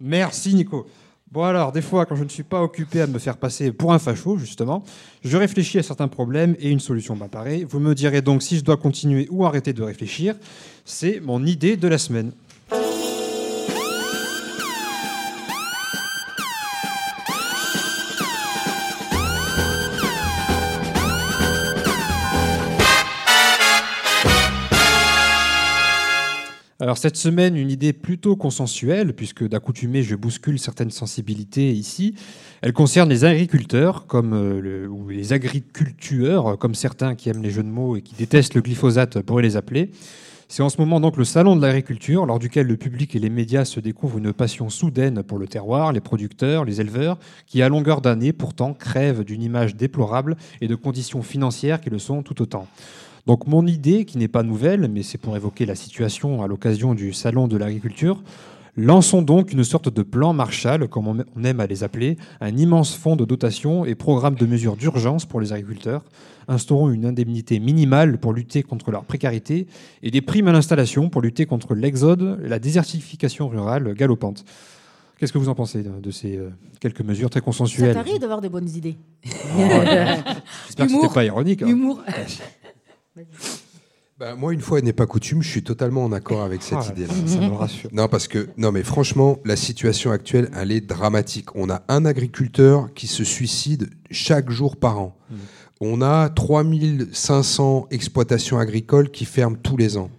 Merci 0.00 0.54
Nico. 0.56 0.84
Bon 1.32 1.44
alors, 1.44 1.70
des 1.70 1.80
fois, 1.80 2.06
quand 2.06 2.16
je 2.16 2.24
ne 2.24 2.28
suis 2.28 2.42
pas 2.42 2.60
occupé 2.60 3.02
à 3.02 3.06
me 3.06 3.20
faire 3.20 3.36
passer 3.36 3.70
pour 3.70 3.92
un 3.92 4.00
facho, 4.00 4.36
justement, 4.36 4.82
je 5.22 5.36
réfléchis 5.36 5.78
à 5.78 5.82
certains 5.84 6.08
problèmes 6.08 6.56
et 6.58 6.70
une 6.70 6.80
solution 6.80 7.14
m'apparaît. 7.14 7.64
Vous 7.68 7.78
me 7.78 7.94
direz 7.94 8.20
donc 8.20 8.42
si 8.42 8.58
je 8.58 8.64
dois 8.64 8.76
continuer 8.76 9.28
ou 9.30 9.46
arrêter 9.46 9.72
de 9.72 9.82
réfléchir. 9.84 10.34
C'est 10.84 11.20
mon 11.20 11.46
idée 11.46 11.76
de 11.76 11.86
la 11.86 11.98
semaine. 11.98 12.32
Alors 26.90 26.98
cette 26.98 27.16
semaine, 27.16 27.56
une 27.56 27.70
idée 27.70 27.92
plutôt 27.92 28.34
consensuelle, 28.34 29.14
puisque 29.14 29.46
d'accoutumée 29.46 30.02
je 30.02 30.16
bouscule 30.16 30.58
certaines 30.58 30.90
sensibilités 30.90 31.70
ici. 31.70 32.16
Elle 32.62 32.72
concerne 32.72 33.08
les 33.08 33.24
agriculteurs, 33.24 34.08
comme 34.08 34.32
euh, 34.34 34.88
ou 34.88 35.08
les 35.08 35.32
agricultueurs, 35.32 36.58
comme 36.58 36.74
certains 36.74 37.14
qui 37.14 37.28
aiment 37.28 37.44
les 37.44 37.52
jeux 37.52 37.62
de 37.62 37.68
mots 37.68 37.94
et 37.94 38.02
qui 38.02 38.16
détestent 38.16 38.54
le 38.56 38.60
glyphosate 38.60 39.20
pourraient 39.20 39.44
les 39.44 39.56
appeler. 39.56 39.92
C'est 40.48 40.64
en 40.64 40.68
ce 40.68 40.78
moment 40.80 40.98
donc 40.98 41.16
le 41.16 41.22
salon 41.22 41.54
de 41.54 41.62
l'agriculture, 41.62 42.26
lors 42.26 42.40
duquel 42.40 42.66
le 42.66 42.76
public 42.76 43.14
et 43.14 43.20
les 43.20 43.30
médias 43.30 43.64
se 43.64 43.78
découvrent 43.78 44.18
une 44.18 44.32
passion 44.32 44.68
soudaine 44.68 45.22
pour 45.22 45.38
le 45.38 45.46
terroir, 45.46 45.92
les 45.92 46.00
producteurs, 46.00 46.64
les 46.64 46.80
éleveurs, 46.80 47.20
qui 47.46 47.62
à 47.62 47.68
longueur 47.68 48.00
d'année 48.00 48.32
pourtant 48.32 48.74
crèvent 48.74 49.22
d'une 49.22 49.44
image 49.44 49.76
déplorable 49.76 50.36
et 50.60 50.66
de 50.66 50.74
conditions 50.74 51.22
financières 51.22 51.80
qui 51.80 51.88
le 51.88 52.00
sont 52.00 52.24
tout 52.24 52.42
autant. 52.42 52.66
Donc 53.26 53.46
mon 53.46 53.66
idée, 53.66 54.04
qui 54.04 54.18
n'est 54.18 54.28
pas 54.28 54.42
nouvelle, 54.42 54.88
mais 54.88 55.02
c'est 55.02 55.18
pour 55.18 55.36
évoquer 55.36 55.66
la 55.66 55.74
situation 55.74 56.42
à 56.42 56.46
l'occasion 56.48 56.94
du 56.94 57.12
salon 57.12 57.48
de 57.48 57.56
l'agriculture, 57.56 58.22
lançons 58.76 59.22
donc 59.22 59.52
une 59.52 59.64
sorte 59.64 59.92
de 59.92 60.02
plan 60.02 60.32
Marshall, 60.32 60.88
comme 60.88 61.06
on 61.08 61.44
aime 61.44 61.60
à 61.60 61.66
les 61.66 61.84
appeler, 61.84 62.16
un 62.40 62.56
immense 62.56 62.94
fonds 62.94 63.16
de 63.16 63.24
dotation 63.24 63.84
et 63.84 63.94
programme 63.94 64.34
de 64.36 64.46
mesures 64.46 64.76
d'urgence 64.76 65.26
pour 65.26 65.40
les 65.40 65.52
agriculteurs. 65.52 66.02
Instaurons 66.48 66.90
une 66.90 67.06
indemnité 67.06 67.60
minimale 67.60 68.18
pour 68.18 68.32
lutter 68.32 68.62
contre 68.62 68.90
leur 68.90 69.04
précarité 69.04 69.66
et 70.02 70.10
des 70.10 70.20
primes 70.20 70.48
à 70.48 70.52
l'installation 70.52 71.08
pour 71.08 71.22
lutter 71.22 71.46
contre 71.46 71.74
l'exode 71.74 72.40
et 72.44 72.48
la 72.48 72.58
désertification 72.58 73.48
rurale 73.48 73.94
galopante. 73.94 74.44
Qu'est-ce 75.18 75.34
que 75.34 75.38
vous 75.38 75.50
en 75.50 75.54
pensez 75.54 75.82
de, 75.82 76.10
ces 76.10 76.38
euh, 76.38 76.48
quelques 76.80 77.02
mesures 77.02 77.28
très 77.28 77.40
Ça 77.40 77.44
consensuelles 77.44 77.92
t'arrive 77.92 78.18
d'avoir 78.18 78.40
des 78.40 78.48
bonnes 78.48 78.70
idées? 78.70 78.96
J'espère 79.22 80.86
que 80.86 80.92
c'était 80.92 81.12
pas 81.12 81.24
ironique. 81.26 81.60
hein. 81.62 81.68
Humour. 81.68 82.00
Bah, 84.18 84.34
moi, 84.34 84.52
une 84.52 84.60
fois 84.60 84.82
n'est 84.82 84.92
pas 84.92 85.06
coutume, 85.06 85.42
je 85.42 85.48
suis 85.48 85.62
totalement 85.62 86.04
en 86.04 86.12
accord 86.12 86.42
avec 86.42 86.60
cette 86.62 86.78
Ah, 86.82 86.92
idée-là. 86.92 87.14
ça 87.26 87.40
me 87.40 87.54
rassure. 87.54 87.88
Non, 87.92 88.06
parce 88.06 88.28
que, 88.28 88.48
non, 88.58 88.70
mais 88.70 88.82
franchement, 88.82 89.38
la 89.46 89.56
situation 89.56 90.10
actuelle, 90.10 90.50
elle 90.54 90.72
est 90.72 90.82
dramatique. 90.82 91.56
On 91.56 91.70
a 91.70 91.82
un 91.88 92.04
agriculteur 92.04 92.92
qui 92.92 93.06
se 93.06 93.24
suicide 93.24 93.88
chaque 94.10 94.50
jour 94.50 94.76
par 94.76 94.98
an. 95.00 95.16
Mm. 95.30 95.34
On 95.82 96.02
a 96.02 96.28
3500 96.28 97.86
exploitations 97.90 98.58
agricoles 98.58 99.10
qui 99.10 99.24
ferment 99.24 99.56
tous 99.56 99.78
les 99.78 99.96
ans. 99.96 100.10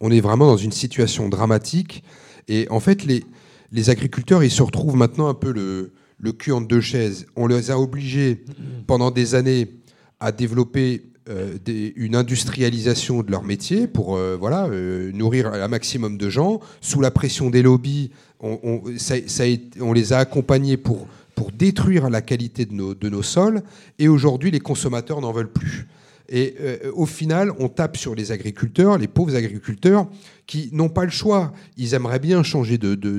On 0.00 0.10
est 0.10 0.20
vraiment 0.20 0.46
dans 0.46 0.58
une 0.58 0.72
situation 0.72 1.30
dramatique. 1.30 2.04
Et 2.48 2.66
en 2.70 2.80
fait, 2.80 3.04
les, 3.04 3.24
les 3.72 3.88
agriculteurs, 3.90 4.44
ils 4.44 4.50
se 4.50 4.62
retrouvent 4.62 4.96
maintenant 4.96 5.28
un 5.28 5.34
peu 5.34 5.52
le, 5.52 5.92
le 6.18 6.32
cul 6.32 6.52
entre 6.52 6.68
deux 6.68 6.80
chaises. 6.82 7.24
On 7.36 7.46
les 7.46 7.70
a 7.70 7.78
obligés 7.80 8.44
pendant 8.86 9.10
des 9.10 9.34
années 9.34 9.70
à 10.20 10.32
développer 10.32 11.07
euh, 11.28 11.56
des- 11.64 11.92
une 11.96 12.14
industrialisation 12.14 13.22
de 13.22 13.30
leur 13.30 13.42
métier 13.44 13.86
pour 13.86 14.16
euh, 14.16 14.36
voilà, 14.38 14.66
euh, 14.66 15.12
nourrir 15.12 15.48
un 15.52 15.68
maximum 15.68 16.16
de 16.18 16.30
gens. 16.30 16.60
Sous 16.80 17.00
la 17.00 17.10
pression 17.10 17.50
des 17.50 17.62
lobbies, 17.62 18.10
on, 18.40 18.58
on- 18.62 18.82
ça- 18.98 19.16
ça 19.26 19.42
a 19.42 19.46
été- 19.46 19.80
on 19.82 19.92
les 19.92 20.12
a 20.12 20.18
accompagnés 20.18 20.76
pour, 20.76 21.06
pour 21.34 21.52
détruire 21.52 22.08
la 22.10 22.22
qualité 22.22 22.64
de 22.66 22.72
nos, 22.72 22.94
de 22.94 23.08
nos 23.08 23.22
sols. 23.22 23.62
Et 23.98 24.08
aujourd'hui, 24.08 24.50
les 24.50 24.60
consommateurs 24.60 25.20
n'en 25.20 25.32
veulent 25.32 25.52
plus. 25.52 25.86
Et 26.30 26.56
au 26.94 27.06
final, 27.06 27.52
on 27.58 27.68
tape 27.70 27.96
sur 27.96 28.14
les 28.14 28.32
agriculteurs, 28.32 28.98
les 28.98 29.08
pauvres 29.08 29.34
agriculteurs, 29.34 30.06
qui 30.46 30.68
n'ont 30.72 30.90
pas 30.90 31.04
le 31.06 31.10
choix. 31.10 31.54
Ils 31.78 31.94
aimeraient 31.94 32.18
bien 32.18 32.42
changer 32.42 32.76
de, 32.76 32.94
de, 32.94 33.18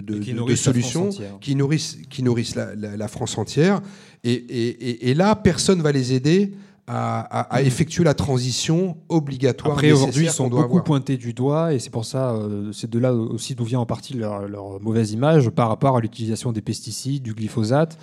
solution, 0.55 1.05
qui 1.41 1.55
nourrissent, 1.55 1.97
qui 2.11 2.21
nourrissent 2.21 2.55
la, 2.55 2.75
la- 2.75 2.97
la 2.97 3.07
France 3.07 3.35
entière. 3.39 3.81
Et, 4.23 4.33
et- 4.33 4.89
et- 4.89 5.09
et 5.09 5.13
là, 5.15 5.35
personne 5.35 5.81
va 5.81 5.91
les 5.91 6.13
aider 6.13 6.51
à, 6.91 7.19
à- 7.21 7.55
à 7.57 7.61
effectuer 7.61 8.03
la 8.03 8.13
transition 8.15 8.97
obligatoire. 9.09 9.73
Après, 9.73 9.91
aujourd'hui, 9.91 10.25
ils 10.25 10.31
sont 10.31 10.47
beaucoup 10.47 10.63
avoir. 10.63 10.83
pointés 10.83 11.17
du 11.17 11.33
doigt, 11.33 11.73
et 11.73 11.79
c'est 11.79 11.91
pour 11.91 12.03
ça, 12.05 12.31
euh, 12.31 12.71
c'est 12.73 12.89
de 12.89 12.97
là 12.97 13.13
aussi 13.13 13.53
d'où 13.55 13.63
vient 13.63 13.79
en 13.79 13.85
partie 13.85 14.15
leur, 14.15 14.47
leur 14.47 14.81
mauvaise 14.81 15.11
image 15.11 15.49
par 15.51 15.69
rapport 15.69 15.95
à 15.97 16.01
l'utilisation 16.01 16.51
des 16.51 16.61
pesticides, 16.61 17.21
du 17.21 17.33
glyphosate. 17.33 17.97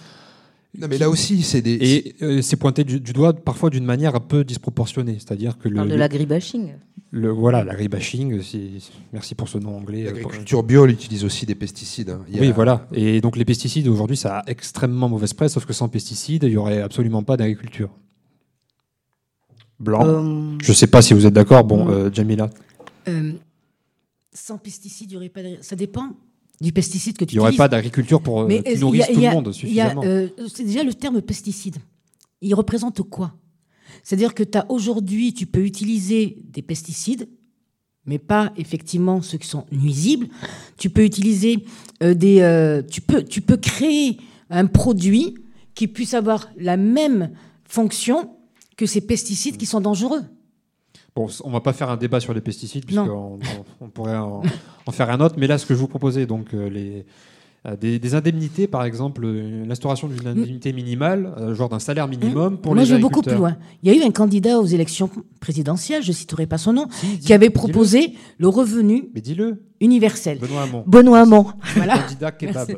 Non, 0.78 0.88
mais 0.90 0.98
là 0.98 1.08
aussi, 1.08 1.42
c'est 1.42 1.62
des. 1.62 1.72
Et 1.80 2.14
euh, 2.22 2.42
c'est 2.42 2.56
pointé 2.56 2.84
du, 2.84 3.00
du 3.00 3.12
doigt 3.14 3.32
parfois 3.32 3.70
d'une 3.70 3.84
manière 3.86 4.14
un 4.14 4.20
peu 4.20 4.44
disproportionnée, 4.44 5.14
c'est-à-dire 5.14 5.56
que 5.58 5.68
le, 5.70 5.76
parle 5.76 5.88
de 5.88 5.94
l'agribashing. 5.94 6.74
le 7.12 7.30
voilà, 7.30 7.64
l'agribashing, 7.64 8.40
merci 9.12 9.34
pour 9.34 9.48
ce 9.48 9.56
nom 9.56 9.74
anglais. 9.78 10.02
euh, 10.02 10.12
L'agriculture 10.12 10.62
bio, 10.62 10.86
utilise 10.86 11.24
aussi 11.24 11.46
des 11.46 11.54
pesticides. 11.54 12.10
hein. 12.10 12.20
Il 12.28 12.36
y 12.36 12.38
a- 12.38 12.42
Oui, 12.42 12.52
voilà. 12.54 12.86
Et 12.92 13.22
donc 13.22 13.36
les 13.38 13.46
pesticides 13.46 13.88
aujourd'hui, 13.88 14.18
ça 14.18 14.40
a 14.40 14.50
extrêmement 14.50 15.08
mauvaise 15.08 15.32
presse, 15.32 15.54
sauf 15.54 15.64
que 15.64 15.72
sans 15.72 15.88
pesticides, 15.88 16.42
il 16.44 16.50
y 16.52 16.56
aurait 16.58 16.82
absolument 16.82 17.22
pas 17.22 17.38
d'agriculture. 17.38 17.88
Blanc. 19.78 20.06
Euh, 20.06 20.56
Je 20.62 20.72
sais 20.72 20.86
pas 20.86 21.02
si 21.02 21.14
vous 21.14 21.26
êtes 21.26 21.34
d'accord. 21.34 21.64
Bon, 21.64 21.88
euh, 21.88 22.10
Jamila. 22.12 22.48
Euh, 23.08 23.32
sans 24.32 24.58
pesticides, 24.58 25.10
il 25.10 25.14
y 25.14 25.16
aurait 25.16 25.28
pas. 25.28 25.42
de- 25.42 25.58
Ça 25.60 25.76
dépend 25.76 26.10
du 26.60 26.72
pesticide 26.72 27.16
que 27.16 27.24
tu 27.24 27.34
Il 27.34 27.36
n'y 27.36 27.40
aurait 27.40 27.52
pas 27.52 27.68
d'agriculture 27.68 28.20
pour 28.22 28.46
Mais 28.46 28.62
qui 28.62 28.78
nourrisse 28.78 29.04
a- 29.04 29.12
tout 29.12 29.20
le 29.20 29.30
monde 29.30 29.52
suffisamment. 29.52 30.02
c'est 30.48 30.64
déjà 30.64 30.82
le 30.82 30.94
terme 30.94 31.20
pesticide. 31.20 31.76
Il 32.40 32.54
représente 32.54 33.02
quoi? 33.02 33.34
C'est-à-dire 34.02 34.34
que 34.34 34.42
tu 34.42 34.56
as 34.58 34.70
aujourd'hui, 34.70 35.32
tu 35.34 35.46
peux 35.46 35.64
utiliser 35.64 36.38
des 36.44 36.62
pesticides, 36.62 37.28
mais 38.04 38.18
pas 38.18 38.52
effectivement 38.56 39.20
ceux 39.22 39.38
qui 39.38 39.48
sont 39.48 39.64
nuisibles. 39.72 40.28
Tu 40.78 40.90
peux 40.90 41.04
utiliser 41.04 41.64
euh, 42.02 42.14
des. 42.14 42.40
euh, 42.40 42.82
tu, 42.82 43.00
peux, 43.00 43.22
tu 43.22 43.40
peux 43.40 43.56
créer 43.56 44.18
un 44.50 44.66
produit 44.66 45.34
qui 45.74 45.88
puisse 45.88 46.14
avoir 46.14 46.48
la 46.56 46.76
même 46.76 47.30
fonction 47.64 48.30
que 48.76 48.86
ces 48.86 49.00
pesticides 49.00 49.56
qui 49.56 49.66
sont 49.66 49.80
dangereux. 49.80 50.22
Bon, 51.14 51.28
on 51.44 51.50
va 51.50 51.60
pas 51.60 51.72
faire 51.72 51.88
un 51.90 51.96
débat 51.96 52.20
sur 52.20 52.34
les 52.34 52.42
pesticides, 52.42 52.84
puisqu'on 52.84 53.08
on, 53.08 53.38
on 53.80 53.88
pourrait 53.88 54.16
en, 54.18 54.42
en 54.86 54.92
faire 54.92 55.08
un 55.10 55.20
autre. 55.20 55.36
Mais 55.38 55.46
là, 55.46 55.56
ce 55.56 55.64
que 55.64 55.74
je 55.74 55.78
vous 55.78 55.88
proposais, 55.88 56.26
donc, 56.26 56.52
euh, 56.52 56.68
les, 56.68 57.06
euh, 57.66 57.74
des, 57.74 57.98
des 57.98 58.14
indemnités, 58.14 58.66
par 58.66 58.84
exemple, 58.84 59.26
l'instauration 59.26 60.08
d'une 60.08 60.26
indemnité 60.26 60.74
minimale, 60.74 61.32
euh, 61.38 61.54
genre 61.54 61.70
d'un 61.70 61.78
salaire 61.78 62.06
minimum 62.06 62.58
pour 62.58 62.74
Moi, 62.74 62.82
les 62.82 62.88
je 62.90 62.94
vais 62.96 63.00
beaucoup 63.00 63.22
plus 63.22 63.30
agriculteurs. 63.32 63.56
loin. 63.56 63.66
Il 63.82 63.90
y 63.90 63.96
a 63.98 63.98
eu 63.98 64.06
un 64.06 64.10
candidat 64.10 64.58
aux 64.60 64.66
élections 64.66 65.08
présidentielles, 65.40 66.02
je 66.02 66.12
citerai 66.12 66.44
pas 66.46 66.58
son 66.58 66.74
nom, 66.74 66.86
qui 67.22 67.32
avait 67.32 67.48
proposé 67.50 68.12
le 68.36 68.48
revenu 68.48 69.08
Mais 69.14 69.22
dis-le. 69.22 69.62
universel. 69.80 70.38
Benoît 70.38 70.64
Hamon. 70.64 70.84
Benoît 70.86 71.20
Hamon. 71.20 71.46
Voilà. 71.76 71.98
Candidat 71.98 72.32
kebab. 72.32 72.72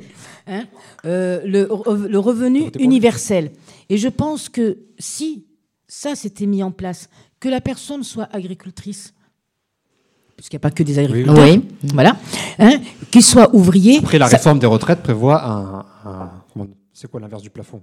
Hein, 0.47 0.63
euh, 1.07 1.41
le, 1.45 1.69
le 2.09 2.19
revenu 2.21 2.71
universel. 2.79 3.51
Et 3.91 3.97
je 3.97 4.09
pense 4.09 4.49
que 4.49 4.79
si 5.01 5.45
ça 5.89 6.15
s'était 6.15 6.47
mis 6.47 6.63
en 6.63 6.71
place, 6.71 7.09
que 7.41 7.49
la 7.49 7.61
personne 7.61 8.05
soit 8.05 8.29
agricultrice, 8.33 9.15
puisqu'il 10.37 10.57
n'y 10.57 10.61
a 10.61 10.61
pas 10.61 10.71
que 10.71 10.83
des 10.83 10.99
agriculteurs, 10.99 11.45
Oui. 11.45 11.65
voilà, 11.95 12.17
hein, 12.59 12.79
qu'il 13.11 13.23
soit 13.23 13.53
ouvrier, 13.55 13.99
Après, 13.99 14.19
la 14.19 14.29
ça- 14.29 14.37
réforme 14.37 14.59
des 14.61 14.67
retraites 14.67 15.03
prévoit 15.03 15.43
un. 15.45 15.79
un- 16.05 16.31
c'est 16.93 17.11
quoi 17.11 17.21
l'inverse 17.21 17.43
du 17.43 17.51
plafond? 17.51 17.83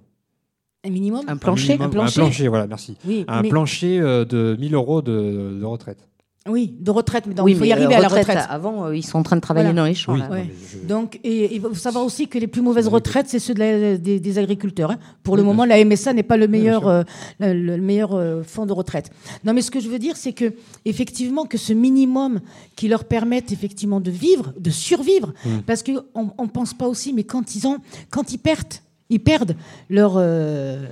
Un 0.86 0.90
minimum, 0.92 1.24
Un 1.28 1.38
plancher. 1.38 1.74
minimum- 1.78 1.88
Un 2.00 2.10
plancher, 2.12 2.48
voilà, 2.48 2.68
merci. 2.68 2.96
Oui, 3.06 3.26
un 3.28 3.42
mais- 3.42 3.50
plancher 3.50 4.00
euh, 4.00 4.24
de 4.24 4.56
1000 4.60 4.76
euros 4.76 5.02
de, 5.02 5.58
de 5.60 5.66
retraite. 5.66 6.08
Oui, 6.48 6.76
de 6.80 6.92
retraite, 6.92 7.26
mais 7.26 7.34
donc 7.34 7.44
Oui, 7.48 7.54
il 7.54 7.56
faut 7.56 7.62
mais, 7.62 7.70
y 7.70 7.72
arriver 7.74 7.96
euh, 7.96 7.98
à 7.98 8.02
la 8.02 8.08
retraite, 8.08 8.28
retraite. 8.28 8.46
Avant, 8.52 8.86
euh, 8.86 8.96
ils 8.96 9.04
sont 9.04 9.18
en 9.18 9.24
train 9.24 9.36
de 9.36 9.42
travailler 9.42 9.66
Voilà. 9.66 9.82
dans 9.82 9.88
les 9.88 9.96
champs. 9.96 10.14
Oui, 10.14 10.20
là. 10.20 10.30
Ouais. 10.30 10.54
Donc, 10.88 11.20
et 11.24 11.56
il 11.56 11.60
faut 11.60 11.74
savoir 11.74 12.06
aussi 12.06 12.28
que 12.28 12.38
les 12.38 12.46
plus 12.46 12.62
mauvaises 12.62 12.88
retraites, 12.88 13.26
c'est 13.28 13.40
ceux 13.40 13.56
de 13.56 13.60
la- 13.60 13.98
des, 13.98 14.20
des 14.20 14.38
agriculteurs. 14.38 14.92
hein. 14.92 15.00
Pour 15.24 15.38
le 15.38 15.42
Oui, 15.42 15.48
moment, 15.48 15.66
la 15.66 15.84
MSA 15.84 16.14
n'est 16.14 16.22
pas 16.22 16.38
le 16.38 16.48
meilleur, 16.48 16.88
euh, 16.88 17.02
le, 17.40 17.54
le 17.54 17.78
meilleur 17.78 18.14
euh, 18.14 18.44
fonds 18.44 18.68
de 18.68 18.74
retraite. 18.74 19.10
Non, 19.44 19.54
mais 19.54 19.64
ce 19.64 19.72
que 19.72 19.80
je 19.80 19.90
veux 19.90 19.98
dire, 19.98 20.18
c'est 20.18 20.34
que 20.34 20.54
effectivement, 20.86 21.46
que 21.48 21.58
ce 21.58 21.74
minimum 21.74 22.40
qui 22.76 22.90
leur 22.90 23.06
permette 23.06 23.52
effectivement 23.52 24.00
de 24.00 24.12
vivre, 24.12 24.54
de 24.60 24.70
survivre, 24.70 25.34
Mm. 25.46 25.62
parce 25.66 25.82
que 25.82 25.94
on, 26.14 26.30
on 26.38 26.48
pense 26.48 26.76
pas 26.76 26.88
aussi, 26.88 27.12
mais 27.12 27.24
quand 27.24 27.56
ils 27.56 27.66
ont, 27.66 27.78
quand 28.12 28.32
ils 28.34 28.38
perdent, 28.38 28.76
ils 29.10 29.20
perdent 29.20 29.56
leur 29.90 30.14
euh, 30.18 30.86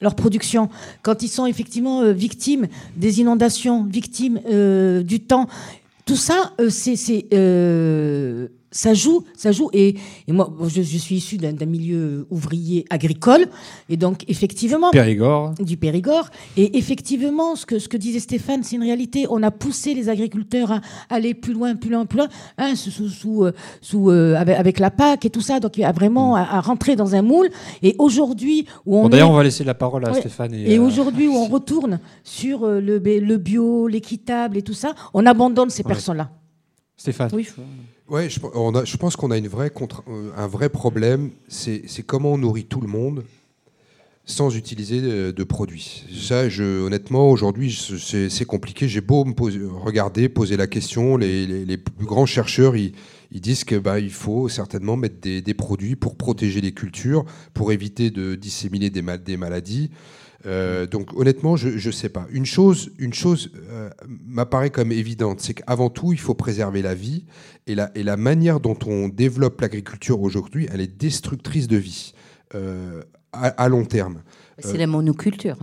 leur 0.00 0.14
production, 0.14 0.68
quand 1.02 1.22
ils 1.22 1.28
sont 1.28 1.46
effectivement 1.46 2.00
euh, 2.00 2.12
victimes 2.12 2.68
des 2.96 3.20
inondations, 3.20 3.84
victimes 3.84 4.40
euh, 4.48 5.02
du 5.02 5.20
temps, 5.20 5.46
tout 6.06 6.16
ça, 6.16 6.52
euh, 6.60 6.70
c'est, 6.70 6.96
ça 8.72 8.94
joue, 8.94 9.24
ça 9.36 9.52
joue. 9.52 9.68
Et, 9.72 9.96
et 10.28 10.32
moi, 10.32 10.48
bon, 10.56 10.68
je, 10.68 10.82
je 10.82 10.98
suis 10.98 11.16
issu 11.16 11.36
d'un, 11.38 11.52
milieu 11.66 12.26
ouvrier 12.30 12.84
agricole, 12.90 13.46
et 13.88 13.96
donc 13.96 14.24
effectivement 14.28 14.90
Périgord. 14.90 15.54
du 15.60 15.76
Périgord. 15.76 16.28
Et 16.56 16.78
effectivement, 16.78 17.56
ce 17.56 17.66
que, 17.66 17.78
ce 17.78 17.88
que 17.88 17.96
disait 17.96 18.20
Stéphane, 18.20 18.62
c'est 18.62 18.76
une 18.76 18.82
réalité. 18.82 19.26
On 19.30 19.42
a 19.42 19.50
poussé 19.50 19.94
les 19.94 20.08
agriculteurs 20.08 20.70
à 20.72 20.80
aller 21.10 21.34
plus 21.34 21.52
loin, 21.52 21.74
plus 21.74 21.90
loin, 21.90 22.06
plus 22.06 22.18
loin, 22.18 22.28
hein, 22.58 22.74
sous, 22.76 22.90
sous, 22.90 23.08
sous, 23.08 23.44
euh, 23.44 23.52
sous, 23.80 24.10
euh, 24.10 24.34
avec, 24.36 24.56
avec 24.58 24.78
la 24.78 24.90
PAC 24.90 25.24
et 25.24 25.30
tout 25.30 25.40
ça. 25.40 25.58
Donc, 25.60 25.76
il 25.76 25.80
y 25.80 25.84
a 25.84 25.92
vraiment 25.92 26.36
à, 26.36 26.42
à 26.42 26.60
rentrer 26.60 26.96
dans 26.96 27.14
un 27.14 27.22
moule. 27.22 27.48
Et 27.82 27.94
aujourd'hui, 27.98 28.66
où 28.86 28.96
on 28.98 29.02
Bon, 29.02 29.08
D'ailleurs, 29.08 29.28
est- 29.28 29.32
on 29.32 29.36
va 29.36 29.42
laisser 29.44 29.64
la 29.64 29.74
parole 29.74 30.04
à 30.06 30.12
Ouais. 30.12 30.20
Stéphane. 30.20 30.54
Et, 30.54 30.74
Et 30.74 30.78
euh, 30.78 30.82
aujourd'hui, 30.82 31.26
où 31.28 31.34
on 31.34 31.46
retourne 31.48 31.98
sur 32.24 32.66
le, 32.66 32.98
bio, 33.38 33.88
l'équitable 33.88 34.56
et 34.58 34.62
tout 34.62 34.74
ça, 34.74 34.94
on 35.14 35.26
abandonne 35.26 35.70
ces 35.70 35.82
Ouais. 35.82 35.88
personnes-là. 35.88 36.30
Stéphane. 36.96 37.30
Oui. 37.32 37.48
Ouais, 38.10 38.28
je, 38.28 38.96
pense 38.96 39.14
qu'on 39.14 39.30
a 39.30 39.38
une 39.38 39.46
vraie 39.46 39.72
euh, 40.08 40.32
un 40.36 40.48
vrai 40.48 40.68
problème, 40.68 41.30
c'est 41.46 41.84
comment 42.04 42.32
on 42.32 42.38
nourrit 42.38 42.64
tout 42.64 42.80
le 42.80 42.88
monde 42.88 43.24
sans 44.24 44.56
utiliser 44.56 45.00
de, 45.00 45.44
produits. 45.44 46.04
Ça, 46.20 46.42
honnêtement, 46.60 47.30
aujourd'hui, 47.30 47.72
c'est 47.72 48.44
compliqué. 48.44 48.88
J'ai 48.88 49.00
beau 49.00 49.24
me 49.24 49.32
regarder, 49.68 50.28
poser 50.28 50.56
la 50.56 50.66
question, 50.66 51.16
les, 51.16 51.76
plus 51.78 52.04
grands 52.04 52.26
chercheurs, 52.26 52.76
ils, 52.76 52.92
ils 53.30 53.40
disent 53.40 53.62
que 53.62 53.76
bah, 53.76 54.00
il 54.00 54.10
faut 54.10 54.48
certainement 54.48 54.96
mettre 54.96 55.20
des, 55.20 55.40
des 55.40 55.54
produits 55.54 55.94
pour 55.94 56.16
protéger 56.16 56.60
les 56.60 56.72
cultures, 56.72 57.24
pour 57.54 57.70
éviter 57.70 58.10
de 58.10 58.34
disséminer 58.34 58.90
des, 58.90 59.02
mal- 59.02 59.22
des 59.22 59.36
maladies. 59.36 59.90
Euh, 60.46 60.86
donc 60.86 61.12
honnêtement, 61.14 61.56
je 61.56 61.86
ne 61.86 61.92
sais 61.92 62.08
pas. 62.08 62.26
Une 62.30 62.46
chose, 62.46 62.90
une 62.98 63.12
chose 63.12 63.50
euh, 63.70 63.90
m'apparaît 64.08 64.70
comme 64.70 64.92
évidente, 64.92 65.40
c'est 65.40 65.54
qu'avant 65.54 65.90
tout, 65.90 66.12
il 66.12 66.20
faut 66.20 66.34
préserver 66.34 66.82
la 66.82 66.94
vie. 66.94 67.24
Et 67.66 67.74
la, 67.74 68.16
manière 68.16 68.58
dont 68.58 68.78
on 68.86 69.08
développe 69.08 69.60
l'agriculture 69.60 70.20
aujourd'hui, 70.22 70.66
elle 70.72 70.80
est 70.80 70.98
destructrice 70.98 71.68
de 71.68 71.76
vie 71.76 72.14
euh, 72.54 73.02
à, 73.32 73.68
long 73.68 73.84
terme. 73.84 74.22
C'est 74.58 74.78
la 74.78 74.88
monoculture. 74.88 75.56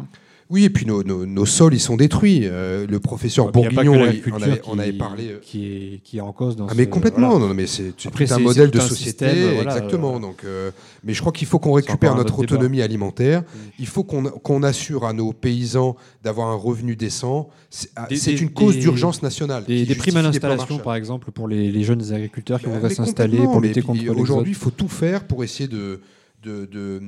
Oui, 0.49 0.63
et 0.63 0.69
puis 0.69 0.85
nos, 0.85 1.03
nos- 1.03 1.25
nos 1.25 1.45
sols, 1.45 1.73
ils 1.73 1.79
sont 1.79 1.97
détruits. 1.97 2.41
Euh, 2.43 2.87
le 2.87 2.99
professeur 2.99 3.51
Bourguignon, 3.51 3.95
il- 3.95 3.99
l'agriculture 3.99 4.43
avait, 4.43 4.61
on 4.67 4.79
avait 4.79 4.93
parlé. 4.93 5.27
euh, 5.31 5.39
qui, 5.41 5.65
est, 5.67 6.01
qui 6.03 6.17
est 6.17 6.21
en 6.21 6.31
cause 6.31 6.55
dans 6.55 6.67
Ah 6.67 6.73
mais 6.75 6.85
ce- 6.85 6.89
complètement, 6.89 7.31
voilà. 7.31 7.47
non, 7.47 7.53
mais 7.53 7.67
c'est 7.67 7.93
un 8.31 8.39
modèle 8.39 8.71
de 8.71 8.79
société, 8.79 9.27
système, 9.29 9.53
voilà, 9.55 9.75
exactement. 9.75 10.15
euh, 10.15 10.19
donc, 10.19 10.43
euh, 10.45 10.71
mais 11.03 11.13
je 11.13 11.19
crois 11.19 11.33
qu'il 11.33 11.47
faut 11.47 11.59
qu'on 11.59 11.73
récupère 11.73 12.15
notre 12.15 12.39
débat. 12.39 12.53
autonomie 12.55 12.81
alimentaire. 12.81 13.43
Il 13.77 13.87
faut 13.87 14.03
qu'on 14.03 14.23
qu'on 14.23 14.63
assure 14.63 15.05
à 15.05 15.13
nos 15.13 15.33
paysans 15.33 15.95
d'avoir 16.23 16.47
un 16.47 16.55
revenu 16.55 16.95
décent. 16.95 17.49
C'est 17.69 17.89
ah, 17.95 18.07
une 18.09 18.49
cause 18.51 18.77
d'urgence 18.77 19.21
nationale. 19.21 19.65
Des, 19.65 19.85
des 19.85 19.95
primes 19.95 20.17
à 20.17 20.21
l'installation, 20.21 20.79
par 20.79 20.95
exemple, 20.95 21.31
pour 21.31 21.47
les, 21.47 21.71
les 21.71 21.83
jeunes 21.83 22.13
agriculteurs 22.13 22.59
qui 22.59 22.67
Bah, 22.67 22.71
voudraient 22.73 22.89
mais 22.89 22.95
s'installer 22.95 23.37
pour 23.37 23.59
lutter 23.59 23.81
contre. 23.81 24.01
Aujourd'hui, 24.17 24.51
il 24.51 24.55
faut 24.55 24.71
tout 24.71 24.87
faire 24.87 25.25
pour 25.25 25.43
essayer 25.43 25.67
de, 25.67 25.99
de, 26.43 26.65
de- 26.65 27.01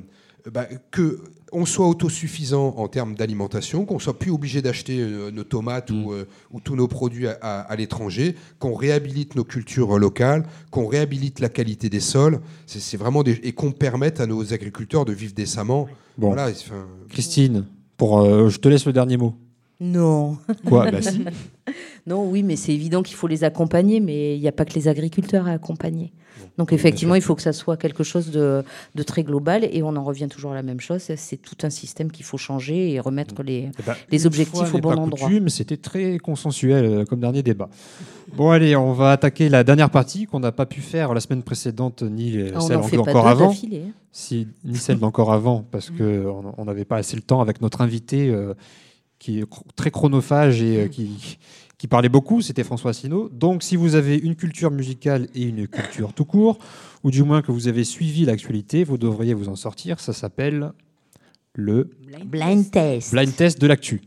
bah, 0.51 0.65
que 0.91 1.19
on 1.51 1.65
soit 1.65 1.87
autosuffisant 1.87 2.75
en 2.77 2.87
termes 2.87 3.15
d'alimentation, 3.15 3.85
qu'on 3.85 3.99
soit 3.99 4.17
plus 4.17 4.31
obligé 4.31 4.61
d'acheter 4.61 4.99
euh, 4.99 5.31
nos 5.31 5.43
tomates 5.43 5.91
Mm. 5.91 6.03
ou, 6.05 6.13
euh, 6.13 6.25
ou 6.51 6.59
tous 6.59 6.75
nos 6.75 6.87
produits 6.87 7.27
à, 7.27 7.37
à- 7.41 7.61
à 7.61 7.75
l'étranger, 7.75 8.35
qu'on 8.59 8.73
réhabilite 8.73 9.35
nos 9.35 9.43
cultures 9.43 9.97
locales, 9.97 10.45
qu'on 10.71 10.87
réhabilite 10.87 11.39
la 11.39 11.49
qualité 11.49 11.89
des 11.89 11.99
sols, 11.99 12.39
c'est 12.67 12.79
c'est 12.79 12.97
vraiment 12.97 13.23
des- 13.23 13.39
et 13.43 13.51
qu'on 13.53 13.71
permette 13.71 14.19
à 14.19 14.25
nos 14.27 14.53
agriculteurs 14.53 15.05
de 15.05 15.13
vivre 15.13 15.33
décemment. 15.33 15.87
Bon. 16.17 16.27
Voilà, 16.27 16.49
enfin, 16.49 16.85
Christine, 17.09 17.65
pour, 17.97 18.19
euh, 18.21 18.49
je 18.49 18.59
te 18.59 18.67
laisse 18.67 18.85
le 18.85 18.93
dernier 18.93 19.17
mot. 19.17 19.33
Non. 19.81 20.37
Quoi 20.65 20.91
Bah 20.91 21.01
si. 21.01 21.23
Non, 22.07 22.27
oui, 22.29 22.43
mais 22.43 22.55
c'est 22.55 22.73
évident 22.73 23.03
qu'il 23.03 23.15
faut 23.15 23.27
les 23.27 23.43
accompagner, 23.43 23.99
mais 23.99 24.35
il 24.35 24.41
n'y 24.41 24.47
a 24.47 24.51
pas 24.51 24.65
que 24.65 24.73
les 24.73 24.87
agriculteurs 24.87 25.47
à 25.47 25.51
accompagner. 25.51 26.11
Donc 26.59 26.73
effectivement, 26.73 27.15
il 27.15 27.21
faut 27.21 27.35
que 27.35 27.41
ça 27.41 27.53
soit 27.53 27.77
quelque 27.77 28.03
chose 28.03 28.31
de, 28.31 28.63
de 28.93 29.03
très 29.03 29.23
global, 29.23 29.63
et 29.71 29.81
on 29.81 29.95
en 29.95 30.03
revient 30.03 30.27
toujours 30.27 30.51
à 30.51 30.55
la 30.55 30.61
même 30.61 30.81
chose, 30.81 31.01
c'est 31.15 31.37
tout 31.37 31.55
un 31.63 31.69
système 31.69 32.11
qu'il 32.11 32.25
faut 32.25 32.37
changer 32.37 32.91
et 32.91 32.99
remettre 32.99 33.41
les, 33.43 33.69
Eh 33.79 33.83
ben, 33.83 33.95
les 34.11 34.25
objectifs 34.27 34.65
fois 34.67 34.77
au 34.77 34.81
bon 34.81 34.97
endroit. 34.99 35.29
C'était 35.47 35.77
très 35.77 36.17
consensuel 36.19 36.83
euh, 36.85 37.05
comme 37.05 37.21
dernier 37.21 37.43
débat. 37.43 37.69
Bon, 38.35 38.51
allez, 38.51 38.75
on 38.75 38.91
va 38.91 39.11
attaquer 39.13 39.47
la 39.47 39.63
dernière 39.63 39.89
partie 39.89 40.25
qu'on 40.25 40.41
n'a 40.41 40.51
pas 40.51 40.65
pu 40.65 40.81
faire 40.81 41.13
la 41.13 41.21
semaine 41.21 41.43
précédente, 41.43 42.03
ni 42.03 42.37
Ah, 42.53 42.59
celle 42.59 42.77
en 42.77 42.83
fait 42.83 42.97
encore 42.97 43.27
avant. 43.29 43.51
hein. 43.53 43.91
Si, 44.11 44.47
ni 44.65 44.75
celle 44.75 44.99
d'encore 44.99 45.31
avant, 45.31 45.65
parce 45.71 45.89
qu'on 45.97 46.53
on 46.57 46.65
n'avait 46.65 46.83
pas 46.85 46.97
assez 46.97 47.15
le 47.15 47.21
temps 47.21 47.39
avec 47.39 47.61
notre 47.61 47.79
invité 47.79 48.29
euh, 48.29 48.53
qui 49.17 49.39
est 49.39 49.45
très 49.77 49.91
chronophage 49.91 50.61
et 50.61 50.83
euh, 50.83 50.87
qui, 50.89 51.37
qui 51.79 51.87
parlait 51.87 52.09
beaucoup, 52.09 52.41
c'était 52.41 52.65
François 52.65 52.91
Asselineau. 52.91 53.29
Donc, 53.29 53.63
si 53.63 53.75
vous 53.77 53.95
avez 53.95 54.17
une 54.17 54.35
culture 54.35 54.69
musicale 54.69 55.27
et 55.33 55.43
une 55.43 55.65
culture 55.67 56.13
tout 56.13 56.25
court, 56.25 56.59
ou 57.03 57.09
du 57.09 57.23
moins 57.23 57.41
que 57.41 57.53
vous 57.53 57.69
avez 57.69 57.85
suivi 57.85 58.25
l'actualité, 58.25 58.83
vous 58.83 58.97
devriez 58.97 59.33
vous 59.33 59.47
en 59.47 59.55
sortir. 59.55 59.99
Ça 60.01 60.11
s'appelle 60.11 60.73
le 61.55 61.89
Blind 62.25 62.69
test. 62.69 63.11
blind 63.13 63.33
test 63.35 63.59
de 63.61 63.67
l'actu. 63.67 64.01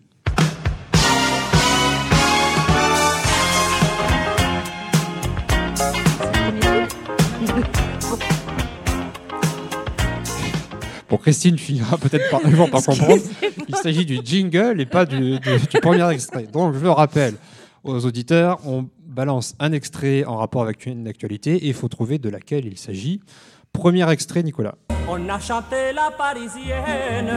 Bon, 11.09 11.19
Christine 11.19 11.59
finira 11.59 11.99
peut-être 11.99 12.31
par 12.31 12.41
par 12.71 12.83
comprendre. 12.83 13.23
Il 13.69 13.77
s'agit 13.77 14.07
du 14.07 14.21
jingle 14.25 14.81
et 14.81 14.87
pas 14.87 15.05
du, 15.05 15.39
du- 15.39 15.59
du 15.71 15.81
premier 15.81 16.11
extrait. 16.11 16.47
Donc, 16.51 16.75
je 16.75 16.81
le 16.81 16.91
rappelle 16.91 17.35
aux 17.85 18.05
auditeurs, 18.07 18.59
on 18.67 18.87
balance 19.07 19.55
un 19.59 19.73
extrait 19.73 20.25
en 20.25 20.37
rapport 20.37 20.63
avec 20.63 20.87
une 20.87 21.07
actualité 21.09 21.55
et 21.57 21.69
il 21.69 21.75
faut 21.75 21.89
trouver 21.89 22.19
de 22.19 22.29
laquelle 22.29 22.67
il 22.67 22.79
s'agit. 22.79 23.21
Premier 23.73 24.09
extrait, 24.11 24.43
Nicolas. 24.43 24.75
On 25.09 25.29
a 25.29 25.39
chanté 25.41 25.93
la 25.95 26.11
parisienne. 26.17 27.29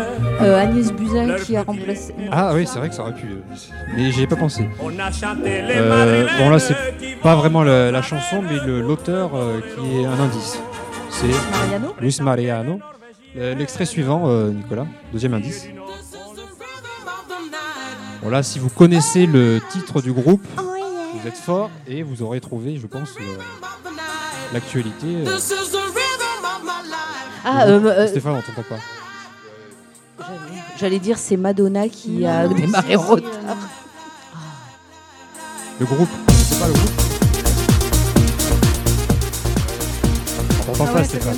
Euh, 0.42 0.58
Agnès 0.60 0.92
Buzyn 0.92 1.36
qui 1.36 1.56
a 1.56 1.64
remplacé. 1.64 2.14
Ah 2.32 2.52
oui, 2.54 2.68
c'est 2.68 2.78
vrai 2.80 2.90
que 2.90 2.96
ça 2.96 3.04
aurait 3.04 3.16
pu. 3.16 3.26
euh, 3.28 3.56
Mais 3.96 4.12
j'y 4.12 4.24
ai 4.24 4.28
pas 4.28 4.36
pensé. 4.36 4.68
On 4.84 4.98
a 5.00 5.12
chanté 5.12 5.62
les 5.62 5.74
Euh, 5.78 6.28
bon 6.38 6.50
là, 6.50 6.60
c'est 6.60 6.76
pas 7.24 7.36
vraiment 7.36 7.64
la, 7.64 7.90
la 7.92 8.02
chanson, 8.02 8.42
mais 8.42 8.58
l'auteur 8.82 9.32
euh, 9.34 9.62
qui 9.62 10.02
est 10.02 10.06
un 10.06 10.20
indice. 10.20 10.60
C'est 11.10 11.28
Mariano 11.52 11.96
Luis 12.00 12.18
Mariano. 12.22 12.80
L'extrait 13.36 13.86
suivant, 13.86 14.24
euh, 14.28 14.52
Nicolas, 14.52 14.86
deuxième 15.12 15.34
indice. 15.34 15.68
Bon 18.26 18.32
là, 18.32 18.42
si 18.42 18.58
vous 18.58 18.70
connaissez 18.70 19.28
le 19.28 19.62
titre 19.70 20.02
du 20.02 20.12
groupe, 20.12 20.42
vous 20.58 21.28
êtes 21.28 21.38
fort 21.38 21.70
et 21.88 22.02
vous 22.02 22.24
aurez 22.24 22.42
trouvé, 22.42 22.76
je 22.80 22.88
pense, 22.88 23.10
le- 23.20 23.38
l'actualité. 24.52 25.06
euh, 25.28 25.38
Ah, 27.44 27.66
euh, 27.68 27.80
euh, 27.86 28.08
Stéphane, 28.08 28.34
on 28.38 28.42
t'entend 28.42 28.68
pas. 28.68 28.80
J'allais 30.80 30.98
dire 30.98 31.20
c'est 31.20 31.38
Madonna 31.38 31.88
qui 31.88 32.26
a 32.26 32.48
Non, 32.48 32.56
démarré 32.56 32.96
en 32.96 33.02
retard. 33.04 33.30
Le 35.80 35.86
groupe, 35.86 36.10
c'est 36.30 36.60
pas 36.60 36.68
le 36.68 36.74
groupe. 36.74 36.92
t'entends 40.66 40.94
pas, 40.94 41.04
Stéphane. 41.04 41.38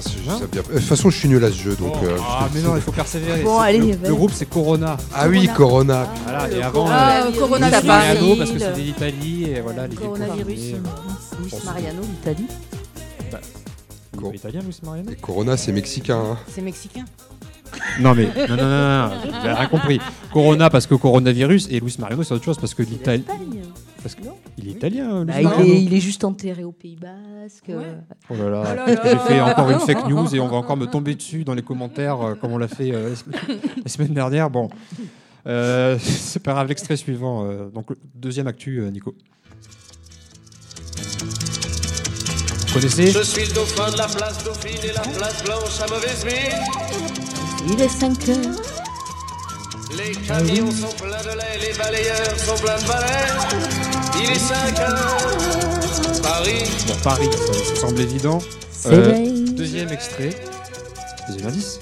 Ça 0.00 0.46
bien. 0.50 0.62
De 0.62 0.78
toute 0.78 0.80
façon, 0.82 1.10
je 1.10 1.18
suis 1.18 1.28
nul 1.28 1.44
à 1.44 1.50
ce 1.50 1.56
jeu, 1.58 1.76
donc. 1.76 1.94
euh, 2.02 2.16
Ah, 2.26 2.48
mais 2.54 2.60
non, 2.60 2.76
il 2.76 2.82
faut 2.82 2.92
persévérer. 2.92 3.42
Bon, 3.42 3.58
allez, 3.58 3.78
le, 4.02 4.14
groupe, 4.14 4.32
c'est 4.34 4.46
Corona. 4.48 4.96
Ah 5.14 5.28
oui, 5.28 5.48
Corona. 5.54 6.06
Voilà, 6.24 6.50
et 6.50 6.62
avant. 6.62 6.86
Ah, 6.88 7.22
euh, 7.26 7.32
coronavirus. 7.32 7.80
Luis 7.82 7.88
Mariano, 7.88 8.36
parce 8.36 8.50
que 8.50 8.58
c'est 8.58 8.72
l'Italie, 8.76 9.44
et 9.50 9.60
voilà, 9.60 9.86
les 9.86 9.96
Coronavirus. 9.96 10.60
Luis 11.40 11.54
Mariano, 11.64 12.02
l'Italie. 12.02 12.46
C'est 14.24 14.36
italien, 14.36 14.60
Luis 14.60 14.78
Mariano 14.84 15.10
Et 15.10 15.16
Corona, 15.16 15.56
c'est 15.56 15.72
mexicain. 15.72 16.16
hein. 16.32 16.38
C'est 16.48 16.60
mexicain. 16.62 17.04
Non, 18.00 18.14
mais 18.14 18.26
non, 18.48 18.56
non, 18.56 18.56
non, 18.56 18.68
non, 18.68 19.08
non, 19.08 19.10
vous 19.30 19.46
avez 19.46 19.52
rien 19.54 19.66
compris. 19.66 20.00
Corona 20.32 20.70
parce 20.70 20.86
que 20.86 20.94
coronavirus, 20.94 21.68
et 21.70 21.80
Luis 21.80 21.96
Mariano, 21.98 22.22
c'est 22.22 22.34
autre 22.34 22.44
chose 22.44 22.58
parce 22.58 22.74
que 22.74 22.82
l'Italie. 22.82 23.24
Parce 24.02 24.14
que 24.16 24.22
il 24.58 24.68
est 24.68 24.70
italien, 24.72 25.24
Bah, 25.24 25.40
il, 25.40 25.46
est, 25.70 25.82
il 25.84 25.94
est 25.94 26.00
juste 26.00 26.24
enterré 26.24 26.64
au 26.64 26.72
Pays 26.72 26.96
Basque. 26.96 27.68
euh, 27.68 27.94
Oh 28.28 28.34
là 28.34 28.50
là, 28.50 28.62
Oh 28.64 28.74
là 28.74 28.86
là 28.86 29.00
j'ai 29.04 29.18
fait 29.18 29.40
encore 29.40 29.70
une 29.70 29.78
fake 29.78 30.08
news 30.08 30.34
et 30.34 30.40
on 30.40 30.48
va 30.48 30.56
encore 30.56 30.76
me 30.76 30.86
tomber 30.90 31.14
dessus 31.14 31.44
dans 31.44 31.54
les 31.54 31.62
commentaires 31.62 32.20
euh, 32.20 32.34
comme 32.34 32.52
on 32.52 32.58
l'a 32.58 32.66
fait 32.68 32.90
euh, 32.92 33.14
la 33.84 33.88
semaine- 33.88 34.12
dernière. 34.14 34.50
Bon, 34.50 34.68
Euh, 35.46 35.98
c'est 36.02 36.40
pas 36.42 36.52
grave, 36.52 36.68
l'extrait 36.68 36.96
suivant. 36.96 37.44
euh, 37.46 37.68
donc, 37.68 37.90
le 37.90 37.96
deuxième 38.14 38.46
actu, 38.48 38.78
euh, 38.80 38.90
Nico. 38.90 39.14
Vous 42.68 42.74
connaissez 42.74 43.08
Je 43.10 43.22
suis 43.22 43.46
le 43.46 43.52
dauphin 43.52 43.90
de 43.90 43.98
la 43.98 44.06
place 44.06 44.42
Dauphine 44.44 44.78
et 44.82 44.92
la 44.92 45.00
place 45.02 45.42
Blanche 45.44 45.80
à 45.84 45.86
mauvaise 45.92 46.24
mine. 46.24 47.72
Il 47.72 47.80
est 47.80 47.88
5 47.88 48.28
heures. 48.30 48.62
Les 49.96 50.12
camions 50.26 50.70
sont 50.70 50.94
pleins 50.96 51.22
de 51.22 51.36
lait, 51.36 51.58
les 51.70 51.76
balayeurs 51.78 52.38
sont 52.38 52.54
pleins 52.62 52.78
de 52.78 52.86
balais. 52.88 53.91
Il 54.22 54.30
est 54.30 54.38
5 54.38 54.78
heures. 54.80 55.16
Paris. 56.22 56.64
Bon, 56.86 56.94
Paris, 57.02 57.28
ça, 57.32 57.52
ça 57.52 57.80
semble 57.80 58.00
évident. 58.00 58.38
Euh, 58.86 59.46
deuxième 59.56 59.90
extrait. 59.90 60.30
Deuxième 61.28 61.48
indice. 61.48 61.78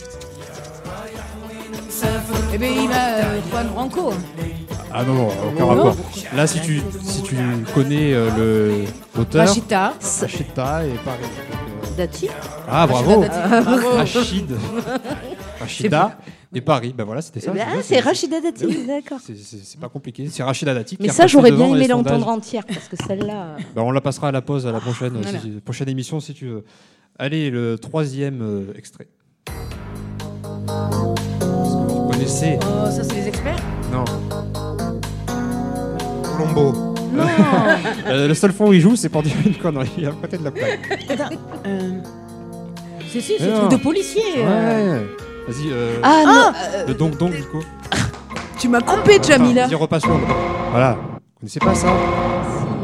Eh 2.52 2.58
bien, 2.58 2.68
il 2.68 2.90
a 2.92 3.16
euh, 3.24 3.40
Juan 3.50 3.68
Branco. 3.68 4.12
Ah 4.92 5.04
non, 5.04 5.14
non, 5.14 5.28
aucun 5.28 5.64
Oh. 5.64 5.66
rapport. 5.68 5.96
Là, 6.34 6.46
si 6.46 6.60
tu, 6.60 6.82
si 7.04 7.22
tu 7.22 7.36
connais 7.74 8.12
euh, 8.12 8.28
le 8.36 8.84
l'auteur. 9.16 9.46
Rachita. 9.46 9.92
Rachita 10.20 10.84
et 10.84 10.98
Paris. 11.04 11.30
Dati 11.96 12.28
Ah. 12.68 12.86
Bravo. 12.86 13.24
Rachid. 13.96 14.50
Rachida 15.70 16.18
et 16.54 16.60
Paris. 16.60 16.94
Ben 16.96 17.04
voilà, 17.04 17.22
c'était 17.22 17.40
ça. 17.40 17.52
Ah, 17.54 17.66
je 17.70 17.76
veux, 17.76 17.82
c'est 17.82 18.00
Rachida 18.00 18.40
Dati, 18.40 18.66
Oui. 18.66 18.84
d'accord. 18.86 19.18
C'est- 19.22 19.78
pas 19.80 19.88
compliqué. 19.88 20.28
C'est 20.30 20.42
Rachida 20.42 20.74
Dati. 20.74 20.96
Mais 21.00 21.08
ça, 21.08 21.26
j'aurais 21.26 21.52
bien 21.52 21.66
aimé 21.74 21.86
l'entendre 21.88 22.28
entière, 22.28 22.64
parce 22.66 22.88
que 22.88 22.96
celle-là. 23.06 23.56
Ben, 23.74 23.82
on 23.82 23.90
la 23.92 24.00
passera 24.00 24.28
à 24.28 24.32
la 24.32 24.42
pause 24.42 24.66
à 24.66 24.72
la 24.72 24.80
prochaine, 24.80 25.12
Voilà. 25.22 25.38
si- 25.40 25.48
prochaine 25.64 25.88
émission 25.88 26.20
si 26.20 26.34
tu 26.34 26.46
veux. 26.46 26.64
Allez, 27.18 27.50
le 27.50 27.76
troisième 27.78 28.40
euh, 28.42 28.72
extrait. 28.76 29.08
Est-ce 29.46 29.52
que 31.36 31.92
vous 31.92 32.06
reconnaissez 32.06 32.58
Oh, 32.62 32.90
ça, 32.90 33.04
c'est 33.04 33.14
les 33.14 33.28
experts? 33.28 33.58
Non. 33.92 34.04
Colombo. 36.36 36.72
Non. 36.72 37.24
Euh, 38.06 38.28
le 38.28 38.34
seul 38.34 38.52
fois 38.52 38.68
où 38.68 38.72
il 38.72 38.80
joue, 38.80 38.96
c'est 38.96 39.08
pour 39.08 39.22
dire 39.22 39.34
une 39.44 39.54
connerie. 39.56 40.06
À 40.06 40.10
côté 40.12 40.38
de 40.38 40.44
la 40.44 40.50
plaque. 40.50 40.80
Attends, 41.08 41.28
euh, 41.66 42.00
C'est 43.08 43.20
si, 43.20 43.34
c'est 43.38 43.44
un 43.50 43.62
non. 43.62 43.68
truc 43.68 43.78
de 43.78 43.82
policier. 43.84 44.22
euh. 44.38 45.00
Ouais. 45.00 45.06
Vas-y. 45.48 45.70
Euh, 45.70 46.00
Ah, 46.02 46.22
non, 46.26 46.52
euh, 46.54 46.86
Le 46.88 46.94
donc 46.94 47.16
donc 47.16 47.34
Nico. 47.34 47.60
tu 48.58 48.68
m'as 48.68 48.80
coupé, 48.80 49.18
Jamila. 49.22 49.66
Vas-y, 49.66 49.74
repasse 49.74 50.02
sur 50.02 50.12
le- 50.12 50.24
Voilà. 50.70 50.92
Vous 50.94 51.18
connaissez 51.40 51.60
pas 51.60 51.74
ça 51.74 51.88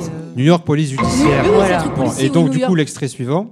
Si, 0.00 0.08
euh, 0.08 0.12
New 0.36 0.44
York 0.44 0.64
Police 0.64 0.90
Judiciaire. 0.90 1.42
Oui, 1.44 1.48
oui, 1.50 1.54
Voilà. 1.54 1.68
c'est 1.68 1.74
un 1.74 1.78
truc 1.80 1.94
Bon, 1.94 2.02
policier, 2.04 2.26
et 2.26 2.30
donc 2.30 2.50
du 2.50 2.56
coup 2.58 2.62
York. 2.62 2.76
l'extrait 2.76 3.08
suivant. 3.08 3.50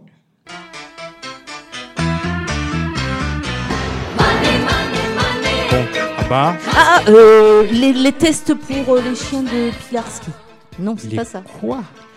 Bon, 5.71 5.85
à 6.19 6.25
part. 6.25 6.55
Ah, 6.77 7.01
euh, 7.09 7.65
les, 7.71 7.93
les 7.93 8.13
tests 8.13 8.55
pour 8.55 8.95
euh, 8.97 9.01
les 9.03 9.15
chiens 9.15 9.43
de 9.43 9.71
Pilarski. 9.89 10.31
Non, 10.79 10.95
c'est 10.99 11.09
Les 11.11 11.17
pas 11.17 11.25
ça. 11.25 11.43
Quoi? 11.61 11.81
Ah, 11.83 12.14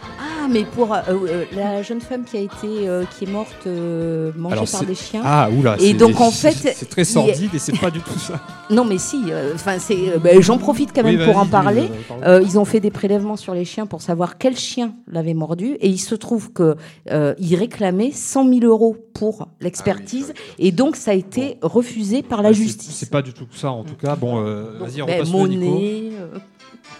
mais 0.50 0.64
pour 0.64 0.93
euh, 0.93 0.98
euh, 1.10 1.45
la 1.56 1.82
jeune 1.82 2.02
femme 2.02 2.24
qui 2.24 2.38
a 2.38 2.41
été, 2.41 2.88
euh, 2.88 3.04
qui 3.18 3.26
est 3.26 3.32
morte 3.32 3.56
euh, 3.68 4.32
mangée 4.36 4.54
Alors, 4.56 4.70
par 4.72 4.84
des 4.86 4.95
chiens. 4.95 5.22
Ah 5.24 5.50
oula. 5.52 5.76
Et 5.78 5.80
c'est- 5.80 5.93
donc 5.93 6.20
en 6.22 6.32
fait, 6.32 6.52
c'est 6.76 6.89
très 6.89 7.04
sordide 7.04 7.54
et 7.54 7.60
c'est 7.60 7.78
pas 7.80 7.91
du 7.91 8.00
tout 8.02 8.18
ça. 8.20 8.39
Non, 8.70 8.84
mais 8.84 8.98
si. 8.98 9.18
euh, 9.30 9.54
Enfin, 9.56 9.78
c'est. 9.80 10.10
euh, 10.10 10.18
ben, 10.20 10.41
J'en 10.41 10.58
profite 10.58 10.91
quand 10.93 11.04
Oui, 11.06 11.16
même 11.16 11.26
pour 11.26 11.38
en 11.38 11.45
parler. 11.45 11.84
euh, 11.84 11.88
parle. 12.20 12.24
Euh, 12.26 12.41
ils 12.43 12.60
ont 12.60 12.66
fait 12.66 12.82
des 12.82 12.91
prélèvements 12.91 13.38
sur 13.38 13.54
les 13.54 13.64
chiens 13.64 13.86
pour 13.86 14.02
savoir 14.02 14.38
quel 14.38 14.58
chien 14.58 14.93
l'avait 15.10 15.34
mordu, 15.34 15.78
et 15.80 15.88
il 15.88 16.00
se 16.00 16.16
trouve 16.16 16.52
que 16.52 16.76
euh, 17.10 17.34
ils 17.39 17.56
réclamaient 17.56 18.12
100 18.12 18.45
000 18.60 18.66
euros 18.66 18.98
pour 19.14 19.48
l'expertise, 19.62 20.34
et 20.60 20.72
donc 20.74 20.95
ça 20.98 21.12
a 21.12 21.14
été 21.14 21.58
refusé 21.62 22.24
par 22.24 22.41
la 22.41 22.50
Ah, 22.50 22.54
c'est- 22.54 22.60
justice. 22.62 22.93
C'est 22.95 23.10
pas 23.10 23.22
du 23.22 23.32
tout 23.34 23.48
ça 23.56 23.72
en 23.72 23.84
tout 23.86 23.95
cas. 23.95 24.16
Bon, 24.18 24.43
euh, 24.45 24.78
vas-y, 24.82 25.02
Ben, 25.06 25.26
monnaie, 25.30 25.66
euh, 25.66 25.70
Il 25.70 26.12
y 26.12 26.16
a 26.18 26.57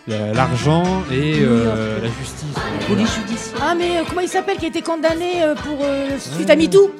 L'argent 0.08 0.84
et 1.12 1.40
euh, 1.42 2.00
la 2.02 2.08
justice. 2.08 2.56
police 2.88 3.14
judiciaire. 3.16 3.60
Ah, 3.62 3.76
mais 3.76 3.98
euh, 3.98 4.04
comment 4.08 4.22
il 4.22 4.30
s'appelle 4.30 4.56
qui 4.58 4.66
a 4.66 4.70
été 4.70 4.82
condamné 4.82 5.44
euh, 5.44 5.54
pour 5.56 5.78
euh, 5.82 6.10
suite 6.18 6.50
à 6.50 6.56
MeToo? 6.56 6.92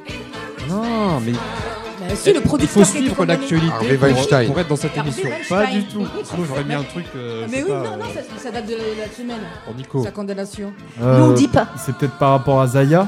Non, 0.70 1.22
mais 1.26 1.32
Bah, 1.32 2.16
si, 2.16 2.30
le 2.34 2.36
il 2.36 2.42
faut 2.42 2.48
producteur 2.50 2.74
qui 2.74 2.80
a 2.80 2.84
été 2.84 3.00
suivre 3.00 3.16
condamné. 3.16 3.40
l'actualité 3.40 3.72
Harvey 3.74 3.96
pour, 3.98 4.08
Weinstein. 4.10 4.48
pour 4.48 4.60
être 4.60 4.68
dans 4.68 4.76
cette 4.76 4.98
Harvey 4.98 5.10
émission. 5.12 5.30
Weinstein. 5.30 5.58
Pas 5.58 5.66
du 5.68 5.84
tout. 5.86 6.06
Sinon, 6.26 6.46
j'aurais 6.50 6.64
mis 6.66 6.74
un 6.74 6.84
truc. 6.84 7.06
euh, 7.16 7.46
je 7.46 7.52
Mais 7.52 7.58
sais 7.60 7.64
oui, 7.64 7.70
pas, 7.70 7.76
non, 7.78 7.84
non, 7.84 8.04
euh, 8.04 8.14
ça, 8.14 8.44
ça 8.44 8.52
date 8.52 8.66
de 8.68 8.74
la 8.76 9.16
semaine. 9.16 9.40
pour 9.66 9.76
Nico. 9.76 10.04
Sa 10.04 10.12
condamnation. 10.12 10.74
Euh, 11.02 11.18
Non, 11.20 11.32
dis 11.32 11.48
pas. 11.48 11.68
C'est 11.78 11.96
peut-être 11.96 12.18
par 12.18 12.32
rapport 12.32 12.60
à 12.60 12.68
Zaya. 12.68 13.08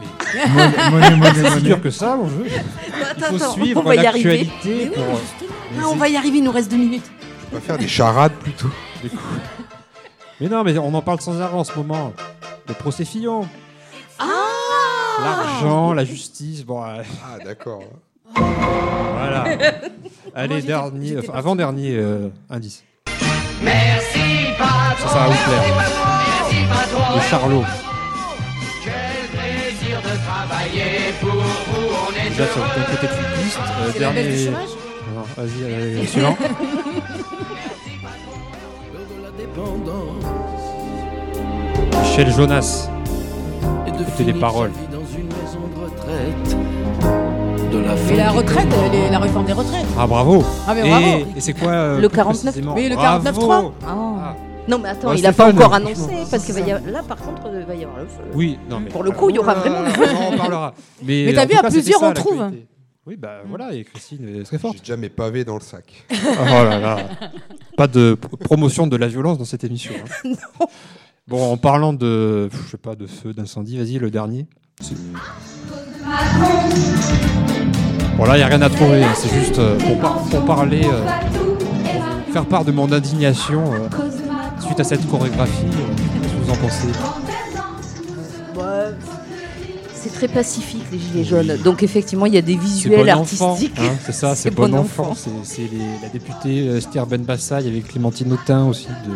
Mais- 0.00 0.06
Monnaie, 0.50 0.90
monnaie, 0.90 1.16
monnaie, 1.16 1.32
C'est 1.34 1.42
monnaie. 1.50 1.60
dur 1.60 1.82
que 1.82 1.90
ça, 1.90 2.16
mon 2.16 2.28
jeu. 2.28 2.46
Il 2.46 3.24
faut 3.24 3.34
attends, 3.36 3.52
suivre 3.52 3.82
on 3.84 3.86
va 3.88 3.94
y 3.96 4.06
arriver. 4.06 4.38
l'actualité 4.44 4.86
pour. 4.94 5.04
Ah, 5.78 5.88
on 5.90 5.96
va 5.96 6.08
y 6.08 6.16
arriver, 6.16 6.38
il 6.38 6.44
nous 6.44 6.52
reste 6.52 6.70
deux 6.70 6.76
minutes. 6.78 7.10
On 7.52 7.56
va 7.56 7.60
faire 7.60 7.78
des 7.78 7.88
charades 7.88 8.32
plutôt. 8.34 8.70
Du 9.02 9.10
coup. 9.10 9.16
Mais 10.40 10.48
non, 10.48 10.64
mais 10.64 10.76
on 10.78 10.92
en 10.94 11.02
parle 11.02 11.20
sans 11.20 11.40
arrêt 11.40 11.54
en 11.54 11.64
ce 11.64 11.74
moment. 11.76 12.12
Le 12.66 12.74
procès 12.74 13.04
Fillon. 13.04 13.46
Ah 14.18 14.24
L'argent, 15.22 15.92
la 15.92 16.04
justice. 16.04 16.64
Bon, 16.64 16.82
euh, 16.82 17.02
Ah, 17.24 17.38
d'accord. 17.44 17.82
voilà. 18.34 19.44
Allez, 20.34 20.56
j'étais- 20.56 20.66
dernier, 20.68 21.08
j'étais 21.08 21.28
enfin, 21.28 21.38
avant-dernier 21.38 21.94
euh, 21.96 22.28
indice. 22.48 22.82
Merci 23.62 24.18
patron. 24.58 25.08
Ça, 25.08 25.12
ça 25.12 25.18
va 25.18 25.26
vous 25.26 25.44
plaire. 25.44 25.62
Merci 25.76 26.56
patron. 26.68 27.14
Le 27.16 27.20
Charlot. 27.20 27.64
Quel 28.82 29.38
plaisir 29.38 29.98
de 30.00 30.16
travailler 30.26 31.12
pour 31.20 31.30
vous. 31.30 31.94
On 32.08 32.26
est 32.26 32.30
Déjà, 32.30 32.46
sur 32.46 32.62
ton 32.62 32.80
côté 32.90 33.06
de 33.06 33.42
piste. 33.42 33.58
euh, 33.58 33.90
C'est 33.92 33.98
la 34.00 34.10
baisse 34.10 34.26
du 34.26 34.32
dernier. 34.32 34.44
chômage 34.46 34.68
Non, 35.14 35.24
vas-y, 35.36 35.64
allez, 35.74 36.06
suivant. 36.06 36.36
Michel 42.02 42.30
Jonas. 42.32 42.88
Écoutez 43.86 44.24
les 44.24 44.32
paroles. 44.34 44.70
Et 48.10 48.16
la 48.16 48.30
retraite, 48.30 48.66
les- 48.92 49.10
la 49.10 49.18
réforme 49.18 49.46
des 49.46 49.52
retraites. 49.52 49.86
Ah, 49.98 50.06
bravo. 50.06 50.44
Ah, 50.68 50.74
mais 50.74 50.86
Et, 50.86 50.90
bravo. 50.90 51.06
et 51.36 51.40
c'est 51.40 51.52
quoi 51.54 51.70
euh, 51.70 52.00
Le 52.00 52.08
plus 52.08 52.16
49 52.16 52.42
précisément 52.52 52.74
Oui, 52.74 52.88
le 52.88 52.94
Bravo. 52.96 53.24
49.3. 53.24 53.72
Ah. 53.86 54.34
Non, 54.68 54.78
mais 54.78 54.88
attends, 54.90 55.08
Ouais, 55.08 55.18
il 55.18 55.26
a 55.26 55.32
pas 55.32 55.50
encore 55.50 55.72
annoncé, 55.74 56.02
parce 56.30 56.44
que 56.44 56.52
va 56.52 56.60
y 56.60 56.70
avoir- 56.72 56.90
là, 56.90 57.00
par 57.06 57.16
contre, 57.16 57.42
il 57.52 57.64
va 57.66 57.74
y 57.74 57.82
avoir 57.84 57.98
le 58.00 58.06
feu. 58.06 58.22
Oui, 58.34 58.58
non 58.70 58.80
mais 58.80 58.90
Pour 58.90 59.02
le 59.02 59.10
coup, 59.10 59.30
il 59.30 59.36
y 59.36 59.38
aura 59.38 59.54
vraiment 59.54 59.80
le 59.80 59.90
feu. 59.90 60.04
On 60.30 60.34
en 60.34 60.36
parlera. 60.36 60.74
Mais, 61.02 61.24
Mais 61.26 61.32
t'as 61.32 61.46
vu, 61.46 61.54
à 61.56 61.62
plusieurs, 61.68 62.00
ça, 62.00 62.08
on 62.08 62.12
trouve. 62.12 62.42
Oui, 63.06 63.16
bah 63.16 63.38
voilà, 63.48 63.74
et 63.74 63.82
Christine 63.82 64.28
est 64.40 64.44
très 64.44 64.58
forte. 64.58 64.74
J'ai 64.74 64.80
déjà 64.80 64.96
mes 64.96 65.08
pavés 65.08 65.44
dans 65.44 65.54
le 65.54 65.60
sac. 65.60 66.04
oh 66.12 66.14
là 66.64 66.78
là. 66.78 66.98
Pas 67.76 67.88
de 67.88 68.14
pro- 68.14 68.36
promotion 68.36 68.86
de 68.86 68.96
la 68.96 69.08
violence 69.08 69.38
dans 69.38 69.44
cette 69.44 69.64
émission. 69.64 69.92
hein. 70.24 70.32
Bon, 71.28 71.52
en 71.52 71.56
parlant 71.56 71.92
de, 71.92 72.48
je 72.50 72.70
sais 72.72 72.76
pas, 72.76 72.96
de 72.96 73.06
feu, 73.06 73.32
d'incendie, 73.32 73.78
vas-y, 73.78 73.98
le 74.00 74.10
dernier. 74.10 74.46
Bon 78.16 78.24
là, 78.24 78.34
il 78.34 78.38
n'y 78.38 78.42
a 78.42 78.48
rien 78.48 78.60
à 78.60 78.68
trouver, 78.68 79.04
hein, 79.04 79.12
c'est 79.14 79.32
juste 79.32 79.56
euh, 79.58 79.78
pour, 79.78 79.98
par- 80.00 80.18
pour 80.24 80.44
parler, 80.44 80.82
euh, 80.84 81.04
pour 82.26 82.32
faire 82.32 82.44
part 82.46 82.64
de 82.64 82.72
mon 82.72 82.90
indignation 82.92 83.62
euh, 83.72 83.88
suite 84.60 84.80
à 84.80 84.84
cette 84.84 85.08
chorégraphie. 85.08 85.64
euh, 85.66 85.94
Qu'est-ce 86.22 86.34
que 86.34 86.38
vous 86.40 86.50
en 86.50 86.56
pensez? 86.56 86.88
Très 90.26 90.32
pacifique, 90.32 90.84
les 90.92 90.98
Gilets 90.98 91.24
jaunes. 91.24 91.56
Donc, 91.64 91.82
effectivement, 91.82 92.26
il 92.26 92.34
y 92.34 92.38
a 92.38 92.42
des 92.42 92.56
visuels 92.56 93.04
bon 93.04 93.08
artistiques. 93.08 93.78
hein, 93.78 93.96
c'est 94.04 94.12
ça, 94.12 94.34
c'est 94.36 94.50
bon, 94.50 94.72
enfant. 94.74 95.14
C'est 95.42 95.68
la 96.02 96.08
députée 96.08 96.68
euh, 96.68 96.78
Esther 96.78 97.06
Benbassa, 97.06 97.60
il 97.60 97.66
y 97.66 97.70
avait 97.70 97.80
Clémentine 97.80 98.32
Autain 98.32 98.66
aussi 98.66 98.86
de 98.86 99.14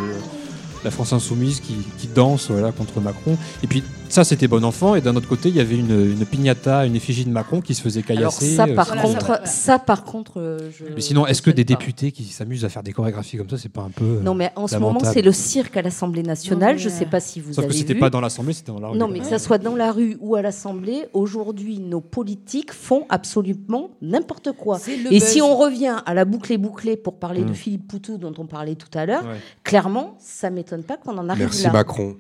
la 0.84 0.90
France 0.90 1.12
insoumise 1.12 1.60
qui, 1.60 1.76
qui 1.98 2.08
danse 2.08 2.50
voilà, 2.50 2.72
contre 2.72 3.00
Macron. 3.00 3.36
Et 3.62 3.66
puis 3.66 3.82
ça, 4.08 4.24
c'était 4.24 4.48
bon 4.48 4.64
enfant. 4.64 4.94
Et 4.94 5.00
d'un 5.00 5.14
autre 5.16 5.28
côté, 5.28 5.48
il 5.48 5.56
y 5.56 5.60
avait 5.60 5.76
une, 5.76 5.90
une 6.12 6.24
piñata, 6.26 6.86
une 6.86 6.96
effigie 6.96 7.24
de 7.24 7.30
Macron 7.30 7.60
qui 7.60 7.74
se 7.74 7.82
faisait 7.82 8.02
Alors 8.08 8.32
caillasser. 8.38 8.54
ça, 8.56 8.64
euh, 8.66 8.74
par 8.74 8.86
c'était- 8.88 9.00
contre, 9.02 9.40
ça, 9.46 9.78
par 9.78 10.04
contre, 10.04 10.32
euh, 10.40 10.70
je. 10.76 10.84
Mais 10.94 11.00
sinon, 11.00 11.26
est-ce 11.26 11.42
que 11.42 11.50
des 11.50 11.64
pas. 11.64 11.74
députés 11.74 12.12
qui 12.12 12.24
s'amusent 12.24 12.64
à 12.64 12.68
faire 12.68 12.82
des 12.82 12.92
chorégraphies 12.92 13.36
comme 13.36 13.48
ça, 13.50 13.58
c'est 13.58 13.68
pas 13.68 13.82
un 13.82 13.90
peu. 13.90 14.04
euh, 14.04 14.20
Non, 14.22 14.34
mais 14.34 14.50
en 14.56 14.66
ce 14.66 14.76
moment, 14.76 15.00
c'est 15.02 15.22
le 15.22 15.32
cirque 15.32 15.76
à 15.76 15.82
l'Assemblée 15.82 16.22
nationale. 16.22 16.76
Non, 16.76 16.82
Je 16.82 16.88
sais 16.88 17.06
pas 17.06 17.20
si 17.20 17.40
vous 17.40 17.52
Sauf 17.52 17.64
avez 17.64 17.72
que 17.72 17.78
c'était 17.78 17.94
pas 17.94 18.10
dans 18.10 18.20
l'Assemblée, 18.20 18.52
c'était 18.52 18.72
dans 18.72 18.80
la 18.80 18.88
rue. 18.88 18.98
Non, 18.98 19.08
mais 19.08 19.20
que 19.20 19.26
ça 19.26 19.38
soit 19.38 19.58
dans 19.58 19.76
la 19.76 19.92
rue 19.92 20.16
ou 20.20 20.34
à 20.36 20.42
l'Assemblée, 20.42 21.06
aujourd'hui, 21.12 21.78
nos 21.78 22.00
politiques 22.00 22.72
font 22.72 23.06
absolument 23.08 23.90
n'importe 24.02 24.52
quoi. 24.52 24.78
Et 24.88 25.10
buzz. 25.18 25.22
si 25.22 25.42
on 25.42 25.56
revient 25.56 25.96
à 26.04 26.14
la 26.14 26.24
boucle 26.24 26.52
et 26.52 26.58
bouclée 26.58 26.96
pour 26.96 27.18
parler 27.18 27.44
de 27.44 27.52
Philippe 27.52 27.86
Poutou, 27.88 28.18
dont 28.18 28.32
on 28.38 28.46
parlait 28.46 28.74
tout 28.76 28.88
à 28.96 29.06
l'heure, 29.06 29.24
Ouais. 29.24 29.36
clairement, 29.64 30.16
ça 30.18 30.50
m'étonne 30.50 30.82
pas 30.82 30.96
qu'on 30.96 31.16
en 31.18 31.28
arrive 31.28 31.44
Merci 31.44 31.64
là. 31.64 31.72
Macron. 31.72 32.16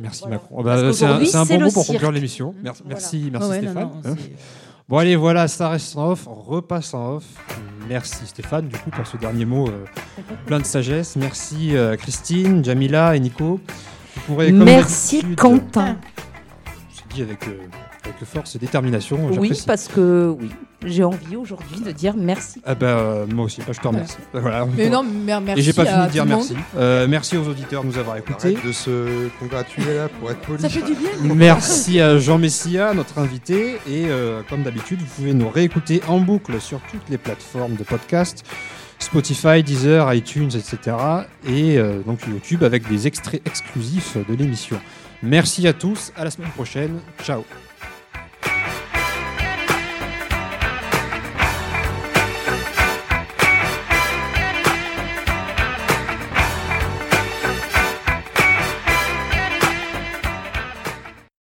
Merci 0.00 0.22
Voilà. 0.22 0.36
Macron. 0.36 0.62
Bah, 0.62 0.92
c'est 0.92 1.36
un, 1.36 1.44
bon 1.44 1.60
mot 1.60 1.70
pour 1.70 1.86
conclure 1.86 2.12
l'émission. 2.12 2.54
Merci, 2.62 2.82
Voilà. 2.84 2.98
merci, 2.98 3.48
ouais, 3.48 3.58
Stéphane. 3.58 3.74
non, 3.82 3.92
Hein 4.04 4.14
Bon 4.88 4.98
allez, 4.98 5.14
voilà, 5.14 5.46
ça 5.46 5.68
reste 5.68 5.96
en 5.96 6.10
off, 6.10 6.26
on 6.26 6.34
repasse 6.34 6.94
en 6.94 7.14
off. 7.16 7.24
Merci 7.88 8.26
Stéphane, 8.26 8.66
du 8.66 8.76
coup, 8.76 8.90
pour 8.90 9.06
ce 9.06 9.16
dernier 9.16 9.44
mot 9.44 9.68
euh, 9.68 9.84
plein 10.46 10.58
de 10.58 10.64
sagesse. 10.64 11.14
Merci 11.14 11.76
euh, 11.76 11.96
Christine, 11.96 12.64
Jamila 12.64 13.14
et 13.14 13.20
Nico. 13.20 13.60
Vous 14.16 14.20
pourrez, 14.26 14.50
comme 14.50 14.64
Merci 14.64 15.22
Quentin. 15.36 15.96
Dit 17.14 17.22
avec, 17.22 17.46
euh, 17.46 17.58
avec 18.04 18.16
force 18.24 18.56
et 18.56 18.58
détermination. 18.58 19.18
Oui, 19.26 19.34
j'apprécie. 19.34 19.66
parce 19.66 19.88
que 19.88 20.34
oui, 20.40 20.50
j'ai 20.86 21.04
envie 21.04 21.36
aujourd'hui 21.36 21.80
de 21.80 21.90
dire 21.92 22.14
merci. 22.16 22.60
Ah 22.64 22.74
bah, 22.74 22.86
euh, 22.86 23.26
moi 23.26 23.44
aussi, 23.46 23.60
bah, 23.66 23.72
je 23.74 23.80
te 23.80 23.86
remercie. 23.88 24.16
Voilà. 24.32 24.66
Mais 24.76 24.88
non, 24.88 25.02
mer- 25.02 25.40
merci 25.40 25.60
Et 25.60 25.62
j'ai 25.64 25.72
pas 25.72 25.84
fini 25.84 26.06
de 26.06 26.10
dire 26.10 26.26
merci. 26.26 26.54
Euh, 26.76 27.06
merci 27.08 27.36
aux 27.36 27.46
auditeurs 27.48 27.82
de 27.82 27.88
nous 27.88 27.98
avoir 27.98 28.16
écoutés. 28.16 28.54
Arrête 28.56 28.66
de 28.66 28.72
se 28.72 29.28
congratuler 29.38 29.96
là 29.96 30.08
pour 30.20 30.30
être 30.30 30.40
poli. 30.40 30.60
Ça 30.62 30.68
fait 30.68 30.82
du 30.82 30.94
bien. 30.94 31.10
Merci 31.34 32.00
à 32.00 32.18
Jean 32.18 32.38
Messia, 32.38 32.94
notre 32.94 33.18
invité. 33.18 33.74
Et 33.88 34.06
euh, 34.08 34.42
comme 34.48 34.62
d'habitude, 34.62 35.00
vous 35.00 35.06
pouvez 35.16 35.34
nous 35.34 35.48
réécouter 35.48 36.00
en 36.08 36.18
boucle 36.20 36.60
sur 36.60 36.80
toutes 36.90 37.08
les 37.10 37.18
plateformes 37.18 37.74
de 37.76 37.84
podcast. 37.84 38.44
Spotify, 38.98 39.62
Deezer, 39.62 40.12
iTunes, 40.12 40.50
etc. 40.54 40.94
Et 41.48 41.78
euh, 41.78 42.00
donc 42.06 42.20
YouTube 42.28 42.62
avec 42.64 42.86
des 42.88 43.06
extraits 43.06 43.40
exclusifs 43.46 44.18
de 44.28 44.34
l'émission. 44.34 44.78
Merci 45.22 45.66
à 45.68 45.72
tous, 45.72 46.12
à 46.16 46.24
la 46.24 46.30
semaine 46.30 46.50
prochaine. 46.50 46.98
Ciao. 47.22 47.44
Bye. 48.42 48.79